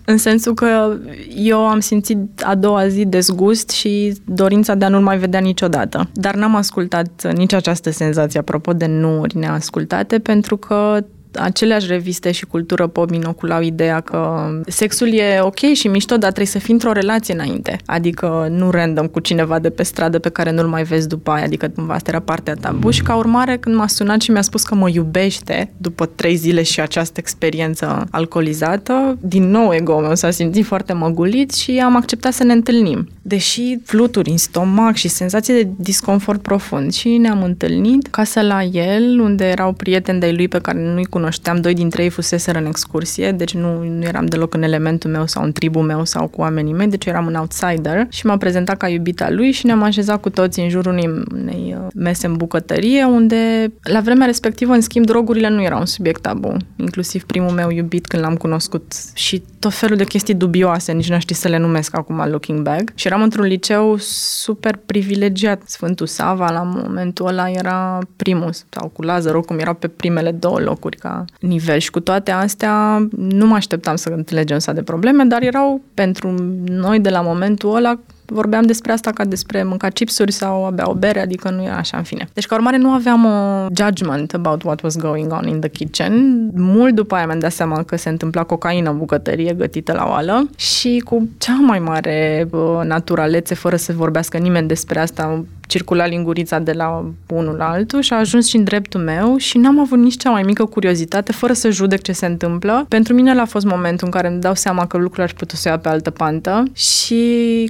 În 0.05 0.17
sensul 0.17 0.53
că 0.53 0.97
eu 1.35 1.67
am 1.67 1.79
simțit 1.79 2.17
a 2.43 2.55
doua 2.55 2.87
zi 2.87 3.05
dezgust 3.05 3.69
și 3.69 4.13
dorința 4.25 4.75
de 4.75 4.85
a 4.85 4.89
nu-l 4.89 5.01
mai 5.01 5.17
vedea 5.17 5.39
niciodată. 5.39 6.09
Dar 6.13 6.35
n-am 6.35 6.55
ascultat 6.55 7.33
nici 7.33 7.53
această 7.53 7.91
senzație, 7.91 8.39
apropo 8.39 8.73
de 8.73 8.85
nu-uri 8.85 9.37
neascultate, 9.37 10.19
pentru 10.19 10.57
că 10.57 11.03
aceleași 11.33 11.87
reviste 11.87 12.31
și 12.31 12.45
cultură 12.45 12.87
pop 12.87 13.11
inoculau 13.11 13.61
ideea 13.61 13.99
că 13.99 14.49
sexul 14.67 15.13
e 15.13 15.39
ok 15.41 15.59
și 15.73 15.87
mișto, 15.87 16.13
dar 16.17 16.31
trebuie 16.31 16.45
să 16.45 16.59
fii 16.59 16.73
într-o 16.73 16.91
relație 16.91 17.33
înainte. 17.33 17.77
Adică 17.85 18.47
nu 18.49 18.69
random 18.69 19.07
cu 19.07 19.19
cineva 19.19 19.59
de 19.59 19.69
pe 19.69 19.83
stradă 19.83 20.19
pe 20.19 20.29
care 20.29 20.51
nu-l 20.51 20.67
mai 20.67 20.83
vezi 20.83 21.07
după 21.07 21.31
aia, 21.31 21.43
adică 21.43 21.67
cumva 21.67 21.93
asta 21.93 22.09
era 22.09 22.19
partea 22.19 22.53
tabu 22.53 22.89
și 22.89 23.01
ca 23.01 23.15
urmare 23.15 23.57
când 23.57 23.75
m-a 23.75 23.87
sunat 23.87 24.21
și 24.21 24.31
mi-a 24.31 24.41
spus 24.41 24.63
că 24.63 24.75
mă 24.75 24.89
iubește 24.89 25.71
după 25.77 26.05
trei 26.05 26.35
zile 26.35 26.63
și 26.63 26.79
această 26.79 27.19
experiență 27.19 28.07
alcoolizată, 28.11 29.17
din 29.21 29.49
nou 29.49 29.73
ego 29.73 29.99
meu 29.99 30.15
s-a 30.15 30.31
simțit 30.31 30.65
foarte 30.65 30.93
măgulit 30.93 31.51
și 31.51 31.81
am 31.83 31.95
acceptat 31.95 32.33
să 32.33 32.43
ne 32.43 32.53
întâlnim. 32.53 33.07
Deși 33.21 33.77
fluturi 33.83 34.29
în 34.29 34.37
stomac 34.37 34.95
și 34.95 35.07
senzație 35.07 35.53
de 35.53 35.69
disconfort 35.77 36.41
profund 36.41 36.93
și 36.93 37.17
ne-am 37.17 37.43
întâlnit 37.43 38.07
casă 38.07 38.41
la 38.41 38.63
el, 38.63 39.19
unde 39.19 39.45
erau 39.45 39.73
prieteni 39.73 40.19
de 40.19 40.31
lui 40.35 40.47
pe 40.47 40.59
care 40.59 40.79
nu-i 40.79 41.05
cunoșteam, 41.05 41.19
doi 41.61 41.73
dintre 41.73 42.03
ei 42.03 42.09
fuseseră 42.09 42.57
în 42.57 42.65
excursie, 42.65 43.31
deci 43.31 43.53
nu, 43.53 43.83
nu 43.83 44.03
eram 44.03 44.25
deloc 44.25 44.53
în 44.53 44.63
elementul 44.63 45.09
meu 45.09 45.27
sau 45.27 45.43
în 45.43 45.51
tribul 45.51 45.81
meu 45.81 46.05
sau 46.05 46.27
cu 46.27 46.41
oamenii 46.41 46.73
mei, 46.73 46.87
deci 46.87 47.05
eram 47.05 47.25
un 47.25 47.35
outsider 47.35 48.05
și 48.09 48.25
m-a 48.25 48.37
prezentat 48.37 48.77
ca 48.77 48.87
iubita 48.87 49.29
lui 49.29 49.51
și 49.51 49.65
ne-am 49.65 49.83
așezat 49.83 50.21
cu 50.21 50.29
toți 50.29 50.59
în 50.59 50.69
jurul 50.69 50.91
unei, 50.91 51.23
unei 51.31 51.75
uh, 51.77 51.87
mese 51.95 52.27
în 52.27 52.35
bucătărie, 52.35 53.03
unde 53.03 53.73
la 53.81 53.99
vremea 53.99 54.25
respectivă, 54.25 54.73
în 54.73 54.81
schimb, 54.81 55.05
drogurile 55.05 55.49
nu 55.49 55.63
erau 55.63 55.79
un 55.79 55.85
subiect 55.85 56.21
tabu, 56.21 56.57
inclusiv 56.75 57.23
primul 57.23 57.51
meu 57.51 57.69
iubit 57.69 58.07
când 58.07 58.23
l-am 58.23 58.35
cunoscut 58.35 58.93
și 59.13 59.43
tot 59.59 59.73
felul 59.73 59.97
de 59.97 60.03
chestii 60.03 60.33
dubioase, 60.33 60.91
nici 60.91 61.09
nu 61.09 61.19
știu 61.19 61.35
să 61.35 61.47
le 61.47 61.57
numesc 61.57 61.97
acum 61.97 62.25
looking 62.29 62.61
back. 62.61 62.91
Și 62.95 63.07
eram 63.07 63.21
într-un 63.21 63.45
liceu 63.45 63.95
super 63.97 64.79
privilegiat. 64.85 65.61
Sfântul 65.65 66.07
Sava, 66.07 66.51
la 66.51 66.61
momentul 66.61 67.27
ăla, 67.27 67.49
era 67.49 67.99
primul, 68.15 68.53
sau 68.69 68.87
cu 68.87 69.01
Lazar, 69.01 69.33
cum 69.33 69.59
era 69.59 69.73
pe 69.73 69.87
primele 69.87 70.31
două 70.31 70.59
locuri 70.59 70.97
ca 70.97 71.10
nivel 71.39 71.79
și 71.79 71.91
cu 71.91 71.99
toate 71.99 72.31
astea 72.31 73.07
nu 73.17 73.47
mă 73.47 73.55
așteptam 73.55 73.95
să 73.95 74.09
înțelegem 74.09 74.59
să 74.59 74.71
de 74.71 74.81
probleme, 74.81 75.23
dar 75.23 75.41
erau 75.41 75.81
pentru 75.93 76.35
noi 76.65 76.99
de 76.99 77.09
la 77.09 77.21
momentul 77.21 77.75
ăla 77.75 77.99
vorbeam 78.31 78.63
despre 78.63 78.91
asta 78.91 79.11
ca 79.11 79.25
despre 79.25 79.63
mânca 79.63 79.87
chipsuri 79.87 80.31
sau 80.31 80.65
abia 80.65 80.89
o 80.89 80.93
bere, 80.93 81.21
adică 81.21 81.49
nu 81.49 81.63
era 81.63 81.75
așa 81.75 81.97
în 81.97 82.03
fine. 82.03 82.29
Deci 82.33 82.45
ca 82.45 82.55
urmare 82.55 82.77
nu 82.77 82.89
aveam 82.89 83.25
o 83.25 83.67
judgment 83.77 84.33
about 84.33 84.63
what 84.63 84.81
was 84.81 84.97
going 84.97 85.31
on 85.31 85.47
in 85.47 85.59
the 85.59 85.69
kitchen. 85.69 86.45
Mult 86.55 86.95
după 86.95 87.15
aia 87.15 87.25
mi-am 87.25 87.39
dat 87.39 87.51
seama 87.51 87.83
că 87.83 87.95
se 87.95 88.09
întâmpla 88.09 88.43
cocaină 88.43 88.89
în 88.89 88.97
bucătărie 88.97 89.53
gătită 89.53 89.93
la 89.93 90.05
oală 90.07 90.49
și 90.55 91.01
cu 91.05 91.29
cea 91.37 91.59
mai 91.59 91.79
mare 91.79 92.47
naturalețe, 92.83 93.55
fără 93.55 93.75
să 93.75 93.93
vorbească 93.93 94.37
nimeni 94.37 94.67
despre 94.67 94.99
asta, 94.99 95.43
circula 95.71 96.05
lingurița 96.05 96.59
de 96.59 96.71
la 96.71 97.11
unul 97.27 97.55
la 97.55 97.69
altul 97.69 98.01
și 98.01 98.13
a 98.13 98.17
ajuns 98.17 98.47
și 98.47 98.55
în 98.55 98.63
dreptul 98.63 99.01
meu 99.01 99.37
și 99.37 99.57
n-am 99.57 99.79
avut 99.79 99.97
nici 99.97 100.17
cea 100.17 100.29
mai 100.29 100.43
mică 100.43 100.65
curiozitate, 100.65 101.31
fără 101.31 101.53
să 101.53 101.69
judec 101.69 102.01
ce 102.01 102.11
se 102.11 102.25
întâmplă. 102.25 102.85
Pentru 102.87 103.13
mine 103.13 103.31
a 103.31 103.45
fost 103.45 103.65
momentul 103.65 104.05
în 104.05 104.11
care 104.11 104.27
îmi 104.27 104.41
dau 104.41 104.55
seama 104.55 104.87
că 104.87 104.97
lucrurile 104.97 105.23
ar 105.23 105.33
putea 105.33 105.57
să 105.57 105.67
ia 105.67 105.77
pe 105.77 105.89
altă 105.89 106.09
pantă 106.09 106.63
și 106.73 107.23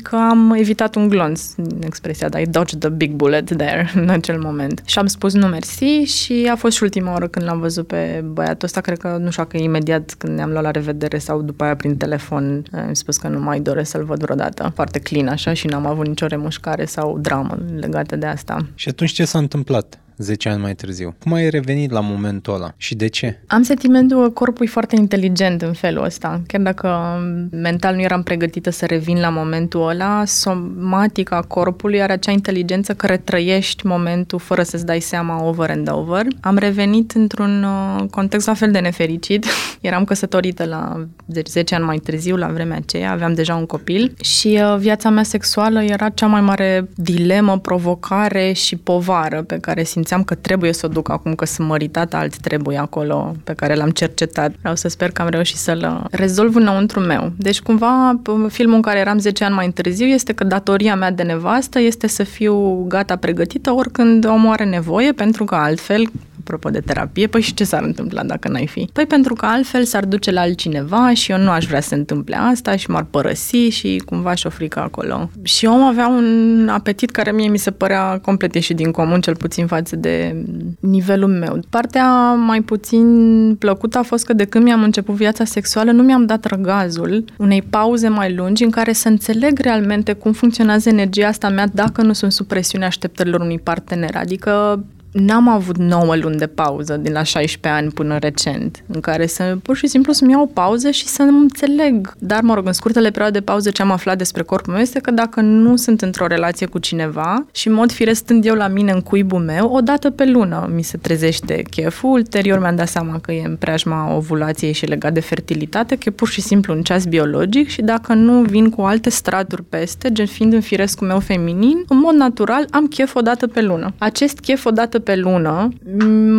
că 0.04 0.16
am 0.16 0.54
evitat 0.58 0.96
un 0.96 1.08
glonț, 1.08 1.42
expresia, 1.80 2.30
dar 2.30 2.42
I 2.42 2.46
dodged 2.46 2.80
the 2.80 2.90
big 2.90 3.12
bullet 3.12 3.58
there 3.58 3.92
în 4.02 4.10
acel 4.10 4.40
moment. 4.40 4.82
Și 4.86 5.00
am 5.00 5.06
spus 5.06 5.34
nu 5.34 5.48
mersi 5.48 5.86
și 5.86 6.50
a 6.52 6.56
fost 6.56 6.76
și 6.76 6.84
ultima 6.84 7.12
oară 7.12 7.28
când 7.28 7.46
l-am 7.46 7.60
văzut 7.60 7.88
pe 7.88 8.24
băiatul 8.34 8.68
ăsta, 8.68 8.82
cred 8.82 8.98
că 8.98 9.18
nu 9.20 9.32
știu 9.32 9.46
că 9.46 9.58
imediat 9.58 10.16
când 10.18 10.36
ne-am 10.36 10.50
luat 10.50 10.64
la 10.64 10.72
revedere 10.72 11.18
sau 11.18 11.42
după 11.42 11.64
aia 11.64 11.76
prin 11.76 11.98
telefon 11.98 12.64
am 12.72 12.94
spus 12.94 13.18
că 13.18 13.28
nu 13.28 13.40
mai 13.40 13.60
doresc 13.60 13.90
să-l 13.92 14.04
văd 14.04 14.20
vreodată. 14.22 14.72
Foarte 14.76 15.00
clean 15.00 15.28
așa 15.28 15.54
și 15.54 15.68
n-am 15.68 15.86
avut 15.86 16.08
nicio 16.08 16.26
remușcare 16.26 16.86
sau 16.86 17.18
dramă 17.20 17.58
legată 17.92 18.16
de 18.16 18.26
asta. 18.26 18.68
Și 18.76 18.90
atunci 18.90 19.12
ce 19.12 19.26
s-a 19.26 19.38
întâmplat? 19.38 20.00
10 20.22 20.50
ani 20.50 20.62
mai 20.62 20.76
târziu. 20.76 21.16
Cum 21.24 21.34
ai 21.34 21.50
revenit 21.50 21.92
la 21.92 22.00
momentul 22.00 22.54
ăla 22.54 22.74
și 22.78 22.96
de 22.96 23.08
ce? 23.08 23.40
Am 23.48 23.62
sentimentul 23.62 24.22
că 24.24 24.30
corpul 24.30 24.66
e 24.66 24.70
foarte 24.70 24.96
inteligent 24.96 25.62
în 25.62 25.74
felul 25.74 26.04
ăsta. 26.04 26.42
Chiar 26.48 26.62
dacă 26.62 27.20
mental 27.52 27.96
nu 27.96 28.02
eram 28.02 28.24
pregătită 28.24 28.70
să 28.70 28.86
revin 28.86 29.20
la 29.20 29.30
momentul 29.30 29.90
ăla, 29.90 30.24
somatica 30.26 31.40
corpului 31.48 32.02
are 32.02 32.14
acea 32.14 32.32
inteligență 32.32 32.94
care 32.94 33.18
trăiești 33.18 33.86
momentul 33.86 34.40
fără 34.40 34.64
să-ți 34.64 34.86
dai 34.86 35.00
seama 35.00 35.44
over 35.44 35.70
and 35.70 35.92
over. 35.92 36.26
Am 36.40 36.58
revenit 36.58 37.12
într-un 37.12 37.64
uh, 37.64 38.04
context 38.10 38.48
la 38.48 38.54
fel 38.54 38.72
de 38.72 38.80
nefericit. 38.80 39.46
eram 39.82 40.04
căsătorită 40.04 40.66
la 40.66 41.06
10 41.46 41.76
ani 41.76 41.86
mai 41.86 41.98
târziu, 41.98 42.36
la 42.36 42.48
vremea 42.48 42.78
aceea, 42.78 43.12
aveam 43.12 43.34
deja 43.34 43.56
un 43.56 43.66
copil 43.66 44.14
și 44.22 44.60
uh, 44.62 44.78
viața 44.78 45.10
mea 45.10 45.24
sexuală 45.24 45.84
era 45.84 46.10
cea 46.10 46.28
mai 46.28 46.42
mare 46.42 46.90
dilemă, 46.96 47.60
provocare 47.60 48.52
și 48.52 48.76
povară 48.76 49.44
pe 49.44 49.58
care 49.58 49.84
simțeam 49.84 50.11
simțeam 50.12 50.38
că 50.38 50.42
trebuie 50.42 50.74
să 50.74 50.86
o 50.86 50.90
duc 50.90 51.10
acum 51.10 51.36
că 51.36 51.46
sunt 51.46 51.68
măritată, 51.68 52.16
alt 52.16 52.38
trebuie 52.38 52.78
acolo 52.78 53.36
pe 53.44 53.54
care 53.54 53.76
l-am 53.76 53.90
cercetat. 53.90 54.52
Vreau 54.60 54.76
să 54.76 54.88
sper 54.88 55.12
că 55.12 55.22
am 55.22 55.28
reușit 55.30 55.58
să-l 55.58 56.08
rezolv 56.12 56.56
înăuntru 56.56 57.00
meu. 57.00 57.32
Deci 57.38 57.62
cumva 57.62 58.20
filmul 58.48 58.76
în 58.76 58.82
care 58.82 59.00
eram 59.00 59.18
10 59.18 59.44
ani 59.44 59.56
mai 59.56 59.70
târziu 59.70 60.06
este 60.06 60.34
că 60.34 60.44
datoria 60.44 60.96
mea 60.96 61.12
de 61.12 61.24
nevastă 61.24 61.80
este 61.80 62.08
să 62.08 62.24
fiu 62.24 62.86
gata 62.88 63.16
pregătită 63.16 63.72
oricând 63.72 64.26
omul 64.26 64.52
are 64.52 64.66
nevoie, 64.66 65.12
pentru 65.12 65.46
că 65.46 65.56
altfel 65.56 66.10
apropo 66.42 66.70
de 66.70 66.80
terapie, 66.80 67.28
păi 67.28 67.42
și 67.42 67.54
ce 67.54 67.64
s-ar 67.64 67.84
întâmpla 67.84 68.24
dacă 68.24 68.48
n-ai 68.48 68.68
fi? 68.68 68.90
Păi 68.94 69.06
pentru 69.06 69.34
că 69.34 69.46
altfel 69.46 69.84
s-ar 69.84 70.06
duce 70.06 70.32
la 70.32 70.42
altcineva 70.42 71.14
și 71.14 71.32
eu 71.32 71.38
nu 71.38 71.50
aș 71.50 71.66
vrea 71.66 71.82
să 71.82 71.88
se 71.88 71.96
întâmple 71.96 72.36
asta 72.36 72.76
și 72.76 72.90
m-ar 72.90 73.06
părăsi 73.10 73.58
și 73.58 74.02
cumva 74.06 74.34
și-o 74.34 74.50
frică 74.50 74.80
acolo. 74.80 75.30
Și 75.44 75.66
omul 75.66 75.88
avea 75.88 76.08
un 76.08 76.68
apetit 76.72 77.12
care 77.12 77.32
mie 77.32 77.50
mi 77.50 77.58
se 77.58 77.72
părea 77.72 78.20
complet 78.20 78.54
ieșit 78.54 78.76
din 78.76 78.92
comun, 78.92 79.22
cel 79.22 79.36
puțin 79.36 79.68
față 79.68 79.96
de 80.02 80.46
nivelul 80.80 81.30
meu. 81.30 81.60
Partea 81.70 82.34
mai 82.34 82.62
puțin 82.62 83.56
plăcută 83.60 83.98
a 83.98 84.04
fost 84.04 84.26
că 84.26 84.34
de 84.34 84.46
când 84.46 84.64
mi-am 84.64 84.84
început 84.84 85.16
viața 85.16 85.44
sexuală, 85.44 85.92
nu 85.92 86.04
mi-am 86.04 86.26
dat 86.26 86.46
răgazul 86.46 87.26
unei 87.38 87.62
pauze 87.62 88.08
mai 88.08 88.36
lungi 88.36 88.64
în 88.64 88.70
care 88.70 88.94
să 88.94 89.08
înțeleg 89.08 89.60
realmente 89.60 90.14
cum 90.14 90.32
funcționează 90.32 90.90
energia 90.90 91.28
asta 91.28 91.50
mea 91.50 91.68
dacă 91.74 92.02
nu 92.02 92.14
sunt 92.14 92.32
sub 92.32 92.48
presiunea 92.48 92.88
așteptărilor 92.88 93.40
unui 93.40 93.60
partener. 93.60 94.16
Adică 94.16 94.84
n-am 95.12 95.48
avut 95.48 95.78
9 95.78 96.16
luni 96.16 96.38
de 96.38 96.48
pauză 96.48 96.98
din 96.98 97.12
la 97.12 97.24
16 97.24 97.82
ani 97.82 97.92
până 97.92 98.18
recent, 98.18 98.84
în 98.88 99.00
care 99.00 99.26
să 99.26 99.58
pur 99.64 99.76
și 99.76 99.88
simplu 99.88 100.14
să-mi 100.14 100.32
iau 100.32 100.42
o 100.42 100.46
pauză 100.46 100.92
și 100.92 101.08
să 101.08 101.24
nu 101.24 101.38
înțeleg. 101.38 102.14
Dar, 102.20 102.42
mă 102.42 102.54
rog, 102.54 102.68
în 102.68 102.74
scurtele 102.74 103.10
perioade 103.10 103.38
de 103.38 103.44
pauză 103.44 103.70
ce 103.70 103.82
am 103.82 103.92
aflat 103.92 104.18
despre 104.18 104.44
corpul 104.44 104.74
meu 104.74 104.82
este 104.82 105.00
că 105.00 105.12
dacă 105.12 105.42
nu 105.42 105.76
sunt 105.76 106.02
într-o 106.02 106.28
relație 106.28 106.66
cu 106.66 106.80
cineva 106.80 107.46
și 107.52 107.68
în 107.68 107.74
mod 107.74 107.92
firesc 107.92 108.20
stând 108.20 108.46
eu 108.46 108.56
la 108.56 108.68
mine 108.68 108.92
în 108.92 109.02
cuibul 109.02 109.40
meu, 109.40 109.72
o 109.72 109.82
dată 109.82 110.10
pe 110.10 110.26
lună 110.26 110.70
mi 110.74 110.84
se 110.84 110.98
trezește 110.98 111.64
cheful, 111.70 112.10
ulterior 112.10 112.60
mi-am 112.60 112.76
dat 112.76 112.88
seama 112.88 113.20
că 113.20 113.32
e 113.32 113.46
în 113.46 113.56
preajma 113.56 114.16
ovulației 114.16 114.74
și 114.74 114.86
legat 114.86 115.14
de 115.14 115.20
fertilitate, 115.20 115.96
că 115.96 116.04
e 116.06 116.12
pur 116.12 116.28
și 116.28 116.42
simplu 116.42 116.74
un 116.74 116.82
ceas 116.82 117.06
biologic 117.06 117.70
și 117.70 117.82
dacă 117.82 118.14
nu 118.14 118.42
vin 118.42 118.70
cu 118.70 118.82
alte 118.82 119.10
straturi 119.10 119.64
peste, 119.64 120.12
gen 120.12 120.26
fiind 120.26 120.54
în 120.54 120.62
firescul 120.62 121.08
meu 121.08 121.20
feminin, 121.20 121.84
în 121.88 121.98
mod 121.98 122.14
natural 122.14 122.68
am 122.70 122.88
chef 122.88 123.16
o 123.16 123.22
dată 123.22 123.48
pe 123.48 123.62
lună. 123.62 123.94
Acest 123.98 124.40
chef 124.40 124.66
o 124.66 124.72
dată 124.72 125.00
pe 125.04 125.16
lună 125.16 125.70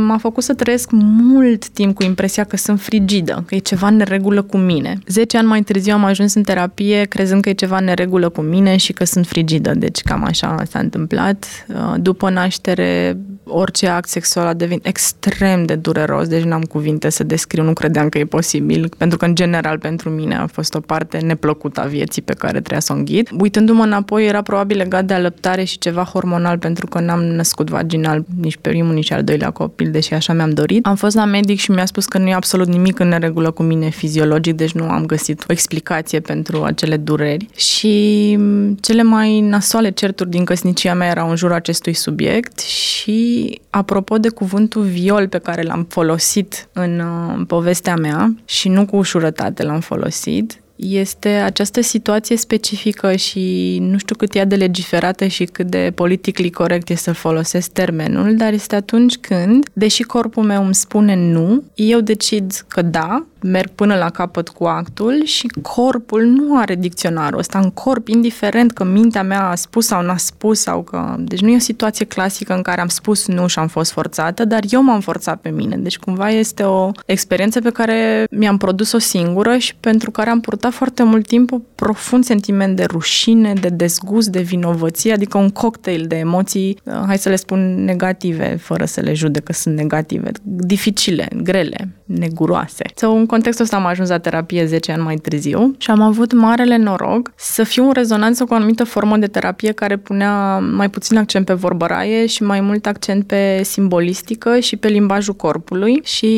m-a 0.06 0.18
făcut 0.18 0.42
să 0.42 0.54
trăiesc 0.54 0.90
mult 0.92 1.68
timp 1.68 1.94
cu 1.94 2.02
impresia 2.02 2.44
că 2.44 2.56
sunt 2.56 2.80
frigidă, 2.80 3.44
că 3.46 3.54
e 3.54 3.58
ceva 3.58 3.86
în 3.86 3.96
neregulă 3.96 4.42
cu 4.42 4.56
mine. 4.56 4.98
Zece 5.06 5.36
ani 5.36 5.46
mai 5.46 5.62
târziu 5.62 5.92
am 5.92 6.04
ajuns 6.04 6.34
în 6.34 6.42
terapie 6.42 7.04
crezând 7.04 7.42
că 7.42 7.48
e 7.48 7.52
ceva 7.52 7.78
în 7.78 7.84
neregulă 7.84 8.28
cu 8.28 8.40
mine 8.40 8.76
și 8.76 8.92
că 8.92 9.04
sunt 9.04 9.26
frigidă, 9.26 9.74
deci 9.74 10.00
cam 10.02 10.24
așa 10.24 10.62
s-a 10.68 10.78
întâmplat. 10.78 11.46
Uh, 11.68 11.94
după 12.00 12.30
naștere, 12.30 13.16
orice 13.44 13.88
act 13.88 14.08
sexual 14.08 14.46
a 14.46 14.54
devenit 14.54 14.86
extrem 14.86 15.64
de 15.64 15.74
dureros, 15.74 16.28
deci 16.28 16.42
n-am 16.42 16.62
cuvinte 16.62 17.10
să 17.10 17.24
descriu, 17.24 17.62
nu 17.62 17.72
credeam 17.72 18.08
că 18.08 18.18
e 18.18 18.24
posibil, 18.24 18.88
pentru 18.98 19.18
că 19.18 19.24
în 19.24 19.34
general 19.34 19.78
pentru 19.78 20.10
mine 20.10 20.36
a 20.36 20.46
fost 20.46 20.74
o 20.74 20.80
parte 20.80 21.18
neplăcută 21.18 21.80
a 21.80 21.84
vieții 21.86 22.22
pe 22.22 22.32
care 22.32 22.58
trebuia 22.58 22.80
să 22.80 22.92
o 22.92 22.96
înghid. 22.96 23.28
Uitându-mă 23.38 23.82
înapoi, 23.82 24.26
era 24.26 24.42
probabil 24.42 24.76
legat 24.76 25.04
de 25.04 25.14
alăptare 25.14 25.64
și 25.64 25.78
ceva 25.78 26.02
hormonal, 26.02 26.58
pentru 26.58 26.86
că 26.86 27.00
n-am 27.00 27.22
născut 27.22 27.70
vaginal 27.70 28.24
nici 28.40 28.51
primul, 28.58 28.94
nici 28.94 29.10
al 29.10 29.24
doilea 29.24 29.50
copil, 29.50 29.90
deși 29.90 30.14
așa 30.14 30.32
mi-am 30.32 30.50
dorit. 30.50 30.86
Am 30.86 30.96
fost 30.96 31.16
la 31.16 31.24
medic 31.24 31.58
și 31.58 31.70
mi-a 31.70 31.84
spus 31.84 32.06
că 32.06 32.18
nu 32.18 32.28
e 32.28 32.34
absolut 32.34 32.68
nimic 32.68 32.98
în 32.98 33.08
neregulă 33.08 33.50
cu 33.50 33.62
mine 33.62 33.88
fiziologic, 33.88 34.54
deci 34.54 34.72
nu 34.72 34.84
am 34.84 35.06
găsit 35.06 35.40
o 35.48 35.52
explicație 35.52 36.20
pentru 36.20 36.62
acele 36.62 36.96
dureri. 36.96 37.48
Și 37.54 38.38
cele 38.80 39.02
mai 39.02 39.40
nasoale 39.40 39.90
certuri 39.90 40.30
din 40.30 40.44
căsnicia 40.44 40.94
mea 40.94 41.08
erau 41.08 41.30
în 41.30 41.36
jurul 41.36 41.54
acestui 41.54 41.92
subiect 41.92 42.60
și 42.60 43.60
apropo 43.70 44.18
de 44.18 44.28
cuvântul 44.28 44.82
viol 44.82 45.28
pe 45.28 45.38
care 45.38 45.62
l-am 45.62 45.86
folosit 45.88 46.68
în 46.72 46.98
uh, 46.98 47.44
povestea 47.46 47.96
mea 47.96 48.34
și 48.44 48.68
nu 48.68 48.86
cu 48.86 48.96
ușurătate 48.96 49.62
l-am 49.62 49.80
folosit, 49.80 50.61
este 50.82 51.28
această 51.28 51.80
situație 51.80 52.36
specifică 52.36 53.16
și 53.16 53.78
nu 53.80 53.98
știu 53.98 54.16
cât 54.16 54.34
e 54.34 54.44
de 54.44 54.54
legiferată 54.54 55.26
și 55.26 55.44
cât 55.44 55.66
de 55.66 55.92
politically 55.94 56.50
corect 56.50 56.88
este 56.88 57.02
să 57.02 57.12
folosesc 57.12 57.70
termenul, 57.70 58.36
dar 58.36 58.52
este 58.52 58.74
atunci 58.74 59.16
când, 59.16 59.68
deși 59.72 60.02
corpul 60.02 60.42
meu 60.42 60.64
îmi 60.64 60.74
spune 60.74 61.14
nu, 61.14 61.62
eu 61.74 62.00
decid 62.00 62.64
că 62.68 62.82
da, 62.82 63.26
merg 63.42 63.70
până 63.70 63.94
la 63.94 64.10
capăt 64.10 64.48
cu 64.48 64.64
actul 64.64 65.24
și 65.24 65.46
corpul 65.62 66.22
nu 66.22 66.58
are 66.58 66.74
dicționarul 66.74 67.38
ăsta. 67.38 67.58
În 67.58 67.70
corp, 67.70 68.08
indiferent 68.08 68.72
că 68.72 68.84
mintea 68.84 69.22
mea 69.22 69.48
a 69.48 69.54
spus 69.54 69.86
sau 69.86 70.02
n-a 70.02 70.16
spus 70.16 70.60
sau 70.60 70.82
că... 70.82 71.14
Deci 71.18 71.40
nu 71.40 71.48
e 71.48 71.56
o 71.56 71.58
situație 71.58 72.04
clasică 72.04 72.54
în 72.54 72.62
care 72.62 72.80
am 72.80 72.88
spus 72.88 73.26
nu 73.26 73.46
și 73.46 73.58
am 73.58 73.66
fost 73.66 73.92
forțată, 73.92 74.44
dar 74.44 74.60
eu 74.70 74.82
m-am 74.82 75.00
forțat 75.00 75.40
pe 75.40 75.48
mine. 75.48 75.76
Deci 75.76 75.98
cumva 75.98 76.30
este 76.30 76.62
o 76.62 76.90
experiență 77.06 77.60
pe 77.60 77.70
care 77.70 78.24
mi-am 78.30 78.56
produs-o 78.56 78.98
singură 78.98 79.56
și 79.56 79.74
pentru 79.76 80.10
care 80.10 80.30
am 80.30 80.40
purtat 80.40 80.72
foarte 80.72 81.02
mult 81.02 81.26
timp 81.26 81.50
un 81.50 81.62
profund 81.74 82.24
sentiment 82.24 82.76
de 82.76 82.84
rușine, 82.84 83.52
de 83.60 83.68
dezgust, 83.68 84.28
de 84.28 84.40
vinovăție, 84.40 85.12
adică 85.12 85.38
un 85.38 85.48
cocktail 85.48 86.04
de 86.08 86.16
emoții, 86.16 86.78
uh, 86.84 87.02
hai 87.06 87.18
să 87.18 87.28
le 87.28 87.36
spun 87.36 87.84
negative, 87.84 88.56
fără 88.60 88.84
să 88.84 89.00
le 89.00 89.14
judec 89.14 89.42
că 89.42 89.52
sunt 89.52 89.76
negative, 89.76 90.30
dificile, 90.42 91.28
grele, 91.42 91.88
neguroase. 92.04 92.84
Sau 92.94 93.16
un 93.16 93.26
contextul 93.32 93.64
ăsta 93.64 93.76
am 93.76 93.86
ajuns 93.86 94.08
la 94.08 94.18
terapie 94.18 94.66
10 94.66 94.92
ani 94.92 95.02
mai 95.02 95.16
târziu 95.16 95.74
și 95.78 95.90
am 95.90 96.00
avut 96.00 96.32
marele 96.32 96.76
noroc 96.76 97.32
să 97.36 97.62
fiu 97.62 97.84
în 97.84 97.92
rezonanță 97.92 98.44
cu 98.44 98.52
o 98.52 98.56
anumită 98.56 98.84
formă 98.84 99.16
de 99.16 99.26
terapie 99.26 99.72
care 99.72 99.96
punea 99.96 100.58
mai 100.58 100.90
puțin 100.90 101.16
accent 101.16 101.46
pe 101.46 101.52
vorbăraie 101.52 102.26
și 102.26 102.42
mai 102.42 102.60
mult 102.60 102.86
accent 102.86 103.26
pe 103.26 103.62
simbolistică 103.62 104.58
și 104.58 104.76
pe 104.76 104.88
limbajul 104.88 105.34
corpului 105.34 106.00
și 106.04 106.32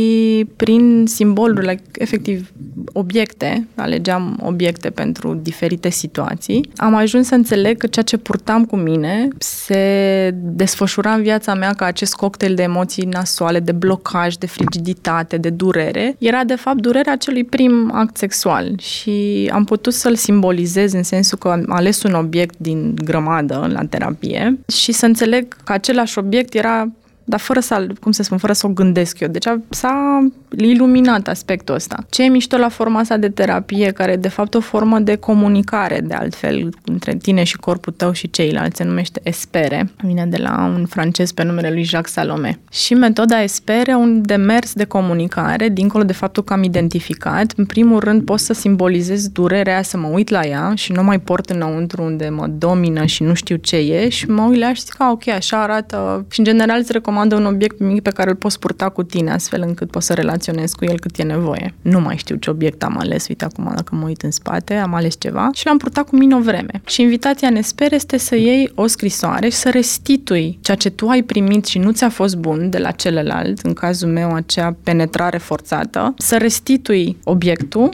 prin 0.57 1.05
simboluri, 1.07 1.83
efectiv 1.93 2.53
obiecte, 2.93 3.67
alegeam 3.75 4.39
obiecte 4.43 4.91
pentru 4.91 5.35
diferite 5.43 5.91
situații, 5.91 6.71
am 6.77 6.95
ajuns 6.95 7.27
să 7.27 7.35
înțeleg 7.35 7.77
că 7.77 7.87
ceea 7.87 8.05
ce 8.05 8.17
purtam 8.17 8.65
cu 8.65 8.77
mine 8.77 9.29
se 9.39 10.31
desfășura 10.35 11.13
în 11.13 11.23
viața 11.23 11.55
mea 11.55 11.73
ca 11.73 11.85
acest 11.85 12.15
cocktail 12.15 12.55
de 12.55 12.63
emoții 12.63 13.05
nasoale, 13.05 13.61
de 13.61 13.73
blocaj, 13.73 14.35
de 14.35 14.47
frigiditate, 14.47 15.37
de 15.37 15.51
durere, 15.51 16.17
era 16.19 16.45
de 16.45 16.55
fapt 16.55 16.83
durerea 16.85 17.13
acelui 17.13 17.45
prim 17.45 17.91
act 17.95 18.17
sexual 18.17 18.79
și 18.79 19.51
am 19.53 19.65
putut 19.65 19.93
să-l 19.93 20.15
simbolizez 20.15 20.93
în 20.93 21.03
sensul 21.03 21.39
că 21.39 21.49
am 21.49 21.65
ales 21.69 22.03
un 22.03 22.15
obiect 22.15 22.55
din 22.59 22.95
grămadă 23.05 23.69
la 23.73 23.85
terapie 23.85 24.59
și 24.69 24.93
să 24.93 25.07
înțeleg 25.07 25.57
că 25.65 25.73
același 25.73 26.19
obiect 26.19 26.55
era 26.55 26.89
dar 27.25 27.41
fără 27.41 27.61
să, 27.61 27.87
cum 28.01 28.13
să 28.13 28.23
spun, 28.23 28.39
fără 28.39 28.53
să 28.53 28.67
o 28.67 28.71
gândesc 28.71 29.21
eu. 29.21 29.29
Deci 29.29 29.47
s-a 29.69 30.29
iluminat 30.57 31.29
aspectul 31.29 31.75
ăsta. 31.75 32.05
Ce 32.11 32.23
e 32.23 32.29
mișto 32.29 32.57
la 32.57 32.69
forma 32.69 32.99
asta 32.99 33.17
de 33.17 33.29
terapie, 33.29 33.91
care 33.91 34.13
e 34.13 34.17
de 34.17 34.29
fapt 34.29 34.55
o 34.55 34.61
formă 34.61 34.99
de 34.99 35.17
comunicare, 35.17 36.01
de 36.01 36.15
altfel, 36.15 36.69
între 36.85 37.15
tine 37.15 37.45
și 37.45 37.57
corpul 37.57 37.93
tău 37.93 38.13
și 38.13 38.31
ceilalți, 38.31 38.77
se 38.77 38.85
numește 38.85 39.21
espere. 39.23 39.91
Vine 40.03 40.27
de 40.27 40.37
la 40.37 40.73
un 40.77 40.87
francez 40.87 41.33
pe 41.33 41.45
numele 41.45 41.71
lui 41.71 41.83
Jacques 41.83 42.13
Salome. 42.13 42.59
Și 42.71 42.95
metoda 42.95 43.43
espere, 43.43 43.95
un 43.95 44.23
demers 44.23 44.73
de 44.73 44.85
comunicare, 44.85 45.69
dincolo 45.69 46.05
de 46.05 46.13
faptul 46.13 46.43
că 46.43 46.53
am 46.53 46.63
identificat, 46.63 47.53
în 47.57 47.65
primul 47.65 48.01
rând 48.01 48.25
pot 48.25 48.39
să 48.39 48.53
simbolizez 48.53 49.29
durerea, 49.29 49.83
să 49.83 49.97
mă 49.97 50.09
uit 50.13 50.29
la 50.29 50.47
ea 50.47 50.73
și 50.75 50.93
nu 50.93 51.03
mai 51.03 51.21
port 51.21 51.51
înăuntru 51.51 52.03
unde 52.03 52.29
mă 52.29 52.47
domină 52.47 53.05
și 53.05 53.23
nu 53.23 53.35
știu 53.35 53.57
ce 53.57 53.77
e 53.77 54.09
și 54.09 54.31
mă 54.31 54.43
uit 54.43 54.61
la 54.61 54.73
și 54.73 54.83
zic, 54.83 54.97
ok, 55.11 55.29
așa 55.29 55.63
arată. 55.63 56.27
Și 56.31 56.39
în 56.39 56.45
general 56.45 56.79
îți 56.79 56.93
recomandă 57.15 57.49
un 57.49 57.55
obiect 57.55 57.79
mic 57.79 58.03
pe 58.03 58.11
care 58.11 58.31
îl 58.31 58.37
poți 58.37 58.59
purta 58.59 58.89
cu 58.89 59.03
tine, 59.03 59.31
astfel 59.31 59.63
încât 59.67 59.91
poți 59.91 60.07
să 60.07 60.15
relaționezi 60.15 60.77
cu 60.77 60.85
el 60.85 60.99
cât 60.99 61.19
e 61.19 61.23
nevoie. 61.23 61.75
Nu 61.83 62.01
mai 62.01 62.17
știu 62.17 62.37
ce 62.37 62.51
obiect 62.51 62.83
am 62.83 62.99
ales, 62.99 63.29
uite 63.29 63.45
acum 63.45 63.73
dacă 63.75 63.95
mă 63.95 64.07
uit 64.07 64.23
în 64.23 64.31
spate, 64.31 64.75
am 64.75 64.95
ales 64.95 65.15
ceva 65.19 65.51
și 65.53 65.67
l-am 65.67 65.77
purtat 65.77 66.09
cu 66.09 66.17
mine 66.17 66.35
o 66.35 66.41
vreme. 66.41 66.81
Și 66.87 67.03
invitația 67.03 67.49
în 67.49 67.63
sper 67.63 67.93
este 67.93 68.17
să 68.17 68.37
iei 68.37 68.73
o 68.75 68.87
scrisoare 68.87 69.49
și 69.49 69.57
să 69.57 69.71
restitui 69.71 70.59
ceea 70.61 70.77
ce 70.77 70.91
tu 70.91 71.09
ai 71.09 71.23
primit 71.23 71.67
și 71.67 71.79
nu 71.79 71.91
ți-a 71.91 72.09
fost 72.09 72.37
bun 72.37 72.71
de 72.71 72.79
la 72.79 72.91
celălalt, 72.91 73.61
în 73.61 73.73
cazul 73.73 74.09
meu 74.09 74.35
acea 74.35 74.77
penetrare 74.83 75.39
forțată, 75.39 76.15
să 76.19 76.37
restitui 76.37 77.17
obiectul 77.25 77.91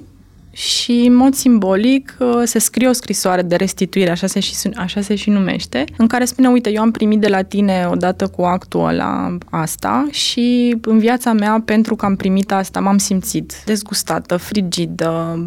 și, 0.53 0.93
în 0.93 1.15
mod 1.15 1.35
simbolic, 1.35 2.17
uh, 2.19 2.43
se 2.45 2.59
scrie 2.59 2.89
o 2.89 2.93
scrisoare 2.93 3.43
de 3.43 3.57
restituire, 3.57 4.11
așa 4.11 4.27
se, 4.27 4.41
și, 4.41 4.55
așa 4.75 5.01
se 5.01 5.15
și 5.15 5.31
numește, 5.31 5.85
în 5.97 6.07
care 6.07 6.25
spune, 6.25 6.49
uite, 6.49 6.71
eu 6.73 6.83
am 6.83 6.91
primit 6.91 7.21
de 7.21 7.29
la 7.29 7.43
tine 7.43 7.89
odată 7.91 8.27
cu 8.27 8.43
actul 8.43 8.85
ăla 8.85 9.39
asta 9.51 10.07
și 10.11 10.77
în 10.83 10.99
viața 10.99 11.33
mea, 11.33 11.63
pentru 11.65 11.97
că 11.97 12.05
am 12.05 12.17
primit 12.17 12.53
asta, 12.53 12.81
m-am 12.81 12.99
simțit 12.99 13.63
dezgustată, 13.65 14.37
frigidă, 14.37 15.39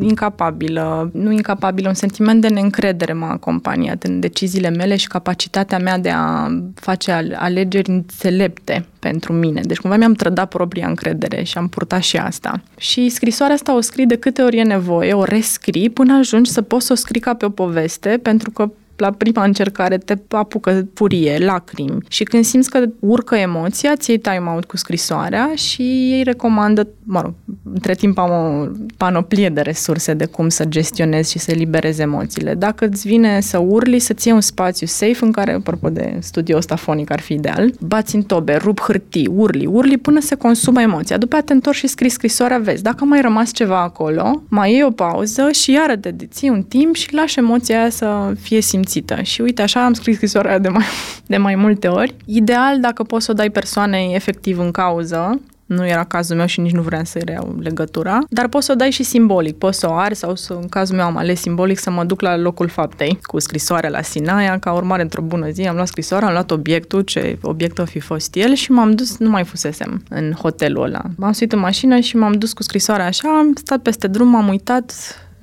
incapabilă, 0.00 1.10
nu 1.12 1.30
incapabilă, 1.30 1.88
un 1.88 1.94
sentiment 1.94 2.40
de 2.40 2.48
neîncredere 2.48 3.12
m-a 3.12 3.30
acompaniat 3.30 4.02
în 4.02 4.20
deciziile 4.20 4.70
mele 4.70 4.96
și 4.96 5.06
capacitatea 5.06 5.78
mea 5.78 5.98
de 5.98 6.10
a 6.10 6.48
face 6.74 7.30
alegeri 7.34 7.90
înțelepte 7.90 8.86
pentru 8.98 9.32
mine. 9.32 9.60
Deci 9.64 9.78
cumva 9.78 9.96
mi-am 9.96 10.12
trădat 10.12 10.48
propria 10.48 10.88
încredere 10.88 11.42
și 11.42 11.58
am 11.58 11.68
purtat 11.68 12.02
și 12.02 12.16
asta. 12.16 12.62
Și 12.78 13.08
scrisoarea 13.08 13.54
asta 13.54 13.76
o 13.76 13.80
scrii 13.80 14.06
de 14.06 14.16
câte 14.16 14.42
ori 14.42 14.51
e 14.56 14.62
nevoie, 14.62 15.12
o 15.12 15.24
rescrii 15.24 15.90
până 15.90 16.16
ajungi 16.16 16.50
să 16.50 16.62
poți 16.62 16.86
să 16.86 16.92
o 16.92 16.96
scrii 16.96 17.20
ca 17.20 17.34
pe 17.34 17.44
o 17.44 17.50
poveste, 17.50 18.18
pentru 18.22 18.50
că 18.50 18.70
la 18.96 19.10
prima 19.10 19.44
încercare 19.44 19.98
te 19.98 20.14
apucă 20.28 20.88
furie, 20.94 21.38
lacrimi 21.38 21.98
și 22.08 22.24
când 22.24 22.44
simți 22.44 22.70
că 22.70 22.84
urcă 22.98 23.34
emoția, 23.34 23.96
ți 23.96 24.10
iei 24.10 24.18
time-out 24.18 24.64
cu 24.64 24.76
scrisoarea 24.76 25.50
și 25.54 25.82
ei 25.82 26.22
recomandă, 26.22 26.88
mă 27.02 27.20
rog, 27.20 27.34
între 27.72 27.94
timp 27.94 28.18
am 28.18 28.30
o 28.30 28.66
panoplie 28.96 29.48
de 29.48 29.60
resurse 29.60 30.14
de 30.14 30.24
cum 30.24 30.48
să 30.48 30.64
gestionezi 30.64 31.30
și 31.30 31.38
să 31.38 31.50
eliberezi 31.50 32.00
emoțiile. 32.00 32.54
Dacă 32.54 32.86
îți 32.86 33.06
vine 33.06 33.40
să 33.40 33.58
urli, 33.58 33.98
să-ți 33.98 34.26
iei 34.26 34.34
un 34.34 34.42
spațiu 34.42 34.86
safe 34.86 35.24
în 35.24 35.32
care, 35.32 35.52
apropo 35.52 35.88
de 35.88 36.16
studiul 36.20 36.58
ăsta 36.58 36.76
fonic 36.76 37.10
ar 37.10 37.20
fi 37.20 37.32
ideal, 37.32 37.72
bați 37.80 38.14
în 38.14 38.22
tobe, 38.22 38.56
rup 38.56 38.80
hârtii, 38.80 39.26
urli, 39.26 39.66
urli 39.66 39.98
până 39.98 40.20
se 40.20 40.34
consumă 40.34 40.80
emoția. 40.80 41.18
După 41.18 41.36
aceea 41.36 41.42
te 41.42 41.52
întorci 41.52 41.76
și 41.76 41.86
scrii 41.86 42.10
scrisoarea, 42.10 42.58
vezi. 42.58 42.82
Dacă 42.82 43.04
mai 43.04 43.20
rămas 43.20 43.52
ceva 43.52 43.82
acolo, 43.82 44.42
mai 44.48 44.72
iei 44.72 44.82
o 44.82 44.90
pauză 44.90 45.50
și 45.50 45.72
iară 45.72 45.96
te 45.96 46.10
deții 46.10 46.48
un 46.48 46.62
timp 46.62 46.94
și 46.94 47.14
lași 47.14 47.38
emoția 47.38 47.78
aia 47.78 47.90
să 47.90 48.32
fie 48.40 48.60
simțită 48.60 48.81
simțită. 48.82 49.22
Și 49.22 49.40
uite, 49.40 49.62
așa 49.62 49.84
am 49.84 49.92
scris 49.92 50.14
scrisoarea 50.14 50.58
de 50.58 50.68
mai, 50.68 50.84
de 51.26 51.36
mai 51.36 51.54
multe 51.54 51.88
ori. 51.88 52.14
Ideal, 52.24 52.80
dacă 52.80 53.02
poți 53.02 53.24
să 53.24 53.30
o 53.30 53.34
dai 53.34 53.50
persoanei 53.50 54.14
efectiv 54.14 54.58
în 54.58 54.70
cauză, 54.70 55.40
nu 55.66 55.86
era 55.86 56.04
cazul 56.04 56.36
meu 56.36 56.46
și 56.46 56.60
nici 56.60 56.72
nu 56.72 56.82
vreau 56.82 57.04
să 57.04 57.18
reiau 57.24 57.56
legătura, 57.60 58.18
dar 58.28 58.48
poți 58.48 58.66
să 58.66 58.72
o 58.72 58.74
dai 58.74 58.90
și 58.90 59.02
simbolic, 59.02 59.58
poți 59.58 59.78
să 59.78 59.88
o 59.88 59.92
ari 59.92 60.14
sau 60.14 60.34
să, 60.34 60.52
în 60.52 60.68
cazul 60.68 60.96
meu 60.96 61.04
am 61.04 61.16
ales 61.16 61.40
simbolic 61.40 61.78
să 61.78 61.90
mă 61.90 62.04
duc 62.04 62.20
la 62.20 62.36
locul 62.36 62.68
faptei 62.68 63.18
cu 63.22 63.38
scrisoarea 63.38 63.90
la 63.90 64.02
Sinaia, 64.02 64.58
ca 64.58 64.72
urmare 64.72 65.02
într-o 65.02 65.22
bună 65.22 65.50
zi 65.50 65.62
am 65.62 65.74
luat 65.74 65.86
scrisoarea, 65.86 66.26
am 66.28 66.32
luat 66.32 66.50
obiectul, 66.50 67.00
ce 67.00 67.38
obiect 67.42 67.78
o 67.78 67.84
fi 67.84 68.00
fost 68.00 68.34
el 68.34 68.54
și 68.54 68.72
m-am 68.72 68.92
dus, 68.92 69.18
nu 69.18 69.30
mai 69.30 69.44
fusesem 69.44 70.02
în 70.08 70.32
hotelul 70.32 70.82
ăla. 70.82 71.02
M-am 71.16 71.32
suit 71.32 71.52
în 71.52 71.58
mașină 71.58 72.00
și 72.00 72.16
m-am 72.16 72.32
dus 72.32 72.52
cu 72.52 72.62
scrisoarea 72.62 73.06
așa, 73.06 73.28
am 73.38 73.52
stat 73.54 73.78
peste 73.82 74.06
drum, 74.06 74.28
m-am 74.28 74.48
uitat, 74.48 74.94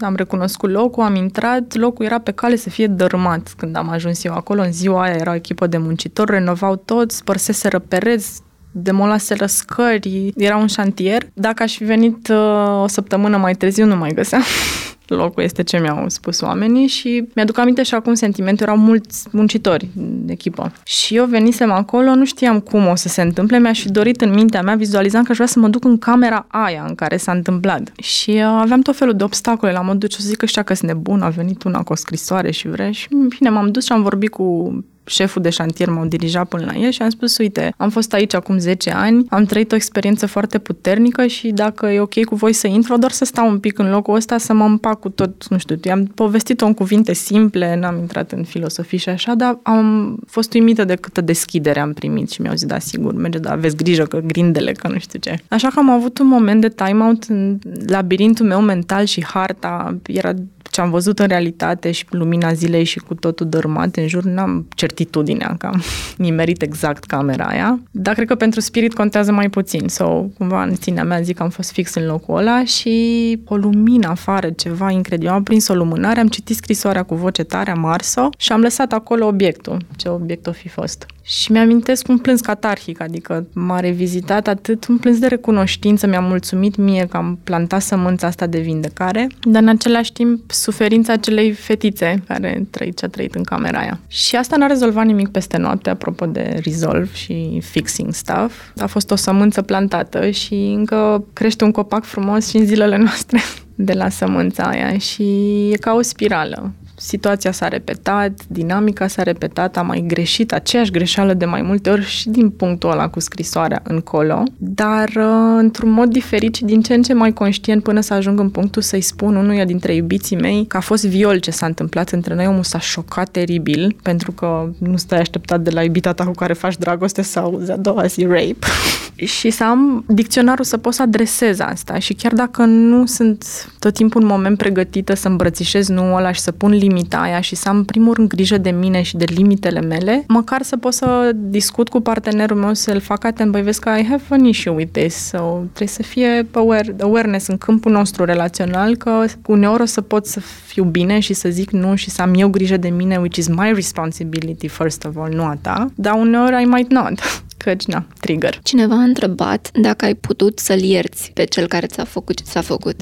am 0.02 0.16
recunoscut 0.16 0.70
locul, 0.70 1.04
am 1.04 1.16
intrat, 1.16 1.76
locul 1.76 2.06
era 2.06 2.20
pe 2.20 2.32
cale 2.32 2.56
să 2.56 2.70
fie 2.70 2.88
dărâmat 2.88 3.54
când 3.58 3.76
am 3.76 3.90
ajuns 3.90 4.24
eu 4.24 4.34
acolo. 4.34 4.62
În 4.62 4.72
ziua 4.72 5.02
aia 5.02 5.16
era 5.16 5.32
o 5.32 5.36
echipă 5.36 5.68
de 5.68 5.78
muncitori, 5.78 6.32
renovau 6.32 6.76
tot, 6.76 7.12
spărseseră 7.12 7.80
pereți, 7.80 8.42
demolaseră 8.72 9.46
scări, 9.46 10.34
era 10.38 10.58
un 10.58 10.68
șantier. 10.68 11.30
Dacă 11.34 11.64
aș 11.64 11.76
fi 11.76 11.84
venit 11.84 12.28
uh, 12.28 12.82
o 12.82 12.88
săptămână 12.88 13.38
mai 13.38 13.54
târziu, 13.54 13.86
nu 13.86 13.96
mai 13.96 14.14
găseam 14.14 14.42
locul 15.16 15.44
este 15.44 15.64
ce 15.64 15.80
mi-au 15.80 16.10
spus 16.10 16.42
oamenii 16.42 16.88
și 16.88 17.24
mi-aduc 17.36 17.58
aminte 17.58 17.84
și 17.84 17.94
acum 17.94 18.14
sentimentul, 18.14 18.66
erau 18.66 18.78
mulți 18.78 19.28
muncitori 19.32 19.88
de 19.96 20.32
echipă. 20.32 20.72
Și 20.84 21.16
eu 21.16 21.26
venisem 21.26 21.72
acolo, 21.72 22.16
nu 22.16 22.26
știam 22.26 22.60
cum 22.60 22.88
o 22.88 22.96
să 22.96 23.08
se 23.08 23.22
întâmple, 23.22 23.60
mi-aș 23.60 23.82
fi 23.82 23.92
dorit 23.92 24.22
în 24.22 24.34
mintea 24.34 24.62
mea, 24.62 24.76
vizualizam 24.76 25.24
că 25.24 25.32
aș 25.32 25.36
vrea 25.36 25.48
să 25.48 25.60
mă 25.60 25.68
duc 25.68 25.84
în 25.84 25.98
camera 25.98 26.46
aia 26.48 26.86
în 26.88 26.96
care 26.96 27.18
s-a 27.18 27.32
întâmplat. 27.32 27.92
Și 28.02 28.30
uh, 28.30 28.44
aveam 28.44 28.82
tot 28.82 28.96
felul 28.96 29.14
de 29.14 29.24
obstacole 29.24 29.72
la 29.72 29.82
modul 29.82 30.10
ce 30.10 30.16
o 30.20 30.22
să 30.22 30.28
zic 30.28 30.42
ăștia 30.42 30.64
că 30.64 30.74
sunt 30.74 30.92
nebun, 30.92 31.22
a 31.22 31.30
venit 31.30 31.64
una 31.64 31.84
cu 31.84 31.92
o 31.92 31.96
scrisoare 31.96 32.52
și 32.52 32.68
vrea 32.68 32.92
și 32.92 33.08
bine, 33.10 33.50
m-am 33.50 33.72
dus 33.72 33.86
și 33.86 33.92
am 33.92 34.02
vorbit 34.02 34.30
cu 34.30 34.84
șeful 35.10 35.42
de 35.42 35.50
șantier 35.50 35.90
m-au 35.90 36.06
dirijat 36.06 36.48
până 36.48 36.66
la 36.66 36.80
el 36.80 36.92
și 36.92 37.02
am 37.02 37.10
spus, 37.10 37.38
uite, 37.38 37.74
am 37.78 37.90
fost 37.90 38.14
aici 38.14 38.34
acum 38.34 38.58
10 38.58 38.92
ani, 38.92 39.26
am 39.30 39.46
trăit 39.46 39.72
o 39.72 39.76
experiență 39.76 40.26
foarte 40.26 40.58
puternică 40.58 41.28
și 41.28 41.52
dacă 41.52 41.88
e 41.88 42.00
ok 42.00 42.24
cu 42.24 42.36
voi 42.36 42.54
să 42.54 42.68
intru, 42.68 42.98
doar 42.98 43.12
să 43.12 43.26
stau 43.26 43.50
un 43.50 43.60
pic 43.60 43.80
în 43.80 43.90
locul 43.90 44.16
ăsta, 44.16 44.38
să 44.38 44.54
mă 44.54 44.64
împac 44.64 45.00
cu 45.00 45.10
tot, 45.10 45.48
nu 45.48 45.58
știu, 45.58 45.80
am 45.92 46.06
povestit-o 46.06 46.66
în 46.66 46.74
cuvinte 46.74 47.14
simple, 47.14 47.76
n-am 47.76 47.98
intrat 47.98 48.32
în 48.32 48.44
filosofii 48.44 48.98
și 48.98 49.10
așa, 49.10 49.36
dar 49.36 49.60
am 49.64 50.18
fost 50.28 50.54
uimită 50.54 50.84
de 50.84 50.96
câtă 50.96 51.22
deschidere 51.22 51.80
am 51.80 51.94
primit 51.94 52.30
și 52.30 52.42
mi-au 52.42 52.56
zis, 52.56 52.68
da, 52.68 52.80
sigur, 52.80 53.14
merge, 53.14 53.38
dar 53.38 53.54
aveți 53.54 53.76
grijă 53.76 54.04
că 54.04 54.20
grindele, 54.20 54.72
că 54.72 54.88
nu 54.88 55.00
știu 55.00 55.20
ce. 55.20 55.40
Așa 55.48 55.68
că 55.68 55.80
am 55.80 55.90
avut 55.90 56.20
un 56.20 56.28
moment 56.28 56.62
de 56.62 56.70
time-out 56.70 57.24
în 57.24 57.60
labirintul 57.88 58.46
meu 58.46 58.62
mental 58.62 59.06
și 59.06 59.26
harta 59.26 59.98
era 60.06 60.34
ce 60.70 60.82
am 60.82 60.90
văzut 60.90 61.20
în 61.20 61.28
realitate 61.28 61.92
și 61.92 62.06
lumina 62.10 62.54
zilei 62.54 62.84
și 62.84 63.00
cu 63.00 63.14
totul 63.14 63.50
dărâmat 63.50 63.96
în 63.96 64.08
jur, 64.08 64.24
n-am 64.24 64.68
certitudinea 64.76 65.56
că 65.58 65.66
am 65.66 65.82
nimerit 66.18 66.62
exact 66.62 67.04
camera 67.04 67.46
aia, 67.46 67.80
dar 67.92 68.14
cred 68.14 68.28
că 68.28 68.36
pentru 68.36 68.60
spirit 68.60 68.94
contează 68.94 69.32
mai 69.32 69.50
puțin. 69.50 69.88
Sau 69.88 70.32
cumva 70.38 70.64
în 70.64 70.76
ținea 70.76 71.04
mea 71.04 71.22
zic 71.22 71.38
că 71.38 71.44
am 71.44 71.50
fost 71.50 71.72
fix 71.72 71.94
în 71.94 72.06
locul 72.06 72.38
ăla 72.38 72.64
și 72.64 73.40
o 73.46 73.56
lumină 73.56 74.08
afară, 74.08 74.50
ceva 74.50 74.92
incredibil. 74.92 75.34
Am 75.34 75.44
prins 75.44 75.68
o 75.68 75.74
lumânare, 75.74 76.20
am 76.20 76.28
citit 76.28 76.56
scrisoarea 76.56 77.04
cu 77.04 77.16
voce 77.16 77.44
tare, 77.44 77.72
am 77.72 77.86
ars-o 77.86 78.30
și 78.38 78.52
am 78.52 78.62
lăsat 78.62 78.92
acolo 78.92 79.26
obiectul, 79.26 79.78
ce 79.96 80.10
obiect 80.10 80.48
o 80.48 80.52
fi 80.52 80.68
fost. 80.68 81.06
Și 81.24 81.52
mi-amintesc 81.52 82.08
un 82.08 82.18
plâns 82.18 82.42
catarhic, 82.42 83.02
adică 83.02 83.48
m-a 83.54 83.80
revizitat 83.80 84.48
atât 84.48 84.88
un 84.88 84.98
plâns 84.98 85.20
de 85.20 85.28
recunoștință, 85.28 86.08
mi-a 86.08 86.20
mulțumit 86.20 86.76
mie 86.76 87.08
că 87.10 87.18
am 87.18 87.40
plantat 87.44 87.82
sămânța 87.82 88.28
asta 88.28 88.46
de 88.46 88.60
vindecare, 88.60 89.28
dar 89.42 89.62
în 89.62 89.68
același 89.68 90.14
timp 90.14 90.52
suferința 90.60 91.14
acelei 91.14 91.52
fetițe 91.52 92.24
care 92.28 92.68
trăit 92.70 92.98
ce 92.98 93.06
a 93.06 93.08
trăit 93.08 93.36
în 93.36 93.44
camera 93.44 93.80
aia. 93.80 94.00
Și 94.08 94.36
asta 94.36 94.56
n-a 94.58 94.68
rezolvat 94.68 95.06
nimic 95.06 95.28
peste 95.28 95.58
noapte, 95.58 95.90
apropo 95.90 96.26
de 96.26 96.60
resolve 96.64 97.10
și 97.14 97.62
fixing 97.64 98.14
stuff. 98.14 98.54
A 98.78 98.86
fost 98.86 99.12
o 99.12 99.16
sămânță 99.16 99.62
plantată 99.62 100.30
și 100.30 100.54
încă 100.54 101.24
crește 101.34 101.64
un 101.64 101.72
copac 101.72 102.04
frumos 102.04 102.50
și 102.50 102.58
în 102.58 102.66
zilele 102.66 102.98
noastre 102.98 103.40
de 103.76 103.94
la 103.94 104.10
sămânța 104.10 104.64
aia 104.64 104.98
și 104.98 105.24
e 105.72 105.78
ca 105.78 105.94
o 105.94 106.02
spirală 106.02 106.72
situația 107.00 107.52
s-a 107.52 107.68
repetat, 107.68 108.32
dinamica 108.48 109.08
s-a 109.08 109.24
repetat, 109.24 109.78
am 109.78 109.86
mai 109.86 110.04
greșit 110.08 110.54
aceeași 110.54 110.92
greșeală 110.92 111.34
de 111.34 111.46
mai 111.46 111.62
multe 111.62 111.90
ori 111.90 112.06
și 112.06 112.30
din 112.30 112.50
punctul 112.50 112.92
ăla 112.92 113.10
cu 113.10 113.20
scrisoarea 113.20 113.82
încolo, 113.84 114.44
dar 114.58 115.10
uh, 115.16 115.58
într-un 115.58 115.92
mod 115.92 116.10
diferit 116.10 116.56
și 116.56 116.64
din 116.64 116.82
ce 116.82 116.94
în 116.94 117.02
ce 117.02 117.14
mai 117.14 117.34
conștient 117.34 117.84
până 117.84 118.02
să 118.02 118.14
ajung 118.14 118.40
în 118.40 118.50
punctul 118.50 118.82
să-i 118.82 119.02
spun 119.02 119.36
unuia 119.36 119.66
dintre 119.66 119.94
iubiții 119.94 120.36
mei 120.36 120.66
că 120.68 120.78
a 120.78 120.80
fost 120.80 121.06
viol 121.06 121.38
ce 121.38 121.52
s-a 121.52 121.66
întâmplat 121.66 122.10
între 122.10 122.36
noi, 122.36 122.48
omul 122.48 122.64
s-a 122.64 122.80
șocat 122.80 123.30
teribil 123.30 123.96
pentru 124.04 124.32
că 124.32 124.70
nu 124.78 124.98
stai 124.98 125.20
așteptat 125.20 125.62
de 125.62 125.70
la 125.70 125.84
iubita 125.84 126.14
ta 126.14 126.26
cu 126.26 126.32
care 126.32 126.54
faci 126.54 126.78
dragoste 126.78 127.22
sau 127.22 127.62
a 127.70 127.76
doua 127.76 128.06
zi 128.06 128.26
rape. 128.26 128.58
și 129.26 129.50
să 129.50 129.64
am 129.64 130.04
dicționarul 130.08 130.64
să 130.64 130.78
pot 130.78 130.94
să 130.94 131.02
adresez 131.02 131.60
asta 131.60 132.00
și 132.00 132.14
chiar 132.14 132.34
dacă 132.34 132.66
nu 132.66 133.06
sunt 133.06 133.46
tot 133.80 133.94
timpul 133.94 134.22
un 134.22 134.28
moment 134.28 134.58
pregătită 134.58 135.14
să 135.14 135.28
îmbrățișez 135.28 135.88
nu 135.88 136.16
ăla 136.16 136.32
și 136.32 136.40
să 136.40 136.52
pun 136.52 136.72
limita 136.72 137.18
aia 137.18 137.42
și 137.42 137.56
să 137.56 137.70
am 137.70 137.86
primul 137.86 138.14
rând 138.14 138.28
grijă 138.28 138.58
de 138.58 138.70
mine 138.70 139.02
și 139.02 139.18
de 139.18 139.26
limitele 139.28 139.82
mele, 139.82 140.24
măcar 140.28 140.62
să 140.62 140.78
pot 140.78 140.94
să 140.94 141.32
discut 141.36 141.90
cu 141.90 142.00
partenerul 142.00 142.58
meu, 142.58 142.74
să-l 142.74 143.00
fac 143.00 143.24
atent, 143.24 143.52
băi, 143.52 143.62
vezi 143.62 143.80
că 143.80 143.90
I 143.90 144.06
have 144.10 144.24
an 144.30 144.46
issue 144.46 144.72
with 144.72 144.92
this, 144.92 145.16
so 145.16 145.38
trebuie 145.64 145.88
să 145.88 146.04
fie 146.04 146.48
aware, 146.52 146.96
awareness 147.02 147.48
în 147.48 147.58
câmpul 147.58 147.92
nostru 147.92 148.24
relațional, 148.24 148.96
că 148.96 149.26
uneori 149.46 149.82
o 149.82 149.86
să 149.86 150.02
pot 150.02 150.26
să 150.26 150.40
fiu 150.66 150.84
bine 150.84 151.20
și 151.20 151.34
să 151.34 151.50
zic 151.50 151.72
nu 151.72 151.96
și 151.96 152.10
să 152.10 152.22
am 152.22 152.34
eu 152.34 152.50
grijă 152.50 152.78
de 152.78 152.90
mine, 152.90 153.18
which 153.18 153.38
is 153.38 153.48
my 153.48 153.72
responsibility 153.74 154.68
first 154.68 155.06
of 155.06 155.16
all, 155.18 155.34
nu 155.34 155.44
a 155.44 155.58
ta, 155.62 155.92
dar 155.96 156.14
uneori 156.14 156.62
I 156.62 156.66
might 156.66 156.92
not. 156.92 157.20
căci, 157.64 157.86
na, 157.86 158.06
trigger. 158.20 158.60
Cineva 158.64 158.96
a 158.96 159.04
întrebat 159.04 159.70
dacă 159.82 160.06
ai 160.06 160.16
putut 160.16 160.60
să-l 160.60 160.82
ierți 160.82 161.32
pe 161.34 161.44
cel 161.44 161.68
care 161.68 161.88
ți-a 161.88 162.04
făcut 162.04 162.36
ce 162.36 162.44
ți-a 162.44 162.62
făcut. 162.62 163.02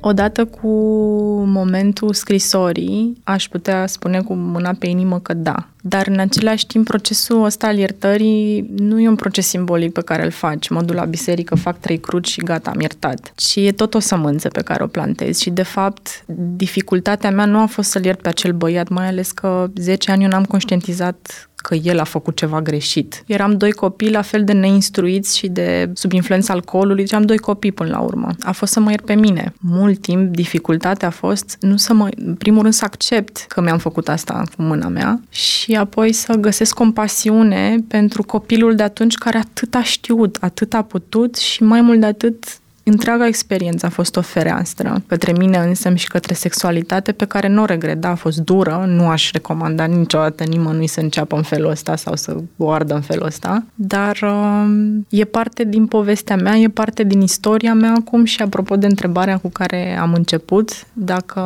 Odată 0.00 0.44
cu 0.44 0.68
momentul 1.46 2.12
scrisorii, 2.12 3.20
aș 3.24 3.48
putea 3.48 3.86
spune 3.86 4.20
cu 4.20 4.34
mâna 4.34 4.74
pe 4.78 4.86
inimă 4.86 5.20
că 5.20 5.34
da. 5.34 5.68
Dar 5.82 6.06
în 6.06 6.18
același 6.18 6.66
timp, 6.66 6.86
procesul 6.86 7.44
ăsta 7.44 7.66
al 7.66 7.78
iertării 7.78 8.70
nu 8.76 9.00
e 9.00 9.08
un 9.08 9.14
proces 9.14 9.46
simbolic 9.46 9.92
pe 9.92 10.00
care 10.02 10.24
îl 10.24 10.30
faci, 10.30 10.68
modul 10.68 10.94
la 10.94 11.04
biserică, 11.04 11.54
fac 11.54 11.78
trei 11.78 11.98
cruci 11.98 12.28
și 12.28 12.40
gata, 12.40 12.70
am 12.70 12.80
iertat. 12.80 13.32
Ci 13.34 13.56
e 13.56 13.72
tot 13.72 13.94
o 13.94 13.98
sămânță 13.98 14.48
pe 14.48 14.62
care 14.62 14.82
o 14.82 14.86
plantezi 14.86 15.42
și, 15.42 15.50
de 15.50 15.62
fapt, 15.62 16.24
dificultatea 16.56 17.30
mea 17.30 17.44
nu 17.44 17.60
a 17.60 17.66
fost 17.66 17.90
să-l 17.90 18.04
iert 18.04 18.20
pe 18.20 18.28
acel 18.28 18.52
băiat, 18.52 18.88
mai 18.88 19.06
ales 19.06 19.30
că 19.30 19.70
10 19.76 20.10
ani 20.10 20.22
eu 20.22 20.28
n-am 20.28 20.44
conștientizat 20.44 21.49
că 21.60 21.74
el 21.74 21.98
a 21.98 22.04
făcut 22.04 22.36
ceva 22.36 22.62
greșit. 22.62 23.22
Eram 23.26 23.56
doi 23.56 23.72
copii 23.72 24.10
la 24.10 24.22
fel 24.22 24.44
de 24.44 24.52
neinstruiți 24.52 25.36
și 25.36 25.48
de 25.48 25.90
sub 25.94 26.12
influența 26.12 26.52
alcoolului, 26.52 27.02
deci 27.02 27.12
am 27.12 27.22
doi 27.22 27.38
copii 27.38 27.72
până 27.72 27.90
la 27.90 27.98
urmă. 27.98 28.28
A 28.40 28.52
fost 28.52 28.72
să 28.72 28.80
mă 28.80 28.90
iert 28.90 29.04
pe 29.04 29.14
mine. 29.14 29.52
Mult 29.60 30.00
timp 30.00 30.34
dificultatea 30.34 31.08
a 31.08 31.10
fost 31.10 31.56
nu 31.60 31.76
să 31.76 31.92
mă, 31.92 32.08
în 32.16 32.34
primul 32.34 32.62
rând 32.62 32.74
să 32.74 32.84
accept 32.84 33.44
că 33.48 33.60
mi-am 33.60 33.78
făcut 33.78 34.08
asta 34.08 34.42
cu 34.56 34.62
mâna 34.62 34.88
mea 34.88 35.20
și 35.30 35.74
apoi 35.74 36.12
să 36.12 36.32
găsesc 36.32 36.74
compasiune 36.74 37.76
pentru 37.88 38.22
copilul 38.22 38.74
de 38.74 38.82
atunci 38.82 39.14
care 39.14 39.38
atât 39.38 39.74
a 39.74 39.82
știut, 39.82 40.36
atât 40.40 40.74
a 40.74 40.82
putut 40.82 41.36
și 41.36 41.62
mai 41.62 41.80
mult 41.80 42.00
de 42.00 42.06
atât 42.06 42.44
Întreaga 42.90 43.26
experiență 43.26 43.86
a 43.86 43.88
fost 43.88 44.16
o 44.16 44.20
fereastră 44.20 45.02
către 45.06 45.32
mine 45.32 45.56
însă 45.56 45.94
și 45.94 46.08
către 46.08 46.34
sexualitate 46.34 47.12
pe 47.12 47.24
care 47.24 47.48
nu 47.48 47.62
o 47.62 47.64
regret. 47.64 48.00
Da, 48.00 48.08
a 48.08 48.14
fost 48.14 48.38
dură, 48.38 48.84
nu 48.86 49.08
aș 49.08 49.32
recomanda 49.32 49.84
niciodată 49.84 50.44
nimănui 50.44 50.86
să 50.86 51.00
înceapă 51.00 51.36
în 51.36 51.42
felul 51.42 51.70
ăsta 51.70 51.96
sau 51.96 52.16
să 52.16 52.36
o 52.56 52.70
ardă 52.70 52.94
în 52.94 53.00
felul 53.00 53.26
ăsta, 53.26 53.64
dar 53.74 54.18
uh, 54.22 54.70
e 55.08 55.24
parte 55.24 55.64
din 55.64 55.86
povestea 55.86 56.36
mea, 56.36 56.56
e 56.56 56.68
parte 56.68 57.04
din 57.04 57.20
istoria 57.20 57.74
mea 57.74 57.94
acum 57.98 58.24
și 58.24 58.42
apropo 58.42 58.76
de 58.76 58.86
întrebarea 58.86 59.38
cu 59.38 59.48
care 59.48 59.96
am 59.96 60.12
început, 60.12 60.86
dacă 60.92 61.40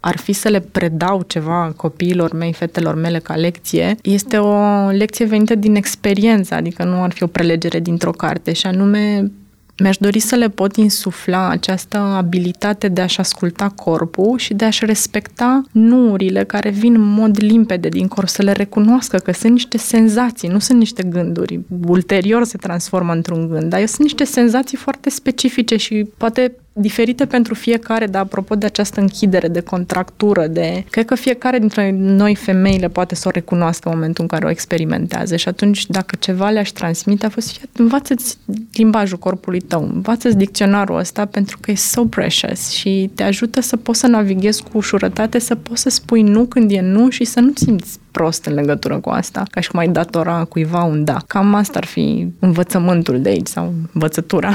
ar 0.00 0.16
fi 0.16 0.32
să 0.32 0.48
le 0.48 0.60
predau 0.60 1.22
ceva 1.26 1.72
copiilor 1.76 2.32
mei, 2.32 2.52
fetelor 2.52 2.94
mele 2.94 3.18
ca 3.18 3.34
lecție, 3.34 3.96
este 4.02 4.36
o 4.36 4.88
lecție 4.90 5.24
venită 5.24 5.54
din 5.54 5.74
experiență, 5.74 6.54
adică 6.54 6.84
nu 6.84 7.02
ar 7.02 7.12
fi 7.12 7.22
o 7.22 7.26
prelegere 7.26 7.80
dintr-o 7.80 8.10
carte 8.10 8.52
și 8.52 8.66
anume 8.66 9.30
mi-aș 9.78 9.96
dori 9.96 10.18
să 10.18 10.34
le 10.34 10.48
pot 10.48 10.76
insufla 10.76 11.48
această 11.48 11.96
abilitate 11.96 12.88
de 12.88 13.00
a-și 13.00 13.20
asculta 13.20 13.68
corpul 13.68 14.38
și 14.38 14.54
de 14.54 14.64
a-și 14.64 14.84
respecta 14.84 15.62
nuurile 15.72 16.44
care 16.44 16.70
vin 16.70 16.94
în 16.94 17.04
mod 17.04 17.42
limpede 17.42 17.88
din 17.88 18.08
corp, 18.08 18.28
să 18.28 18.42
le 18.42 18.52
recunoască 18.52 19.16
că 19.16 19.32
sunt 19.32 19.52
niște 19.52 19.78
senzații, 19.78 20.48
nu 20.48 20.58
sunt 20.58 20.78
niște 20.78 21.02
gânduri. 21.02 21.60
Ulterior 21.86 22.44
se 22.44 22.56
transformă 22.56 23.12
într-un 23.12 23.48
gând, 23.48 23.70
dar 23.70 23.80
eu 23.80 23.86
sunt 23.86 24.02
niște 24.02 24.24
senzații 24.24 24.76
foarte 24.76 25.10
specifice 25.10 25.76
și 25.76 26.08
poate 26.16 26.54
diferite 26.78 27.26
pentru 27.26 27.54
fiecare, 27.54 28.06
dar 28.06 28.22
apropo 28.22 28.54
de 28.54 28.66
această 28.66 29.00
închidere, 29.00 29.48
de 29.48 29.60
contractură, 29.60 30.46
de... 30.46 30.84
Cred 30.90 31.04
că 31.04 31.14
fiecare 31.14 31.58
dintre 31.58 31.90
noi 31.98 32.34
femeile 32.34 32.88
poate 32.88 33.14
să 33.14 33.28
o 33.28 33.30
recunoască 33.30 33.88
în 33.88 33.94
momentul 33.94 34.22
în 34.22 34.28
care 34.28 34.46
o 34.46 34.50
experimentează 34.50 35.36
și 35.36 35.48
atunci 35.48 35.86
dacă 35.86 36.16
ceva 36.18 36.50
le-aș 36.50 36.68
transmite 36.68 37.26
a 37.26 37.28
fost 37.28 37.50
fie, 37.50 37.68
învață-ți 37.72 38.38
limbajul 38.72 39.18
corpului 39.18 39.60
tău, 39.60 39.90
învață-ți 39.94 40.36
dicționarul 40.36 40.98
ăsta 40.98 41.24
pentru 41.24 41.58
că 41.60 41.70
e 41.70 41.74
so 41.74 42.04
precious 42.04 42.70
și 42.70 43.10
te 43.14 43.22
ajută 43.22 43.60
să 43.60 43.76
poți 43.76 44.00
să 44.00 44.06
navighezi 44.06 44.62
cu 44.62 44.70
ușurătate, 44.72 45.38
să 45.38 45.54
poți 45.54 45.82
să 45.82 45.88
spui 45.88 46.22
nu 46.22 46.44
când 46.44 46.70
e 46.70 46.80
nu 46.80 47.10
și 47.10 47.24
să 47.24 47.40
nu 47.40 47.52
simți 47.54 47.98
prost 48.10 48.44
în 48.44 48.54
legătură 48.54 48.98
cu 48.98 49.08
asta, 49.08 49.42
ca 49.50 49.60
și 49.60 49.70
cum 49.70 49.78
ai 49.78 49.88
datora 49.88 50.44
cuiva 50.44 50.82
un 50.82 51.04
da. 51.04 51.16
Cam 51.26 51.54
asta 51.54 51.78
ar 51.78 51.84
fi 51.84 52.26
învățământul 52.38 53.20
de 53.20 53.28
aici 53.28 53.46
sau 53.46 53.72
învățătura. 53.92 54.52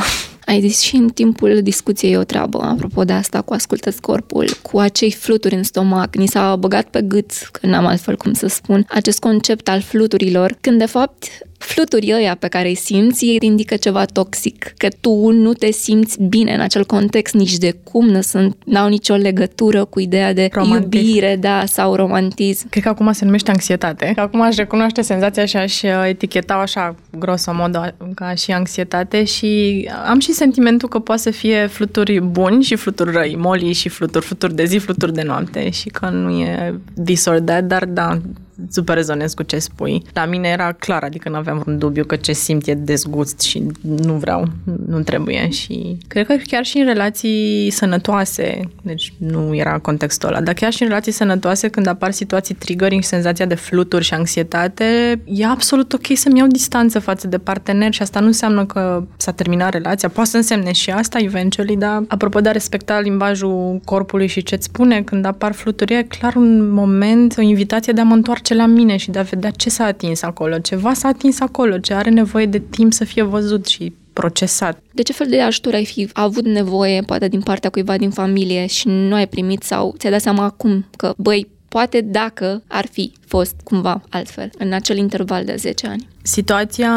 Ai 0.51 0.59
zis 0.59 0.79
și 0.79 0.95
în 0.95 1.09
timpul 1.09 1.59
discuției 1.61 2.17
o 2.17 2.23
treabă, 2.23 2.61
apropo 2.61 3.03
de 3.03 3.13
asta, 3.13 3.41
cu 3.41 3.53
ascultă 3.53 3.91
corpul, 4.01 4.49
cu 4.61 4.79
acei 4.79 5.11
fluturi 5.11 5.55
în 5.55 5.63
stomac. 5.63 6.15
Ni 6.15 6.27
s-a 6.27 6.55
băgat 6.55 6.85
pe 6.85 7.01
gât, 7.01 7.31
că 7.51 7.65
n-am 7.67 7.85
altfel 7.85 8.17
cum 8.17 8.33
să 8.33 8.47
spun, 8.47 8.85
acest 8.89 9.19
concept 9.19 9.69
al 9.69 9.81
fluturilor, 9.81 10.57
când 10.61 10.77
de 10.77 10.85
fapt 10.85 11.25
fluturii 11.63 12.13
ăia 12.13 12.35
pe 12.39 12.47
care 12.47 12.67
îi 12.67 12.75
simți, 12.75 13.25
ei 13.25 13.37
indică 13.39 13.75
ceva 13.75 14.05
toxic, 14.05 14.73
că 14.77 14.87
tu 14.99 15.29
nu 15.29 15.53
te 15.53 15.71
simți 15.71 16.23
bine 16.23 16.53
în 16.53 16.59
acel 16.59 16.85
context 16.85 17.33
nici 17.33 17.57
de 17.57 17.75
cum, 17.83 18.07
nu 18.07 18.21
sunt, 18.21 18.57
n-au 18.65 18.87
nicio 18.87 19.15
legătură 19.15 19.85
cu 19.85 19.99
ideea 19.99 20.33
de 20.33 20.49
romantism. 20.51 21.05
iubire, 21.05 21.37
da, 21.39 21.63
sau 21.65 21.95
romantism. 21.95 22.69
Cred 22.69 22.83
că 22.83 22.89
acum 22.89 23.11
se 23.11 23.25
numește 23.25 23.51
anxietate. 23.51 24.11
Că 24.15 24.21
acum 24.21 24.41
aș 24.41 24.55
recunoaște 24.55 25.01
senzația 25.01 25.45
și 25.45 25.57
aș 25.57 25.81
uh, 25.81 25.89
eticheta 26.07 26.53
așa, 26.53 26.95
grosomodă, 27.17 27.95
ca 28.15 28.33
și 28.33 28.51
anxietate 28.51 29.23
și 29.23 29.89
am 30.09 30.19
și 30.19 30.31
sentimentul 30.31 30.89
că 30.89 30.99
poate 30.99 31.21
să 31.21 31.31
fie 31.31 31.67
fluturi 31.67 32.19
buni 32.19 32.63
și 32.63 32.75
fluturi 32.75 33.11
răi, 33.11 33.35
moli 33.37 33.73
și 33.73 33.89
fluturi, 33.89 34.25
fluturi 34.25 34.55
de 34.55 34.65
zi, 34.65 34.77
fluturi 34.77 35.13
de 35.13 35.21
noapte 35.21 35.69
și 35.69 35.89
că 35.89 36.09
nu 36.09 36.39
e 36.39 36.79
this 37.03 37.25
or 37.25 37.39
that, 37.39 37.63
dar 37.63 37.85
da, 37.85 38.21
super 38.69 38.95
rezonez 38.95 39.33
cu 39.33 39.43
ce 39.43 39.59
spui. 39.59 40.03
La 40.13 40.25
mine 40.25 40.47
era 40.47 40.71
clar, 40.71 41.03
adică 41.03 41.29
nu 41.29 41.35
aveam 41.35 41.59
vreun 41.59 41.77
dubiu 41.77 42.03
că 42.03 42.15
ce 42.15 42.33
simt 42.33 42.67
e 42.67 42.73
dezgust 42.73 43.41
și 43.41 43.63
nu 43.81 44.13
vreau, 44.13 44.47
nu 44.87 45.01
trebuie 45.01 45.49
și 45.49 45.97
cred 46.07 46.25
că 46.25 46.35
chiar 46.47 46.65
și 46.65 46.77
în 46.77 46.85
relații 46.85 47.69
sănătoase, 47.69 48.59
deci 48.81 49.13
nu 49.17 49.55
era 49.55 49.77
contextul 49.77 50.29
ăla, 50.29 50.41
dar 50.41 50.53
chiar 50.53 50.71
și 50.71 50.81
în 50.81 50.87
relații 50.87 51.11
sănătoase 51.11 51.67
când 51.67 51.87
apar 51.87 52.11
situații 52.11 52.55
triggering, 52.55 53.03
senzația 53.03 53.45
de 53.45 53.55
fluturi 53.55 54.03
și 54.03 54.13
anxietate, 54.13 55.21
e 55.25 55.45
absolut 55.45 55.93
ok 55.93 56.05
să-mi 56.13 56.37
iau 56.37 56.47
distanță 56.47 56.99
față 56.99 57.27
de 57.27 57.37
partener 57.37 57.93
și 57.93 58.01
asta 58.01 58.19
nu 58.19 58.25
înseamnă 58.25 58.65
că 58.65 59.03
s-a 59.17 59.31
terminat 59.31 59.71
relația, 59.71 60.09
poate 60.09 60.29
să 60.29 60.37
însemne 60.37 60.71
și 60.71 60.89
asta 60.89 61.19
eventually, 61.19 61.75
dar 61.75 62.03
apropo 62.07 62.39
de 62.39 62.49
a 62.49 62.51
respecta 62.51 62.99
limbajul 62.99 63.81
corpului 63.85 64.27
și 64.27 64.43
ce-ți 64.43 64.65
spune 64.65 65.01
când 65.01 65.25
apar 65.25 65.51
fluturi, 65.51 65.93
e 65.93 66.03
clar 66.03 66.35
un 66.35 66.69
moment, 66.69 67.35
o 67.37 67.41
invitație 67.41 67.93
de 67.93 68.01
a 68.01 68.03
mă 68.03 68.13
întoarce 68.13 68.50
întoarce 68.51 68.55
la 68.55 68.81
mine 68.83 68.97
și 68.97 69.11
de 69.11 69.19
a 69.19 69.21
vedea 69.21 69.49
ce 69.49 69.69
s-a 69.69 69.85
atins 69.85 70.21
acolo, 70.21 70.59
ceva 70.59 70.93
s-a 70.93 71.07
atins 71.07 71.39
acolo, 71.39 71.77
ce 71.77 71.93
are 71.93 72.09
nevoie 72.09 72.45
de 72.45 72.59
timp 72.59 72.93
să 72.93 73.03
fie 73.03 73.23
văzut 73.23 73.65
și 73.65 73.93
procesat. 74.13 74.83
De 74.91 75.01
ce 75.01 75.13
fel 75.13 75.27
de 75.29 75.41
ajutor 75.41 75.73
ai 75.73 75.85
fi 75.85 76.09
avut 76.13 76.45
nevoie, 76.45 77.01
poate 77.01 77.27
din 77.27 77.41
partea 77.41 77.69
cuiva 77.69 77.97
din 77.97 78.09
familie 78.09 78.65
și 78.65 78.87
nu 78.87 79.15
ai 79.15 79.27
primit 79.27 79.63
sau 79.63 79.95
ți-ai 79.97 80.11
dat 80.11 80.21
seama 80.21 80.43
acum 80.43 80.85
că, 80.97 81.13
băi, 81.17 81.47
poate 81.67 82.01
dacă 82.01 82.63
ar 82.67 82.85
fi 82.91 83.11
fost 83.31 83.55
cumva 83.63 84.01
altfel 84.09 84.49
în 84.57 84.73
acel 84.73 84.97
interval 84.97 85.43
de 85.45 85.55
10 85.57 85.87
ani? 85.87 86.07
Situația 86.23 86.91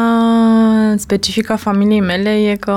specifică 0.97 1.53
a 1.53 1.55
familiei 1.55 1.99
mele 1.99 2.29
e 2.29 2.55
că 2.55 2.71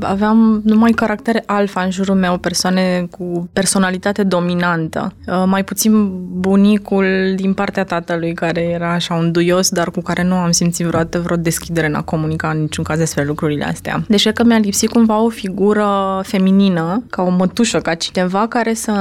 aveam 0.00 0.60
numai 0.64 0.90
caractere 0.90 1.42
alfa 1.46 1.82
în 1.82 1.90
jurul 1.90 2.14
meu, 2.14 2.38
persoane 2.38 3.06
cu 3.10 3.48
personalitate 3.52 4.22
dominantă. 4.22 5.14
Uh, 5.26 5.42
mai 5.46 5.64
puțin 5.64 6.10
bunicul 6.40 7.32
din 7.36 7.54
partea 7.54 7.84
tatălui, 7.84 8.34
care 8.34 8.60
era 8.60 8.92
așa 8.92 9.14
un 9.14 9.32
duios, 9.32 9.70
dar 9.70 9.90
cu 9.90 10.00
care 10.00 10.22
nu 10.22 10.34
am 10.34 10.50
simțit 10.50 10.86
vreodată 10.86 11.20
vreo 11.20 11.36
deschidere 11.36 11.86
în 11.86 11.94
a 11.94 12.02
comunica 12.02 12.50
în 12.50 12.60
niciun 12.60 12.84
caz 12.84 12.98
despre 12.98 13.24
lucrurile 13.24 13.64
astea. 13.64 14.04
Deci 14.08 14.22
cred 14.22 14.34
că 14.34 14.44
mi-a 14.44 14.58
lipsit 14.58 14.90
cumva 14.90 15.20
o 15.20 15.28
figură 15.28 16.20
feminină, 16.24 17.02
ca 17.10 17.22
o 17.22 17.30
mătușă, 17.30 17.78
ca 17.78 17.94
cineva 17.94 18.46
care 18.48 18.74
să, 18.74 18.92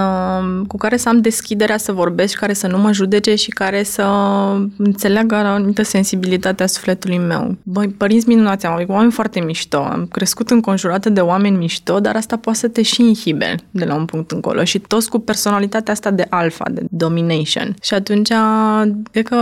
cu 0.68 0.78
care 0.78 0.98
să 0.98 1.10
am 1.10 1.22
deschiderea 1.22 1.78
să 1.78 1.92
vorbesc, 1.92 2.38
care 2.38 2.54
să 2.54 2.68
nu 2.68 2.78
mă 2.78 2.92
judece 2.92 3.36
și 3.36 3.50
care 3.50 3.81
să 3.84 4.04
înțeleagă 4.78 5.36
o 5.36 5.38
anumită 5.38 5.84
sensibilitate 5.84 6.64
a 6.64 6.66
sufletului 6.66 7.18
meu. 7.18 7.58
Băi, 7.64 7.88
părinți 7.88 8.28
minunați 8.28 8.66
am, 8.66 8.74
adică 8.74 8.92
oameni 8.92 9.12
foarte 9.12 9.40
mișto. 9.40 9.78
Am 9.78 10.08
crescut 10.12 10.50
înconjurată 10.50 11.10
de 11.10 11.20
oameni 11.20 11.58
mișto, 11.58 12.00
dar 12.00 12.16
asta 12.16 12.38
poate 12.38 12.60
să 12.60 12.68
te 12.68 12.82
și 12.82 13.02
inhibe 13.02 13.56
de 13.72 13.86
la 13.86 13.96
un 13.96 14.06
punct 14.06 14.32
încolo. 14.32 14.64
Și 14.64 14.80
toți 14.80 15.10
cu 15.10 15.20
personalitatea 15.20 15.94
asta 15.94 16.12
de 16.12 16.26
alfa, 16.30 16.66
de 16.72 16.86
domination. 16.90 17.76
Și 17.82 17.94
atunci, 17.94 18.32
cred 19.12 19.28
că, 19.28 19.38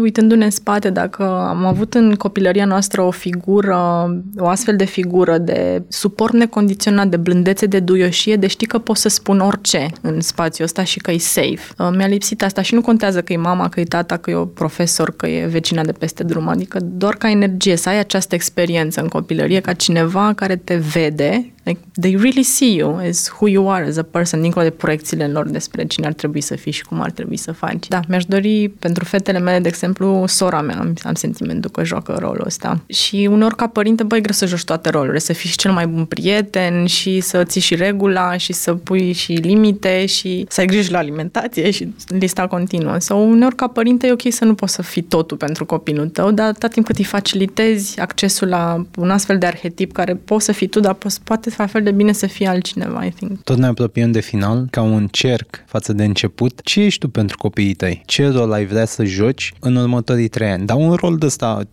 uitându-ne 0.00 0.44
în 0.44 0.50
spate, 0.50 0.90
dacă 0.90 1.22
am 1.48 1.64
avut 1.64 1.94
în 1.94 2.14
copilăria 2.14 2.64
noastră 2.64 3.02
o 3.02 3.10
figură, 3.10 4.10
o 4.38 4.46
astfel 4.46 4.76
de 4.76 4.84
figură 4.84 5.38
de 5.38 5.82
suport 5.88 6.32
necondiționat, 6.32 7.06
de 7.06 7.16
blândețe, 7.16 7.66
de 7.66 7.80
duioșie, 7.80 8.36
de 8.36 8.46
știi 8.46 8.66
că 8.66 8.78
pot 8.78 8.96
să 8.96 9.08
spun 9.08 9.40
orice 9.40 9.86
în 10.00 10.20
spațiul 10.20 10.66
ăsta 10.66 10.84
și 10.84 10.98
că 10.98 11.10
e 11.10 11.18
safe. 11.18 11.60
Uh, 11.78 11.90
mi-a 11.96 12.06
lipsit 12.06 12.42
asta 12.42 12.62
și 12.62 12.74
nu 12.74 12.80
contează 12.80 13.22
că 13.22 13.32
e 13.32 13.36
mama, 13.36 13.68
că 13.68 13.79
e 13.80 13.84
tata, 13.84 14.16
că 14.16 14.30
e 14.30 14.34
o 14.34 14.44
profesor, 14.44 15.16
că 15.16 15.26
e 15.26 15.46
vecina 15.46 15.84
de 15.84 15.92
peste 15.92 16.22
drum. 16.22 16.48
Adică 16.48 16.78
doar 16.82 17.14
ca 17.14 17.30
energie, 17.30 17.76
să 17.76 17.88
ai 17.88 17.98
această 17.98 18.34
experiență 18.34 19.00
în 19.00 19.08
copilărie, 19.08 19.60
ca 19.60 19.72
cineva 19.72 20.32
care 20.36 20.56
te 20.56 20.76
vede, 20.76 21.52
Like, 21.62 21.80
they 22.00 22.16
really 22.16 22.42
see 22.42 22.74
you 22.74 22.96
as 22.96 23.28
who 23.28 23.48
you 23.48 23.70
are 23.70 23.86
as 23.86 23.96
a 23.96 24.02
person, 24.02 24.40
dincolo 24.40 24.64
de 24.64 24.70
proiecțiile 24.70 25.26
lor 25.26 25.48
despre 25.48 25.84
cine 25.84 26.06
ar 26.06 26.12
trebui 26.12 26.40
să 26.40 26.56
fii 26.56 26.72
și 26.72 26.84
cum 26.84 27.00
ar 27.00 27.10
trebui 27.10 27.36
să 27.36 27.52
faci. 27.52 27.88
Da, 27.88 28.00
mi-aș 28.08 28.24
dori 28.24 28.68
pentru 28.78 29.04
fetele 29.04 29.38
mele, 29.38 29.58
de 29.58 29.68
exemplu, 29.68 30.24
sora 30.26 30.60
mea, 30.60 30.78
am, 30.78 30.94
am 31.02 31.14
sentimentul 31.14 31.70
că 31.70 31.84
joacă 31.84 32.16
rolul 32.18 32.42
ăsta. 32.46 32.80
Și 32.86 33.28
uneori 33.30 33.56
ca 33.56 33.66
părinte, 33.66 34.02
băi, 34.02 34.20
greu 34.20 34.34
să 34.34 34.46
joci 34.46 34.64
toate 34.64 34.88
rolurile, 34.88 35.18
să 35.18 35.32
fii 35.32 35.50
și 35.50 35.56
cel 35.56 35.72
mai 35.72 35.86
bun 35.86 36.04
prieten 36.04 36.86
și 36.86 37.20
să 37.20 37.44
ții 37.44 37.60
și 37.60 37.74
regula 37.74 38.36
și 38.36 38.52
să 38.52 38.74
pui 38.74 39.12
și 39.12 39.32
limite 39.32 40.06
și 40.06 40.46
să 40.48 40.60
ai 40.60 40.66
grijă 40.66 40.92
la 40.92 40.98
alimentație 40.98 41.70
și 41.70 41.94
lista 42.06 42.46
continuă. 42.46 42.98
Sau 42.98 43.30
uneori 43.30 43.54
ca 43.54 43.66
părinte 43.66 44.06
e 44.06 44.12
ok 44.12 44.22
să 44.28 44.44
nu 44.44 44.54
poți 44.54 44.74
să 44.74 44.82
fii 44.82 45.02
totul 45.02 45.36
pentru 45.36 45.66
copilul 45.66 46.08
tău, 46.08 46.30
dar 46.30 46.46
atât 46.46 46.70
timp 46.70 46.86
cât 46.86 46.98
îi 46.98 47.04
facilitezi 47.04 48.00
accesul 48.00 48.48
la 48.48 48.86
un 48.96 49.10
astfel 49.10 49.38
de 49.38 49.46
arhetip 49.46 49.92
care 49.92 50.14
poți 50.14 50.44
să 50.44 50.52
fii 50.52 50.66
tu, 50.66 50.80
dar 50.80 50.96
poate 51.24 51.50
la 51.60 51.66
fel 51.66 51.82
de 51.82 51.90
bine 51.90 52.12
să 52.12 52.26
fie 52.26 52.48
altcineva, 52.48 53.04
I 53.04 53.10
think. 53.10 53.42
Tot 53.42 53.56
ne 53.56 53.66
apropiem 53.66 54.10
de 54.10 54.20
final, 54.20 54.66
ca 54.70 54.82
un 54.82 55.08
cerc 55.10 55.64
față 55.66 55.92
de 55.92 56.04
început. 56.04 56.60
Ce 56.62 56.80
ești 56.80 57.00
tu 57.00 57.08
pentru 57.08 57.36
copiii 57.36 57.74
tăi? 57.74 58.02
Ce 58.06 58.28
rol 58.28 58.52
ai 58.52 58.66
vrea 58.66 58.84
să 58.84 59.04
joci 59.04 59.52
în 59.60 59.76
următorii 59.76 60.28
trei 60.28 60.50
ani? 60.50 60.66
Dar 60.66 60.76
un 60.76 60.92
rol 60.92 61.16
de 61.16 61.26
ăsta, 61.26 61.62
3-5 61.64 61.68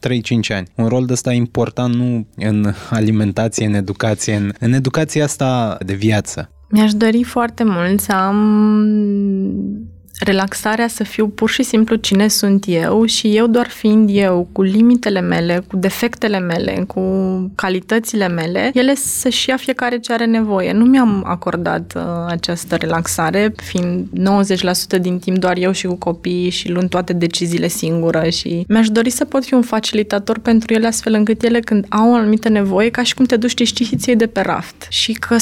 ani. 0.50 0.68
Un 0.76 0.88
rol 0.88 1.06
de 1.06 1.14
ăsta 1.14 1.32
important 1.32 1.96
nu 1.96 2.28
în 2.36 2.74
alimentație, 2.90 3.66
în 3.66 3.74
educație, 3.74 4.36
în, 4.36 4.52
în 4.60 4.74
educația 4.74 5.24
asta 5.24 5.78
de 5.86 5.94
viață. 5.94 6.52
Mi-aș 6.70 6.94
dori 6.94 7.24
foarte 7.24 7.64
mult 7.64 8.00
să 8.00 8.12
am 8.12 8.38
relaxarea 10.20 10.88
să 10.88 11.03
fiu 11.03 11.28
pur 11.28 11.49
și 11.49 11.63
simplu 11.63 11.95
cine 11.95 12.28
sunt 12.28 12.63
eu 12.68 13.05
și 13.05 13.36
eu 13.36 13.47
doar 13.47 13.68
fiind 13.70 14.09
eu, 14.13 14.47
cu 14.51 14.61
limitele 14.61 15.22
mele, 15.22 15.63
cu 15.68 15.76
defectele 15.76 16.39
mele, 16.39 16.84
cu 16.88 17.01
calitățile 17.55 18.28
mele, 18.28 18.72
ele 18.74 18.95
să-și 18.95 19.49
ia 19.49 19.57
fiecare 19.57 19.99
ce 19.99 20.13
are 20.13 20.26
nevoie. 20.26 20.74
Nu 20.74 20.86
mi-am 20.86 21.24
acordat 21.26 21.93
uh, 21.95 22.03
această 22.28 22.76
relaxare, 22.76 23.53
fiind 23.63 24.07
90% 24.97 25.01
din 25.01 25.20
timp 25.20 25.38
doar 25.38 25.57
eu 25.57 25.72
și 25.72 25.88
cu 25.88 25.95
copiii 25.95 26.49
și 26.49 26.70
luând 26.70 26.89
toate 26.89 27.13
deciziile 27.13 27.68
singură 27.68 28.30
și 28.30 28.65
mi-aș 28.68 28.89
dori 28.89 29.09
să 29.09 29.26
pot 29.26 29.45
fi 29.45 29.53
un 29.53 29.61
facilitator 29.61 30.39
pentru 30.39 30.74
ele 30.74 30.88
astfel 30.88 31.13
încât 31.13 31.43
ele 31.43 31.59
când 31.59 31.86
au 31.89 32.11
o 32.11 32.15
anumită 32.15 32.49
nevoie, 32.49 32.89
ca 32.89 33.03
și 33.03 33.13
cum 33.13 33.26
te 33.26 33.36
duci 33.36 33.57
și 33.57 33.84
știi 33.84 34.15
de 34.15 34.28
pe 34.28 34.41
raft 34.41 34.88
și 34.89 35.11
că 35.11 35.36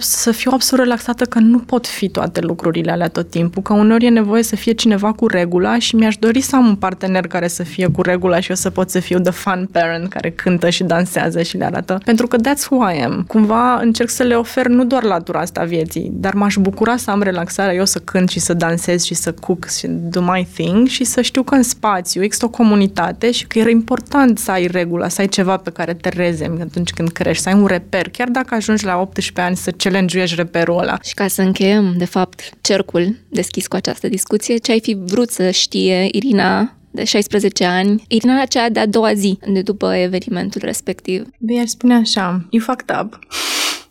să 0.00 0.30
fiu 0.32 0.50
absolut 0.54 0.84
relaxată 0.84 1.24
că 1.24 1.38
nu 1.38 1.58
pot 1.58 1.86
fi 1.86 2.08
toate 2.08 2.40
lucrurile 2.40 2.90
alea 2.90 3.08
tot 3.08 3.30
timpul, 3.30 3.62
că 3.62 3.72
uneori 3.72 4.04
e 4.04 4.08
nevoie 4.20 4.42
să 4.42 4.56
fie 4.56 4.72
cineva 4.72 5.12
cu 5.12 5.26
regula 5.26 5.78
și 5.78 5.96
mi-aș 5.96 6.16
dori 6.16 6.40
să 6.40 6.56
am 6.56 6.66
un 6.66 6.76
partener 6.76 7.26
care 7.26 7.48
să 7.48 7.62
fie 7.62 7.88
cu 7.88 8.02
regula 8.02 8.40
și 8.40 8.50
eu 8.50 8.56
să 8.56 8.70
pot 8.70 8.90
să 8.90 9.00
fiu 9.00 9.18
the 9.18 9.30
fun 9.30 9.68
parent 9.72 10.08
care 10.08 10.30
cântă 10.30 10.70
și 10.70 10.82
dansează 10.82 11.42
și 11.42 11.56
le 11.56 11.64
arată. 11.64 12.00
Pentru 12.04 12.26
că 12.26 12.36
that's 12.36 12.68
who 12.70 12.90
I 12.90 13.02
am. 13.02 13.24
Cumva 13.26 13.74
încerc 13.80 14.10
să 14.10 14.22
le 14.22 14.34
ofer 14.34 14.66
nu 14.66 14.84
doar 14.84 15.02
latura 15.02 15.40
asta 15.40 15.64
vieții, 15.64 16.10
dar 16.12 16.34
m-aș 16.34 16.56
bucura 16.56 16.96
să 16.96 17.10
am 17.10 17.22
relaxarea, 17.22 17.74
eu 17.74 17.84
să 17.84 17.98
cânt 17.98 18.28
și 18.28 18.40
să 18.40 18.54
dansez 18.54 19.04
și 19.04 19.14
să 19.14 19.32
cook 19.32 19.68
și 19.68 19.86
do 19.86 20.20
my 20.20 20.46
thing 20.54 20.86
și 20.86 21.04
să 21.04 21.20
știu 21.20 21.42
că 21.42 21.54
în 21.54 21.62
spațiu 21.62 22.22
există 22.22 22.44
o 22.44 22.48
comunitate 22.48 23.30
și 23.30 23.46
că 23.46 23.58
e 23.58 23.70
important 23.70 24.38
să 24.38 24.50
ai 24.50 24.66
regula, 24.66 25.08
să 25.08 25.20
ai 25.20 25.28
ceva 25.28 25.56
pe 25.56 25.70
care 25.70 25.94
te 25.94 26.08
rezemi 26.08 26.60
atunci 26.60 26.90
când 26.90 27.08
crești, 27.08 27.42
să 27.42 27.48
ai 27.48 27.54
un 27.54 27.66
reper, 27.66 28.08
chiar 28.08 28.28
dacă 28.28 28.54
ajungi 28.54 28.84
la 28.84 29.00
18 29.00 29.40
ani 29.40 29.56
să 29.56 29.70
challenge 29.70 30.24
reperul 30.24 30.78
ăla. 30.78 30.98
Și 31.02 31.14
ca 31.14 31.26
să 31.28 31.42
încheiem, 31.42 31.94
de 31.96 32.04
fapt, 32.04 32.50
cercul 32.60 33.16
deschis 33.28 33.66
cu 33.66 33.76
această 33.76 34.06
discuție, 34.10 34.56
ce 34.56 34.72
ai 34.72 34.80
fi 34.80 34.96
vrut 35.04 35.30
să 35.30 35.50
știe 35.50 36.08
Irina 36.12 36.74
de 36.90 37.04
16 37.04 37.64
ani, 37.64 38.04
Irina 38.08 38.44
cea 38.44 38.68
de-a 38.68 38.86
doua 38.86 39.14
zi 39.14 39.38
de 39.52 39.62
după 39.62 39.94
evenimentul 39.94 40.60
respectiv. 40.64 41.26
Bine, 41.38 41.60
aș 41.60 41.68
spune 41.68 41.94
așa, 41.94 42.46
you 42.50 42.62
fucked 42.62 42.96
up. 43.02 43.18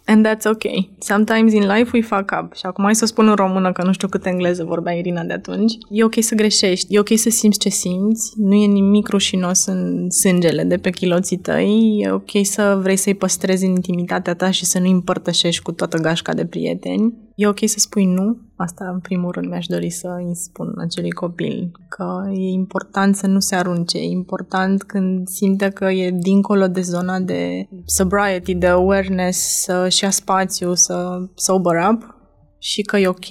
And 0.09 0.25
that's 0.27 0.45
okay. 0.45 0.89
Sometimes 0.99 1.53
in 1.53 1.67
life 1.67 1.89
we 1.93 2.01
fuck 2.01 2.31
up. 2.41 2.55
Și 2.55 2.65
acum 2.65 2.83
hai 2.83 2.95
să 2.95 3.05
spun 3.05 3.27
în 3.27 3.35
română, 3.35 3.71
că 3.71 3.83
nu 3.83 3.91
știu 3.91 4.07
cât 4.07 4.25
engleză 4.25 4.63
vorbea 4.63 4.93
Irina 4.93 5.23
de 5.23 5.33
atunci. 5.33 5.73
E 5.89 6.03
ok 6.03 6.13
să 6.19 6.35
greșești, 6.35 6.95
e 6.95 6.99
ok 6.99 7.17
să 7.17 7.29
simți 7.29 7.59
ce 7.59 7.69
simți, 7.69 8.33
nu 8.35 8.53
e 8.53 8.65
nimic 8.65 9.07
rușinos 9.07 9.65
în 9.65 10.09
sângele 10.09 10.63
de 10.63 10.77
pe 10.77 10.89
chiloții 10.89 11.37
tăi, 11.37 11.99
e 12.03 12.11
ok 12.11 12.29
să 12.41 12.79
vrei 12.81 12.95
să-i 12.95 13.13
păstrezi 13.13 13.65
în 13.65 13.71
intimitatea 13.71 14.33
ta 14.33 14.51
și 14.51 14.65
să 14.65 14.79
nu 14.79 14.89
împărtășești 14.89 15.61
cu 15.61 15.71
toată 15.71 15.97
gașca 15.97 16.33
de 16.33 16.45
prieteni. 16.45 17.13
E 17.39 17.47
ok 17.47 17.59
să 17.65 17.79
spui 17.79 18.05
nu, 18.05 18.37
asta 18.55 18.89
în 18.93 18.99
primul 18.99 19.31
rând 19.31 19.49
mi-aș 19.49 19.65
dori 19.65 19.89
să 19.89 20.15
îi 20.17 20.35
spun 20.35 20.73
acelui 20.77 21.11
copil, 21.11 21.71
că 21.89 22.29
e 22.31 22.49
important 22.49 23.15
să 23.15 23.27
nu 23.27 23.39
se 23.39 23.55
arunce, 23.55 23.97
e 23.97 24.03
important 24.03 24.83
când 24.83 25.27
simte 25.27 25.69
că 25.69 25.85
e 25.85 26.11
dincolo 26.11 26.67
de 26.67 26.81
zona 26.81 27.19
de 27.19 27.67
sobriety, 27.85 28.53
de 28.53 28.67
awareness, 28.67 29.61
să-și 29.61 30.03
ia 30.03 30.09
spațiu, 30.09 30.73
să 30.73 31.25
sober 31.35 31.73
up 31.91 32.18
și 32.59 32.81
că 32.81 32.97
e 32.97 33.07
ok 33.07 33.25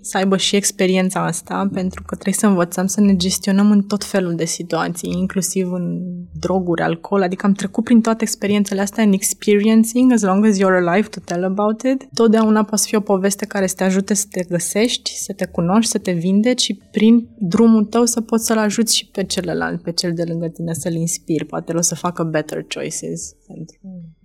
să 0.00 0.16
aibă 0.16 0.36
și 0.36 0.56
experiența 0.56 1.24
asta, 1.24 1.68
pentru 1.72 2.02
că 2.02 2.14
trebuie 2.14 2.34
să 2.34 2.46
învățăm 2.46 2.86
să 2.86 3.00
ne 3.00 3.16
gestionăm 3.16 3.70
în 3.70 3.82
tot 3.82 4.04
felul 4.04 4.34
de 4.34 4.44
situații, 4.44 5.12
inclusiv 5.18 5.72
în 5.72 6.00
droguri, 6.38 6.82
alcool, 6.82 7.22
adică 7.22 7.46
am 7.46 7.52
trecut 7.52 7.84
prin 7.84 8.00
toate 8.00 8.22
experiențele 8.22 8.80
astea 8.80 9.02
în 9.02 9.12
experiencing, 9.12 10.12
as 10.12 10.22
long 10.22 10.46
as 10.46 10.58
you're 10.58 10.86
alive 10.86 11.08
to 11.08 11.20
tell 11.24 11.44
about 11.44 11.82
it. 11.82 12.08
Totdeauna 12.14 12.64
poate 12.64 12.84
fi 12.86 12.96
o 12.96 13.00
poveste 13.00 13.46
care 13.46 13.66
să 13.66 13.74
te 13.74 13.84
ajute 13.84 14.14
să 14.14 14.26
te 14.30 14.42
găsești, 14.48 15.16
să 15.16 15.32
te 15.32 15.46
cunoști, 15.46 15.90
să 15.90 15.98
te 15.98 16.12
vindeci 16.12 16.60
și 16.60 16.74
prin 16.90 17.28
drumul 17.38 17.84
tău 17.84 18.04
să 18.04 18.20
poți 18.20 18.46
să-l 18.46 18.58
ajuți 18.58 18.96
și 18.96 19.06
pe 19.06 19.24
celălalt, 19.24 19.82
pe 19.82 19.92
cel 19.92 20.12
de 20.12 20.24
lângă 20.24 20.48
tine, 20.48 20.74
să-l 20.74 20.94
inspiri, 20.94 21.44
poate 21.44 21.72
o 21.72 21.80
să 21.80 21.94
facă 21.94 22.22
better 22.22 22.64
choices 22.74 23.32
pentru 23.46 23.78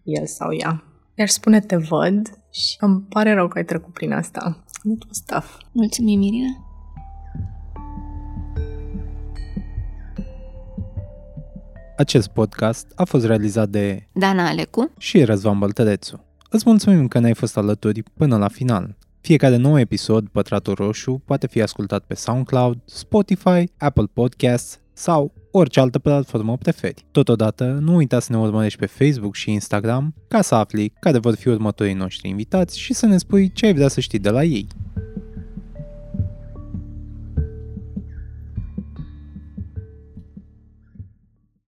el 0.03 0.25
sau 0.25 0.53
ea. 0.53 0.94
Iar 1.17 1.27
spune 1.27 1.59
te 1.59 1.75
văd 1.75 2.39
și 2.51 2.77
îmi 2.79 3.01
pare 3.09 3.33
rău 3.33 3.47
că 3.47 3.57
ai 3.57 3.65
trecut 3.65 3.93
prin 3.93 4.11
asta. 4.11 4.63
It 4.83 5.03
was 5.07 5.21
tough. 5.25 5.47
Mulțumim, 5.71 6.21
Irina. 6.21 6.59
Acest 11.97 12.27
podcast 12.27 12.91
a 12.95 13.03
fost 13.03 13.25
realizat 13.25 13.69
de 13.69 14.07
Dana 14.13 14.47
Alecu 14.47 14.91
și 14.97 15.23
Răzvan 15.23 15.59
Băltărețu. 15.59 16.23
Îți 16.49 16.63
mulțumim 16.67 17.07
că 17.07 17.19
ne-ai 17.19 17.33
fost 17.33 17.57
alături 17.57 18.03
până 18.03 18.37
la 18.37 18.47
final. 18.47 18.97
Fiecare 19.21 19.55
nou 19.55 19.79
episod, 19.79 20.27
Pătratul 20.27 20.73
Roșu, 20.73 21.21
poate 21.25 21.47
fi 21.47 21.61
ascultat 21.61 22.03
pe 22.03 22.13
SoundCloud, 22.13 22.77
Spotify, 22.85 23.63
Apple 23.77 24.09
Podcasts 24.13 24.79
sau 24.93 25.33
orice 25.57 25.79
altă 25.79 25.99
platformă 25.99 26.57
preferi. 26.57 27.05
Totodată, 27.11 27.77
nu 27.81 27.95
uita 27.95 28.19
să 28.19 28.31
ne 28.31 28.37
urmărești 28.37 28.79
pe 28.79 28.85
Facebook 28.85 29.35
și 29.35 29.51
Instagram 29.51 30.13
ca 30.27 30.41
să 30.41 30.55
afli 30.55 30.93
care 30.99 31.17
vor 31.17 31.35
fi 31.35 31.47
următorii 31.47 31.93
noștri 31.93 32.29
invitați 32.29 32.79
și 32.79 32.93
să 32.93 33.05
ne 33.05 33.17
spui 33.17 33.51
ce 33.51 33.65
ai 33.65 33.73
vrea 33.73 33.87
să 33.87 33.99
știi 33.99 34.19
de 34.19 34.29
la 34.29 34.43
ei. 34.43 34.67